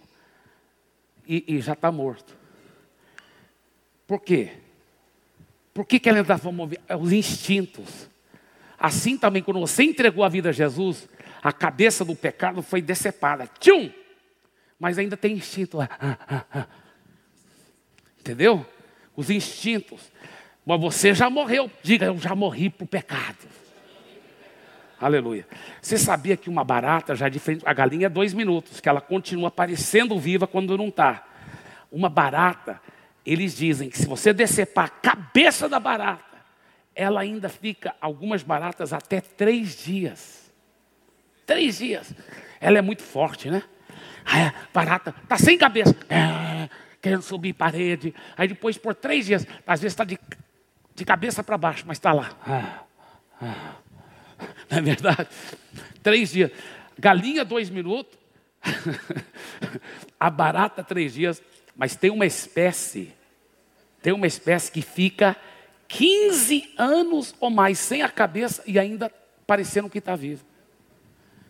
e, 1.28 1.43
e 1.47 1.61
já 1.61 1.74
está 1.74 1.91
morto. 1.91 2.36
Por 4.05 4.20
quê? 4.20 4.51
Por 5.74 5.86
que, 5.86 5.99
que 5.99 6.09
ela 6.09 6.20
estava 6.20 6.51
movendo? 6.51 6.82
É 6.88 6.95
os 6.95 7.11
instintos. 7.11 8.09
Assim 8.78 9.18
também, 9.18 9.41
quando 9.41 9.59
você 9.59 9.84
entregou 9.84 10.24
a 10.24 10.30
vida 10.30 10.49
a 10.49 10.51
Jesus, 10.51 11.07
a 11.41 11.51
cabeça 11.51 12.03
do 12.03 12.16
pecado 12.16 12.61
foi 12.61 12.82
decepada. 12.82 13.47
Tchum! 13.59 13.91
Mas 14.80 14.97
ainda 14.97 15.16
tem 15.16 15.34
instinto. 15.34 15.78
Entendeu? 18.20 18.66
Os 19.16 19.30
instintos. 19.30 20.11
Mas 20.66 20.80
você 20.80 21.14
já 21.14 21.30
morreu. 21.30 21.72
Diga, 21.82 22.07
eu 22.07 22.18
já 22.18 22.36
morri 22.36 22.70
para 22.70 22.84
o 22.84 22.88
pecado. 22.88 23.47
Aleluia. 25.04 25.45
Você 25.82 25.97
sabia 25.97 26.38
que 26.38 26.49
uma 26.49 26.64
barata 26.64 27.14
já 27.14 27.28
é 27.28 27.30
diferente? 27.30 27.62
A 27.66 27.74
galinha 27.74 28.06
é 28.06 28.10
dois 28.10 28.34
minutos, 28.34 28.80
que 28.80 28.88
ela 28.88 29.01
continua 29.01 29.51
parecendo 29.51 30.18
viva 30.18 30.47
quando 30.47 30.78
não 30.78 30.88
está. 30.88 31.26
Uma 31.91 32.08
barata, 32.10 32.80
eles 33.26 33.54
dizem 33.54 33.89
que 33.89 33.97
se 33.97 34.06
você 34.06 34.32
decepar 34.32 34.86
a 34.86 34.89
cabeça 34.89 35.68
da 35.68 35.78
barata, 35.78 36.24
ela 36.95 37.20
ainda 37.20 37.49
fica, 37.49 37.93
algumas 37.99 38.43
baratas, 38.43 38.93
até 38.93 39.20
três 39.20 39.84
dias. 39.84 40.49
Três 41.45 41.80
dias. 41.80 42.16
Ela 42.62 42.78
é 42.78 42.82
muito 42.82 43.04
forte, 43.04 43.49
né? 43.49 43.62
A 44.26 44.54
barata 44.74 45.14
está 45.22 45.38
sem 45.38 45.58
cabeça. 45.58 45.93
É, 46.10 46.70
querendo 47.01 47.24
subir 47.24 47.51
parede. 47.51 48.16
Aí 48.38 48.47
depois, 48.47 48.78
por 48.78 48.95
três 48.95 49.26
dias, 49.26 49.45
às 49.68 49.82
vezes 49.82 49.91
está 49.91 50.06
de, 50.06 50.18
de 50.95 51.04
cabeça 51.04 51.43
para 51.43 51.58
baixo, 51.58 51.84
mas 51.86 51.97
está 51.97 52.14
lá. 52.14 52.32
Ah, 52.47 52.84
ah. 53.41 53.82
Não 54.69 54.77
é 54.77 54.81
verdade? 54.81 55.27
Três 56.01 56.31
dias. 56.31 56.51
Galinha, 56.97 57.43
dois 57.43 57.69
minutos. 57.69 58.17
a 60.19 60.29
barata, 60.29 60.83
três 60.83 61.13
dias. 61.13 61.41
Mas 61.75 61.95
tem 61.95 62.11
uma 62.11 62.25
espécie, 62.25 63.13
tem 64.01 64.13
uma 64.13 64.27
espécie 64.27 64.71
que 64.71 64.81
fica 64.81 65.35
15 65.87 66.73
anos 66.77 67.33
ou 67.39 67.49
mais 67.49 67.79
sem 67.79 68.03
a 68.03 68.09
cabeça 68.09 68.63
e 68.65 68.77
ainda 68.77 69.11
parecendo 69.47 69.89
que 69.89 69.97
está 69.97 70.15
vivo. 70.15 70.45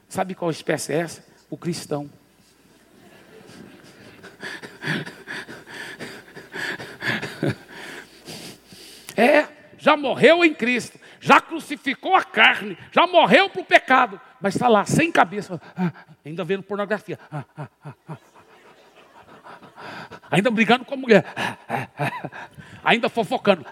Sabe 0.07 0.35
qual 0.35 0.51
espécie 0.51 0.93
é 0.93 0.97
essa? 0.97 1.25
O 1.49 1.57
cristão. 1.57 2.09
É, 9.15 9.47
já 9.77 9.95
morreu 9.95 10.43
em 10.43 10.55
Cristo 10.55 10.97
já 11.23 11.39
crucificou 11.39 12.15
a 12.15 12.23
carne, 12.23 12.77
já 12.91 13.07
morreu 13.07 13.49
para 13.49 13.61
o 13.61 13.65
pecado, 13.65 14.19
mas 14.41 14.55
está 14.55 14.67
lá, 14.67 14.83
sem 14.85 15.09
cabeça, 15.09 15.59
ah, 15.73 15.93
ainda 16.25 16.43
vendo 16.43 16.63
pornografia, 16.63 17.17
ah, 17.31 17.45
ah, 17.57 18.17
ainda 20.29 20.51
brigando 20.51 20.83
com 20.83 20.95
a 20.95 20.97
mulher, 20.97 21.23
ainda 22.83 23.07
fofocando. 23.07 23.65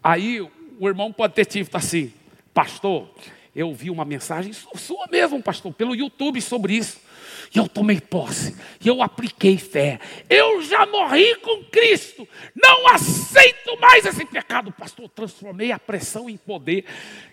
Aí 0.00 0.40
o 0.78 0.88
irmão 0.88 1.12
pode 1.12 1.34
ter 1.34 1.46
tido 1.46 1.74
assim, 1.74 2.14
pastor, 2.54 3.10
eu 3.56 3.74
vi 3.74 3.90
uma 3.90 4.04
mensagem 4.04 4.52
sua 4.52 5.08
mesmo, 5.10 5.42
pastor, 5.42 5.74
pelo 5.74 5.96
YouTube 5.96 6.40
sobre 6.40 6.74
isso. 6.74 7.07
E 7.54 7.58
eu 7.58 7.68
tomei 7.68 8.00
posse, 8.00 8.54
e 8.80 8.88
eu 8.88 9.02
apliquei 9.02 9.56
fé. 9.56 9.98
Eu 10.28 10.62
já 10.62 10.84
morri 10.86 11.34
com 11.36 11.64
Cristo, 11.64 12.28
não 12.54 12.88
aceito 12.88 13.78
mais 13.80 14.04
esse 14.04 14.24
pecado. 14.26 14.70
Pastor, 14.72 15.08
transformei 15.08 15.72
a 15.72 15.78
pressão 15.78 16.28
em 16.28 16.36
poder. 16.36 16.84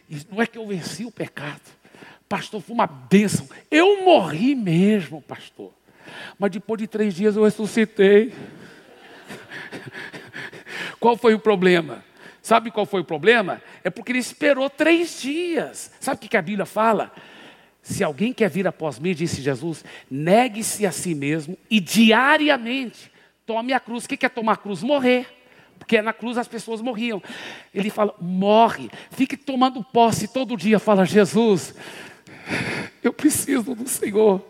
E 0.10 0.18
não 0.32 0.42
é 0.42 0.48
que 0.48 0.58
eu 0.58 0.68
venci 0.68 1.04
o 1.06 1.12
pecado, 1.12 1.62
pastor, 2.30 2.62
foi 2.62 2.74
uma 2.74 2.88
bênção. 2.88 3.48
Eu 3.70 4.04
morri 4.04 4.56
mesmo, 4.56 5.22
pastor. 5.22 5.72
Mas 6.38 6.52
depois 6.52 6.80
de 6.80 6.88
três 6.88 7.14
dias 7.14 7.36
eu 7.36 7.44
ressuscitei. 7.44 8.34
Qual 11.00 11.18
foi 11.18 11.34
o 11.34 11.40
problema? 11.40 12.04
Sabe 12.42 12.70
qual 12.70 12.86
foi 12.86 13.02
o 13.02 13.04
problema? 13.04 13.60
É 13.84 13.90
porque 13.90 14.12
ele 14.12 14.20
esperou 14.20 14.70
três 14.70 15.20
dias. 15.20 15.92
Sabe 16.00 16.24
o 16.24 16.30
que 16.30 16.38
a 16.38 16.42
Bíblia 16.44 16.68
fala? 16.68 17.12
Se 17.86 18.04
alguém 18.04 18.34
quer 18.34 18.50
vir 18.50 18.66
após 18.68 18.98
mim, 18.98 19.14
disse 19.14 19.44
Jesus, 19.44 19.86
negue-se 20.10 20.88
a 20.88 20.92
si 20.92 21.14
mesmo 21.14 21.56
e 21.70 21.80
diariamente 21.80 23.12
tome 23.46 23.74
a 23.74 23.80
cruz. 23.80 24.06
O 24.06 24.08
que 24.08 24.26
é 24.26 24.28
tomar 24.28 24.54
a 24.54 24.58
cruz? 24.58 24.82
Morrer. 24.82 25.28
Porque 25.78 26.02
na 26.02 26.12
cruz 26.12 26.36
as 26.36 26.48
pessoas 26.48 26.82
morriam. 26.82 27.22
Ele 27.72 27.92
fala, 27.92 28.16
morre. 28.20 28.90
Fique 29.12 29.38
tomando 29.38 29.84
posse 29.84 30.28
todo 30.28 30.58
dia. 30.58 30.80
Fala, 30.80 31.06
Jesus, 31.06 31.76
eu 33.04 33.14
preciso 33.14 33.76
do 33.76 33.88
Senhor. 33.88 34.44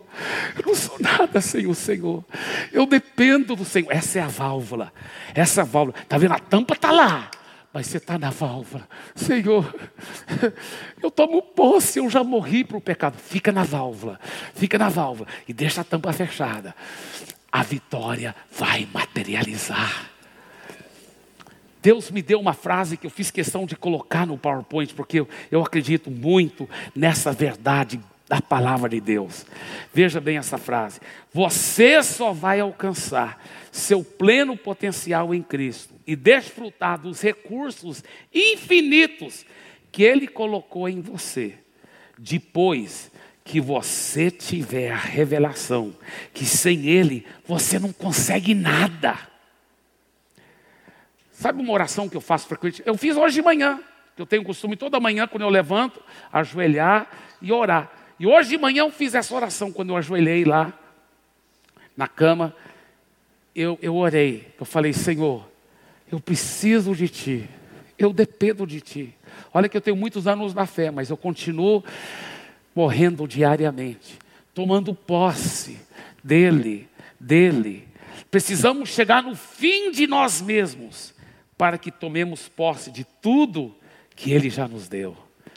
Eu 0.56 0.68
não 0.68 0.74
sou 0.74 0.96
nada 0.98 1.38
sem 1.42 1.66
o 1.66 1.74
Senhor. 1.74 2.24
Eu 2.72 2.86
dependo 2.86 3.54
do 3.54 3.66
Senhor. 3.66 3.92
Essa 3.92 4.18
é 4.18 4.22
a 4.22 4.28
válvula. 4.28 4.90
Essa 5.34 5.62
válvula. 5.62 5.94
Está 6.00 6.16
vendo? 6.16 6.32
A 6.32 6.38
tampa 6.38 6.72
está 6.72 6.90
lá 6.90 7.30
mas 7.76 7.88
você 7.88 7.98
está 7.98 8.18
na 8.18 8.30
válvula. 8.30 8.88
Senhor, 9.14 9.74
eu 11.02 11.10
tomo 11.10 11.42
posse, 11.42 11.98
eu 11.98 12.08
já 12.08 12.24
morri 12.24 12.64
para 12.64 12.78
o 12.78 12.80
pecado. 12.80 13.18
Fica 13.18 13.52
na 13.52 13.64
válvula, 13.64 14.18
fica 14.54 14.78
na 14.78 14.88
válvula 14.88 15.28
e 15.46 15.52
deixa 15.52 15.82
a 15.82 15.84
tampa 15.84 16.10
fechada. 16.10 16.74
A 17.52 17.62
vitória 17.62 18.34
vai 18.50 18.88
materializar. 18.90 20.10
Deus 21.82 22.10
me 22.10 22.22
deu 22.22 22.40
uma 22.40 22.54
frase 22.54 22.96
que 22.96 23.06
eu 23.06 23.10
fiz 23.10 23.30
questão 23.30 23.66
de 23.66 23.76
colocar 23.76 24.26
no 24.26 24.38
PowerPoint, 24.38 24.94
porque 24.94 25.20
eu, 25.20 25.28
eu 25.50 25.60
acredito 25.60 26.10
muito 26.10 26.66
nessa 26.94 27.30
verdade 27.30 28.00
da 28.26 28.40
palavra 28.40 28.88
de 28.88 29.02
Deus. 29.02 29.44
Veja 29.92 30.18
bem 30.18 30.38
essa 30.38 30.56
frase: 30.56 30.98
Você 31.30 32.02
só 32.02 32.32
vai 32.32 32.58
alcançar 32.58 33.38
seu 33.70 34.02
pleno 34.02 34.56
potencial 34.56 35.34
em 35.34 35.42
Cristo 35.42 35.95
e 36.06 36.14
desfrutar 36.14 36.98
dos 36.98 37.20
recursos 37.20 38.04
infinitos 38.32 39.44
que 39.90 40.02
Ele 40.02 40.28
colocou 40.28 40.88
em 40.88 41.00
você, 41.00 41.58
depois 42.18 43.10
que 43.44 43.60
você 43.60 44.30
tiver 44.30 44.90
a 44.90 44.96
revelação 44.96 45.94
que 46.34 46.44
sem 46.44 46.86
Ele 46.86 47.26
você 47.44 47.78
não 47.78 47.92
consegue 47.92 48.54
nada. 48.54 49.18
Sabe 51.32 51.60
uma 51.60 51.72
oração 51.72 52.08
que 52.08 52.16
eu 52.16 52.20
faço 52.20 52.46
frequentemente? 52.48 52.88
Eu 52.88 52.96
fiz 52.96 53.16
hoje 53.16 53.34
de 53.36 53.42
manhã, 53.42 53.80
que 54.14 54.22
eu 54.22 54.26
tenho 54.26 54.42
costume 54.42 54.76
toda 54.76 54.98
manhã, 54.98 55.26
quando 55.26 55.42
eu 55.42 55.48
levanto, 55.48 56.02
ajoelhar 56.32 57.08
e 57.42 57.52
orar. 57.52 57.92
E 58.18 58.26
hoje 58.26 58.50
de 58.50 58.58
manhã 58.58 58.80
eu 58.80 58.90
fiz 58.90 59.14
essa 59.14 59.34
oração, 59.34 59.70
quando 59.70 59.90
eu 59.90 59.96
ajoelhei 59.96 60.44
lá 60.44 60.72
na 61.96 62.08
cama, 62.08 62.54
eu, 63.54 63.78
eu 63.80 63.94
orei, 63.94 64.52
eu 64.58 64.66
falei, 64.66 64.92
Senhor, 64.92 65.46
eu 66.10 66.20
preciso 66.20 66.94
de 66.94 67.08
Ti. 67.08 67.48
Eu 67.98 68.12
dependo 68.12 68.66
de 68.66 68.80
Ti. 68.80 69.14
Olha 69.52 69.68
que 69.68 69.76
eu 69.76 69.80
tenho 69.80 69.96
muitos 69.96 70.26
anos 70.26 70.54
na 70.54 70.66
fé, 70.66 70.90
mas 70.90 71.10
eu 71.10 71.16
continuo 71.16 71.82
morrendo 72.74 73.26
diariamente, 73.26 74.18
tomando 74.52 74.94
posse 74.94 75.78
dEle, 76.22 76.88
dEle. 77.18 77.88
Precisamos 78.30 78.90
chegar 78.90 79.22
no 79.22 79.34
fim 79.34 79.90
de 79.90 80.06
nós 80.06 80.42
mesmos 80.42 81.14
para 81.56 81.78
que 81.78 81.90
tomemos 81.90 82.48
posse 82.48 82.90
de 82.90 83.04
tudo 83.22 83.74
que 84.14 84.32
Ele 84.32 84.50
já 84.50 84.68
nos 84.68 84.88
deu. 84.88 85.16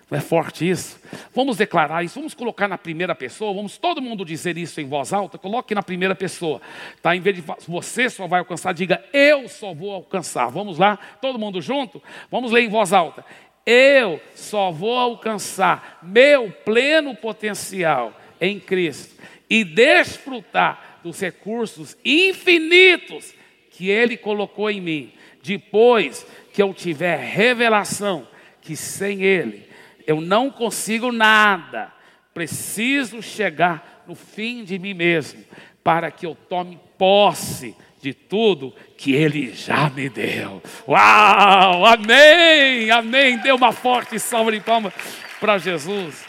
Não 0.09 0.17
é 0.17 0.21
forte 0.21 0.67
isso? 0.67 0.99
Vamos 1.35 1.57
declarar 1.57 2.03
isso, 2.03 2.15
vamos 2.15 2.33
colocar 2.33 2.67
na 2.67 2.79
primeira 2.79 3.13
pessoa, 3.13 3.53
vamos 3.53 3.77
todo 3.77 4.01
mundo 4.01 4.25
dizer 4.25 4.57
isso 4.57 4.81
em 4.81 4.85
voz 4.85 5.13
alta, 5.13 5.37
coloque 5.37 5.75
na 5.75 5.83
primeira 5.83 6.15
pessoa. 6.15 6.59
Tá? 7.01 7.15
Em 7.15 7.19
vez 7.19 7.35
de 7.35 7.43
você 7.67 8.09
só 8.09 8.25
vai 8.25 8.39
alcançar, 8.39 8.73
diga 8.73 9.03
eu 9.13 9.47
só 9.47 9.71
vou 9.71 9.91
alcançar. 9.91 10.47
Vamos 10.47 10.79
lá, 10.79 10.97
todo 11.21 11.37
mundo 11.37 11.61
junto? 11.61 12.01
Vamos 12.31 12.51
ler 12.51 12.63
em 12.63 12.69
voz 12.69 12.91
alta. 12.91 13.23
Eu 13.63 14.19
só 14.33 14.71
vou 14.71 14.97
alcançar 14.97 15.99
meu 16.01 16.51
pleno 16.65 17.15
potencial 17.15 18.19
em 18.41 18.59
Cristo 18.59 19.15
e 19.47 19.63
desfrutar 19.63 20.99
dos 21.03 21.19
recursos 21.19 21.95
infinitos 22.03 23.35
que 23.69 23.89
Ele 23.89 24.17
colocou 24.17 24.71
em 24.71 24.81
mim, 24.81 25.13
depois 25.43 26.25
que 26.51 26.63
eu 26.63 26.73
tiver 26.73 27.17
revelação 27.19 28.27
que 28.59 28.75
sem 28.75 29.21
Ele 29.21 29.68
eu 30.09 30.19
não 30.19 30.49
consigo 30.49 31.11
nada, 31.11 31.93
preciso 32.33 33.21
chegar 33.21 34.03
no 34.07 34.15
fim 34.15 34.63
de 34.63 34.79
mim 34.79 34.95
mesmo, 34.95 35.45
para 35.83 36.09
que 36.09 36.25
eu 36.25 36.33
tome 36.33 36.79
posse 36.97 37.75
de 38.01 38.11
tudo 38.11 38.73
que 38.97 39.13
Ele 39.13 39.53
já 39.53 39.87
me 39.87 40.09
deu. 40.09 40.63
Uau! 40.87 41.85
Amém! 41.85 42.89
Amém! 42.89 43.37
Dê 43.37 43.51
uma 43.51 43.71
forte 43.71 44.17
salva 44.17 44.51
de 44.51 44.59
palmas 44.59 44.95
para 45.39 45.59
Jesus. 45.59 46.25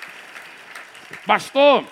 Pastor, 1.25 1.83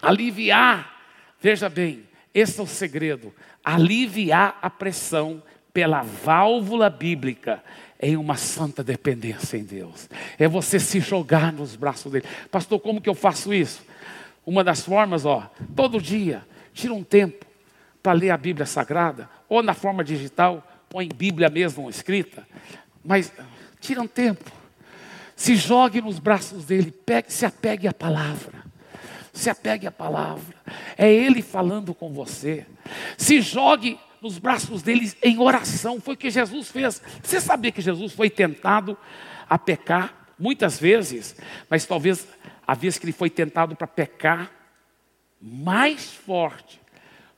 aliviar, 0.00 0.96
veja 1.40 1.68
bem, 1.68 2.04
esse 2.32 2.60
é 2.60 2.62
o 2.62 2.68
segredo: 2.68 3.34
aliviar 3.64 4.60
a 4.62 4.70
pressão 4.70 5.42
pela 5.74 6.02
válvula 6.02 6.88
bíblica 6.88 7.64
em 8.00 8.16
uma 8.16 8.36
santa 8.36 8.82
dependência 8.82 9.58
em 9.58 9.64
Deus. 9.64 10.08
É 10.38 10.48
você 10.48 10.80
se 10.80 11.00
jogar 11.00 11.52
nos 11.52 11.76
braços 11.76 12.10
dele. 12.10 12.24
Pastor, 12.50 12.80
como 12.80 13.00
que 13.00 13.08
eu 13.08 13.14
faço 13.14 13.52
isso? 13.52 13.82
Uma 14.46 14.64
das 14.64 14.80
formas, 14.80 15.26
ó, 15.26 15.50
todo 15.76 16.00
dia, 16.00 16.42
tira 16.72 16.94
um 16.94 17.04
tempo 17.04 17.44
para 18.02 18.12
ler 18.12 18.30
a 18.30 18.36
Bíblia 18.38 18.64
Sagrada, 18.64 19.28
ou 19.48 19.62
na 19.62 19.74
forma 19.74 20.02
digital, 20.02 20.66
em 20.94 21.08
Bíblia 21.08 21.50
mesmo 21.50 21.90
escrita, 21.90 22.46
mas 23.04 23.32
tira 23.80 24.00
um 24.00 24.06
tempo. 24.06 24.50
Se 25.36 25.54
jogue 25.54 26.00
nos 26.00 26.18
braços 26.18 26.64
dele, 26.64 26.90
pegue, 26.90 27.32
se 27.32 27.46
apegue 27.46 27.86
à 27.86 27.94
palavra. 27.94 28.64
Se 29.32 29.48
apegue 29.48 29.86
à 29.86 29.92
palavra. 29.92 30.54
É 30.98 31.10
ele 31.10 31.40
falando 31.40 31.94
com 31.94 32.12
você. 32.12 32.66
Se 33.16 33.40
jogue 33.40 33.98
nos 34.20 34.38
braços 34.38 34.82
dele 34.82 35.12
em 35.22 35.38
oração. 35.38 36.00
Foi 36.00 36.14
o 36.14 36.16
que 36.16 36.30
Jesus 36.30 36.70
fez. 36.70 37.02
Você 37.22 37.40
sabia 37.40 37.72
que 37.72 37.80
Jesus 37.80 38.12
foi 38.12 38.28
tentado 38.30 38.96
a 39.48 39.58
pecar 39.58 40.28
muitas 40.38 40.78
vezes, 40.78 41.36
mas 41.68 41.84
talvez 41.84 42.26
a 42.66 42.74
vez 42.74 42.98
que 42.98 43.04
ele 43.04 43.12
foi 43.12 43.28
tentado 43.28 43.74
para 43.74 43.86
pecar 43.86 44.50
mais 45.40 46.12
forte 46.12 46.80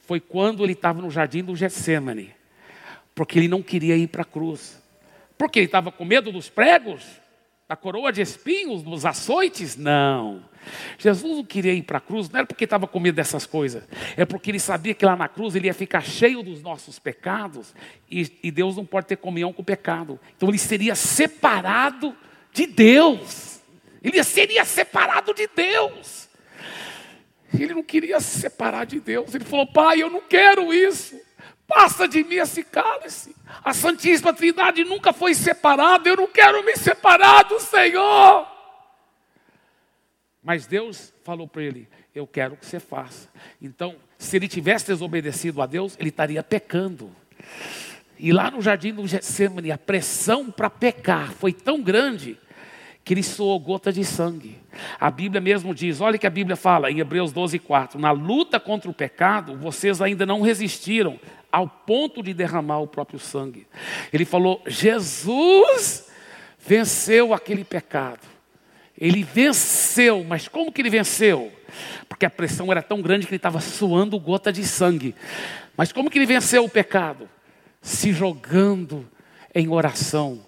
foi 0.01 0.20
quando 0.20 0.64
ele 0.64 0.72
estava 0.72 1.01
no 1.01 1.11
jardim 1.11 1.43
do 1.43 1.55
Getsemane, 1.55 2.35
porque 3.14 3.39
ele 3.39 3.49
não 3.49 3.62
queria 3.62 3.97
ir 3.97 4.09
para 4.09 4.22
a 4.22 4.26
cruz. 4.26 4.83
Porque 5.39 5.59
ele 5.59 5.66
estava 5.66 5.91
com 5.91 6.05
medo 6.05 6.30
dos 6.30 6.49
pregos, 6.49 7.05
da 7.68 7.76
coroa 7.76 8.12
de 8.12 8.20
espinhos, 8.20 8.83
dos 8.83 9.07
açoites? 9.07 9.76
Não. 9.76 10.45
Jesus 10.98 11.36
não 11.36 11.44
queria 11.44 11.72
ir 11.72 11.82
para 11.82 11.98
a 11.98 12.00
cruz, 12.00 12.28
não 12.28 12.38
era 12.38 12.46
porque 12.46 12.64
estava 12.64 12.86
com 12.86 13.00
medo 13.00 13.16
dessas 13.16 13.46
coisas, 13.46 13.84
é 14.16 14.24
porque 14.24 14.50
ele 14.50 14.58
sabia 14.58 14.94
que 14.94 15.04
lá 15.04 15.16
na 15.16 15.28
cruz 15.28 15.54
ele 15.54 15.66
ia 15.66 15.74
ficar 15.74 16.02
cheio 16.02 16.42
dos 16.42 16.62
nossos 16.62 16.98
pecados 16.98 17.74
e, 18.10 18.38
e 18.42 18.50
Deus 18.50 18.76
não 18.76 18.84
pode 18.84 19.06
ter 19.06 19.16
comunhão 19.16 19.52
com 19.52 19.62
o 19.62 19.64
pecado. 19.64 20.18
Então 20.36 20.48
ele 20.48 20.58
seria 20.58 20.94
separado 20.94 22.16
de 22.52 22.66
Deus, 22.66 23.60
ele 24.02 24.22
seria 24.24 24.64
separado 24.64 25.34
de 25.34 25.48
Deus. 25.54 26.28
Ele 27.58 27.74
não 27.74 27.82
queria 27.82 28.18
se 28.18 28.40
separar 28.40 28.86
de 28.86 28.98
Deus, 28.98 29.34
ele 29.34 29.44
falou: 29.44 29.66
Pai, 29.66 30.02
eu 30.02 30.08
não 30.08 30.22
quero 30.22 30.72
isso. 30.72 31.20
Passa 31.66 32.06
de 32.06 32.22
mim 32.24 32.36
esse 32.36 32.62
cálice. 32.62 33.34
A 33.64 33.72
Santíssima 33.72 34.32
Trindade 34.32 34.84
nunca 34.84 35.12
foi 35.12 35.34
separada. 35.34 36.08
Eu 36.08 36.16
não 36.16 36.26
quero 36.26 36.62
me 36.64 36.76
separar 36.76 37.44
do 37.44 37.58
Senhor. 37.60 38.46
Mas 40.43 40.66
Deus 40.66 41.12
falou 41.22 41.47
para 41.47 41.62
ele: 41.62 41.88
Eu 42.14 42.26
quero 42.26 42.57
que 42.57 42.66
você 42.66 42.80
faça. 42.80 43.28
Então, 43.61 43.97
se 44.18 44.36
ele 44.36 44.49
tivesse 44.49 44.86
desobedecido 44.86 45.62
a 45.62 45.66
Deus, 45.66 45.97
ele 45.99 46.09
estaria 46.09 46.43
pecando. 46.43 47.11
E 48.18 48.32
lá 48.32 48.51
no 48.51 48.61
jardim 48.61 48.93
do 48.93 49.07
Getsemane, 49.07 49.72
a 49.72 49.78
pressão 49.78 50.51
para 50.51 50.70
pecar 50.70 51.32
foi 51.32 51.53
tão 51.53 51.82
grande 51.82 52.38
que 53.05 53.14
ele 53.14 53.22
soou 53.22 53.59
gota 53.59 53.93
de 53.93 54.05
sangue. 54.05 54.59
A 54.99 55.11
Bíblia 55.11 55.40
mesmo 55.40 55.74
diz, 55.74 56.01
olha 56.01 56.16
que 56.16 56.26
a 56.26 56.30
Bíblia 56.30 56.55
fala 56.55 56.90
em 56.90 57.01
Hebreus 57.01 57.32
12, 57.32 57.59
4, 57.59 58.01
na 58.01 58.12
luta 58.12 58.61
contra 58.61 58.88
o 58.88 58.95
pecado, 58.95 59.57
vocês 59.57 60.01
ainda 60.01 60.24
não 60.24 60.40
resistiram 60.40 61.18
ao 61.51 61.68
ponto 61.68 62.22
de 62.22 62.32
derramar 62.32 62.78
o 62.78 62.86
próprio 62.86 63.18
sangue. 63.18 63.66
Ele 64.12 64.24
falou, 64.24 64.62
Jesus 64.66 66.09
venceu 66.59 67.34
aquele 67.34 67.64
pecado. 67.64 68.32
Ele 69.03 69.22
venceu, 69.24 70.22
mas 70.22 70.46
como 70.46 70.70
que 70.70 70.80
ele 70.80 70.90
venceu? 70.90 71.53
Porque 72.09 72.24
a 72.24 72.30
pressão 72.30 72.70
era 72.70 72.82
tão 72.82 73.03
grande 73.03 73.26
que 73.26 73.32
ele 73.32 73.36
estava 73.36 73.61
suando 73.61 74.20
gota 74.20 74.53
de 74.53 74.64
sangue. 74.64 75.14
Mas 75.76 75.90
como 75.90 76.09
que 76.09 76.18
ele 76.18 76.26
venceu 76.26 76.64
o 76.64 76.68
pecado? 76.68 77.28
Se 77.80 78.12
jogando 78.12 79.09
em 79.55 79.68
oração 79.68 80.40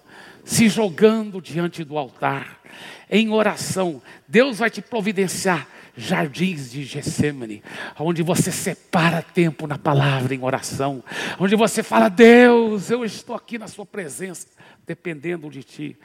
se 0.45 0.69
jogando 0.69 1.41
diante 1.41 1.83
do 1.83 1.97
altar, 1.97 2.61
em 3.09 3.29
oração. 3.31 4.01
Deus 4.27 4.59
vai 4.59 4.69
te 4.69 4.81
providenciar 4.81 5.67
jardins 5.97 6.71
de 6.71 6.83
Getsemane, 6.83 7.63
onde 7.99 8.21
você 8.21 8.51
separa 8.51 9.21
tempo 9.21 9.65
na 9.65 9.77
palavra 9.77 10.35
em 10.35 10.43
oração, 10.43 11.03
onde 11.39 11.55
você 11.55 11.81
fala: 11.81 12.09
Deus, 12.09 12.91
eu 12.91 13.03
estou 13.03 13.35
aqui 13.35 13.57
na 13.57 13.67
Sua 13.67 13.85
presença, 13.85 14.47
dependendo 14.85 15.49
de 15.49 15.63
Ti, 15.63 15.97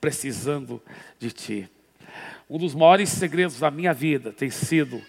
precisando 0.00 0.80
de 1.18 1.32
Ti. 1.32 1.68
Um 2.48 2.58
dos 2.58 2.74
maiores 2.74 3.08
segredos 3.10 3.60
da 3.60 3.70
minha 3.70 3.92
vida 3.92 4.32
tem 4.32 4.50
sido 4.50 5.02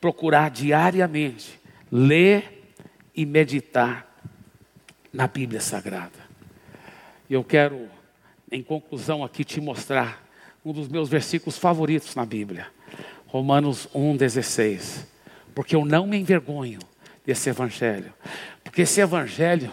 procurar 0.00 0.50
diariamente 0.50 1.58
ler 1.90 2.72
e 3.14 3.24
meditar 3.24 4.06
na 5.12 5.26
Bíblia 5.26 5.60
Sagrada. 5.60 6.28
Eu 7.28 7.42
quero 7.42 7.88
em 8.50 8.62
conclusão, 8.62 9.22
aqui 9.22 9.44
te 9.44 9.60
mostrar 9.60 10.24
um 10.64 10.72
dos 10.72 10.88
meus 10.88 11.08
versículos 11.08 11.58
favoritos 11.58 12.14
na 12.14 12.24
Bíblia, 12.24 12.66
Romanos 13.26 13.88
1,16. 13.94 15.06
Porque 15.54 15.74
eu 15.74 15.84
não 15.84 16.06
me 16.06 16.16
envergonho 16.16 16.78
desse 17.26 17.50
Evangelho, 17.50 18.12
porque 18.64 18.82
esse 18.82 19.00
Evangelho 19.00 19.70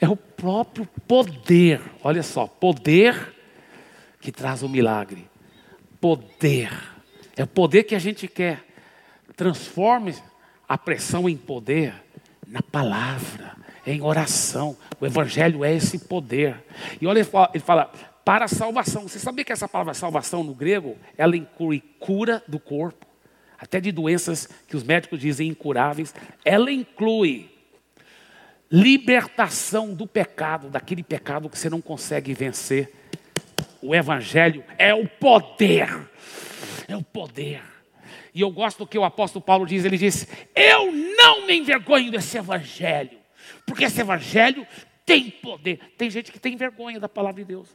é 0.00 0.08
o 0.08 0.16
próprio 0.16 0.86
poder, 1.06 1.80
olha 2.02 2.22
só, 2.22 2.46
poder 2.46 3.34
que 4.20 4.32
traz 4.32 4.62
o 4.62 4.68
milagre. 4.68 5.29
Poder, 6.00 6.72
é 7.36 7.44
o 7.44 7.46
poder 7.46 7.84
que 7.84 7.94
a 7.94 7.98
gente 7.98 8.26
quer. 8.26 8.64
Transforme 9.36 10.14
a 10.68 10.78
pressão 10.78 11.28
em 11.28 11.36
poder 11.36 11.94
na 12.46 12.62
palavra 12.62 13.56
em 13.86 14.02
oração. 14.02 14.76
O 15.00 15.06
Evangelho 15.06 15.64
é 15.64 15.74
esse 15.74 15.98
poder. 15.98 16.56
E 17.00 17.06
olha, 17.06 17.20
ele 17.54 17.60
fala, 17.60 17.90
para 18.24 18.44
a 18.44 18.48
salvação. 18.48 19.08
Você 19.08 19.18
sabia 19.18 19.44
que 19.44 19.52
essa 19.52 19.68
palavra 19.68 19.94
salvação 19.94 20.44
no 20.44 20.54
grego, 20.54 20.96
ela 21.16 21.36
inclui 21.36 21.82
cura 21.98 22.42
do 22.46 22.58
corpo, 22.58 23.06
até 23.58 23.80
de 23.80 23.90
doenças 23.92 24.48
que 24.68 24.76
os 24.76 24.84
médicos 24.84 25.20
dizem 25.20 25.48
incuráveis. 25.48 26.14
Ela 26.44 26.70
inclui 26.70 27.50
libertação 28.70 29.92
do 29.92 30.06
pecado, 30.06 30.68
daquele 30.68 31.02
pecado 31.02 31.48
que 31.48 31.58
você 31.58 31.68
não 31.68 31.80
consegue 31.80 32.32
vencer. 32.32 32.92
O 33.82 33.94
Evangelho 33.94 34.64
é 34.78 34.94
o 34.94 35.08
poder. 35.08 36.08
É 36.86 36.96
o 36.96 37.02
poder. 37.02 37.62
E 38.34 38.40
eu 38.40 38.50
gosto 38.50 38.78
do 38.78 38.86
que 38.86 38.98
o 38.98 39.04
apóstolo 39.04 39.44
Paulo 39.44 39.66
diz: 39.66 39.84
ele 39.84 39.98
diz, 39.98 40.26
Eu 40.54 40.92
não 40.92 41.46
me 41.46 41.56
envergonho 41.56 42.10
desse 42.10 42.38
Evangelho 42.38 43.20
porque 43.70 43.84
esse 43.84 44.00
evangelho 44.00 44.66
tem 45.06 45.30
poder. 45.30 45.78
Tem 45.96 46.10
gente 46.10 46.32
que 46.32 46.38
tem 46.38 46.56
vergonha 46.56 46.98
da 46.98 47.08
palavra 47.08 47.40
de 47.40 47.46
Deus. 47.46 47.68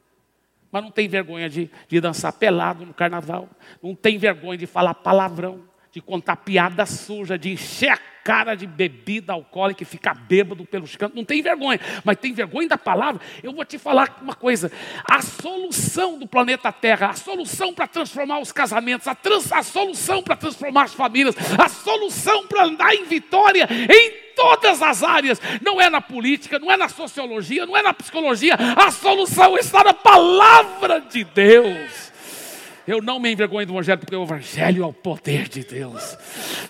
Mas 0.71 0.83
não 0.83 0.91
tem 0.91 1.07
vergonha 1.07 1.49
de, 1.49 1.69
de 1.87 2.01
dançar 2.01 2.33
pelado 2.33 2.85
no 2.85 2.93
carnaval. 2.93 3.49
Não 3.81 3.95
tem 3.95 4.17
vergonha 4.17 4.57
de 4.57 4.65
falar 4.65 4.93
palavrão, 4.93 5.63
de 5.95 6.01
contar 6.01 6.35
piada 6.35 6.85
suja, 6.85 7.37
de 7.37 7.53
encher 7.53 7.87
a 7.87 7.97
cara 8.21 8.53
de 8.53 8.67
bebida 8.67 9.31
alcoólica 9.31 9.81
e 9.81 9.85
ficar 9.85 10.13
bêbado 10.13 10.65
pelos 10.65 10.93
cantos. 10.97 11.15
Não 11.15 11.23
tem 11.23 11.41
vergonha, 11.41 11.79
mas 12.03 12.17
tem 12.17 12.33
vergonha 12.33 12.67
da 12.67 12.77
palavra. 12.77 13.21
Eu 13.41 13.53
vou 13.53 13.63
te 13.63 13.77
falar 13.77 14.19
uma 14.21 14.35
coisa: 14.35 14.69
a 15.09 15.21
solução 15.21 16.19
do 16.19 16.27
planeta 16.27 16.69
Terra, 16.69 17.11
a 17.11 17.13
solução 17.13 17.73
para 17.73 17.87
transformar 17.87 18.39
os 18.39 18.51
casamentos, 18.51 19.07
a, 19.07 19.15
trans, 19.15 19.49
a 19.53 19.63
solução 19.63 20.21
para 20.21 20.35
transformar 20.35 20.83
as 20.83 20.93
famílias, 20.93 21.33
a 21.57 21.69
solução 21.69 22.45
para 22.45 22.65
andar 22.65 22.93
em 22.93 23.05
vitória 23.05 23.65
em 23.71 24.35
todas 24.35 24.81
as 24.81 25.01
áreas. 25.01 25.39
Não 25.61 25.79
é 25.79 25.89
na 25.89 26.01
política, 26.01 26.59
não 26.59 26.69
é 26.69 26.75
na 26.75 26.89
sociologia, 26.89 27.65
não 27.65 27.77
é 27.77 27.81
na 27.81 27.93
psicologia. 27.93 28.55
A 28.75 28.91
solução 28.91 29.57
está 29.57 29.81
na 29.81 29.93
palavra 29.93 30.99
de 30.99 31.23
Deus. 31.23 32.14
Eu 32.87 33.01
não 33.01 33.19
me 33.19 33.31
envergonho 33.31 33.65
do 33.65 33.73
Evangelho, 33.73 33.99
porque 33.99 34.15
o 34.15 34.23
Evangelho 34.23 34.83
é 34.83 34.85
o 34.85 34.93
poder 34.93 35.47
de 35.47 35.63
Deus. 35.63 36.17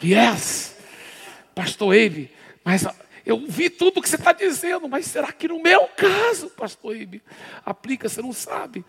Yes, 0.03 0.75
Pastor 1.53 1.93
Eibe, 1.93 2.31
mas 2.63 2.87
eu 3.25 3.45
vi 3.47 3.69
tudo 3.69 3.97
o 3.97 4.01
que 4.01 4.07
você 4.07 4.15
está 4.15 4.31
dizendo, 4.31 4.87
mas 4.87 5.05
será 5.07 5.31
que 5.31 5.47
no 5.47 5.61
meu 5.61 5.87
caso, 5.87 6.49
Pastor 6.51 6.95
Eibe, 6.95 7.21
aplica? 7.65 8.07
Você 8.07 8.21
não 8.21 8.31
sabe. 8.31 8.85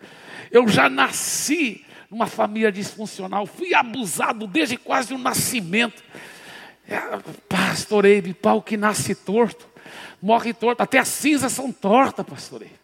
Eu 0.51 0.67
já 0.67 0.89
nasci 0.89 1.85
numa 2.09 2.27
família 2.27 2.71
disfuncional, 2.71 3.45
fui 3.45 3.73
abusado 3.73 4.47
desde 4.47 4.77
quase 4.77 5.13
o 5.13 5.17
nascimento. 5.17 6.03
É, 6.87 6.97
pastor 7.49 8.05
Eibe, 8.05 8.33
pau 8.33 8.61
que 8.61 8.77
nasce 8.77 9.13
torto, 9.13 9.67
morre 10.21 10.53
torto, 10.53 10.81
até 10.81 10.99
as 10.99 11.09
cinzas 11.09 11.51
são 11.51 11.69
tortas, 11.71 12.25
pastor 12.25 12.61
Eibe. 12.61 12.75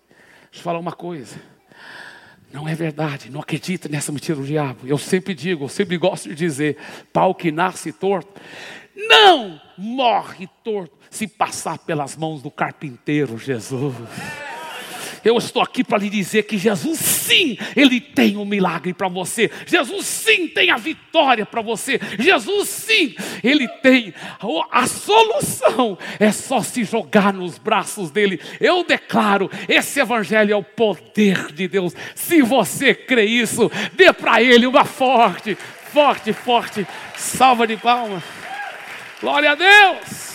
Deixa 0.51 0.59
eu 0.59 0.63
falar 0.63 0.79
uma 0.79 0.91
coisa. 0.91 1.52
Não 2.53 2.69
é 2.69 2.75
verdade, 2.75 3.31
não 3.31 3.41
acredita 3.41 3.89
nessa 3.89 4.11
mentira 4.11 4.37
do 4.37 4.45
diabo. 4.45 4.85
Eu 4.85 4.99
sempre 4.99 5.33
digo, 5.33 5.65
eu 5.65 5.69
sempre 5.69 5.97
gosto 5.97 6.29
de 6.29 6.35
dizer: 6.35 6.77
pau 7.11 7.33
que 7.33 7.51
nasce 7.51 7.91
torto, 7.91 8.39
não 8.95 9.59
morre 9.75 10.47
torto 10.63 10.95
se 11.09 11.27
passar 11.27 11.79
pelas 11.79 12.15
mãos 12.15 12.43
do 12.43 12.51
carpinteiro 12.51 13.39
Jesus. 13.39 13.95
Eu 15.23 15.37
estou 15.37 15.61
aqui 15.61 15.83
para 15.83 15.97
lhe 15.97 16.09
dizer 16.09 16.43
que 16.43 16.57
Jesus, 16.57 16.99
sim, 16.99 17.57
Ele 17.75 17.99
tem 17.99 18.37
um 18.37 18.45
milagre 18.45 18.93
para 18.93 19.07
você. 19.07 19.49
Jesus, 19.65 20.05
sim, 20.05 20.47
tem 20.47 20.69
a 20.69 20.77
vitória 20.77 21.45
para 21.45 21.61
você. 21.61 21.99
Jesus, 22.19 22.69
sim, 22.69 23.15
Ele 23.43 23.67
tem 23.67 24.13
a 24.71 24.87
solução. 24.87 25.97
É 26.19 26.31
só 26.31 26.61
se 26.61 26.83
jogar 26.83 27.33
nos 27.33 27.57
braços 27.57 28.11
dele. 28.11 28.39
Eu 28.59 28.83
declaro: 28.83 29.49
esse 29.67 29.99
Evangelho 29.99 30.53
é 30.53 30.55
o 30.55 30.63
poder 30.63 31.51
de 31.53 31.67
Deus. 31.67 31.93
Se 32.15 32.41
você 32.41 32.93
crê 32.93 33.25
isso, 33.25 33.71
dê 33.93 34.11
para 34.11 34.41
Ele 34.41 34.67
uma 34.67 34.85
forte, 34.85 35.55
forte, 35.91 36.33
forte 36.33 36.85
salva 37.15 37.65
de 37.65 37.77
palmas. 37.77 38.23
Glória 39.21 39.51
a 39.51 39.55
Deus. 39.55 40.33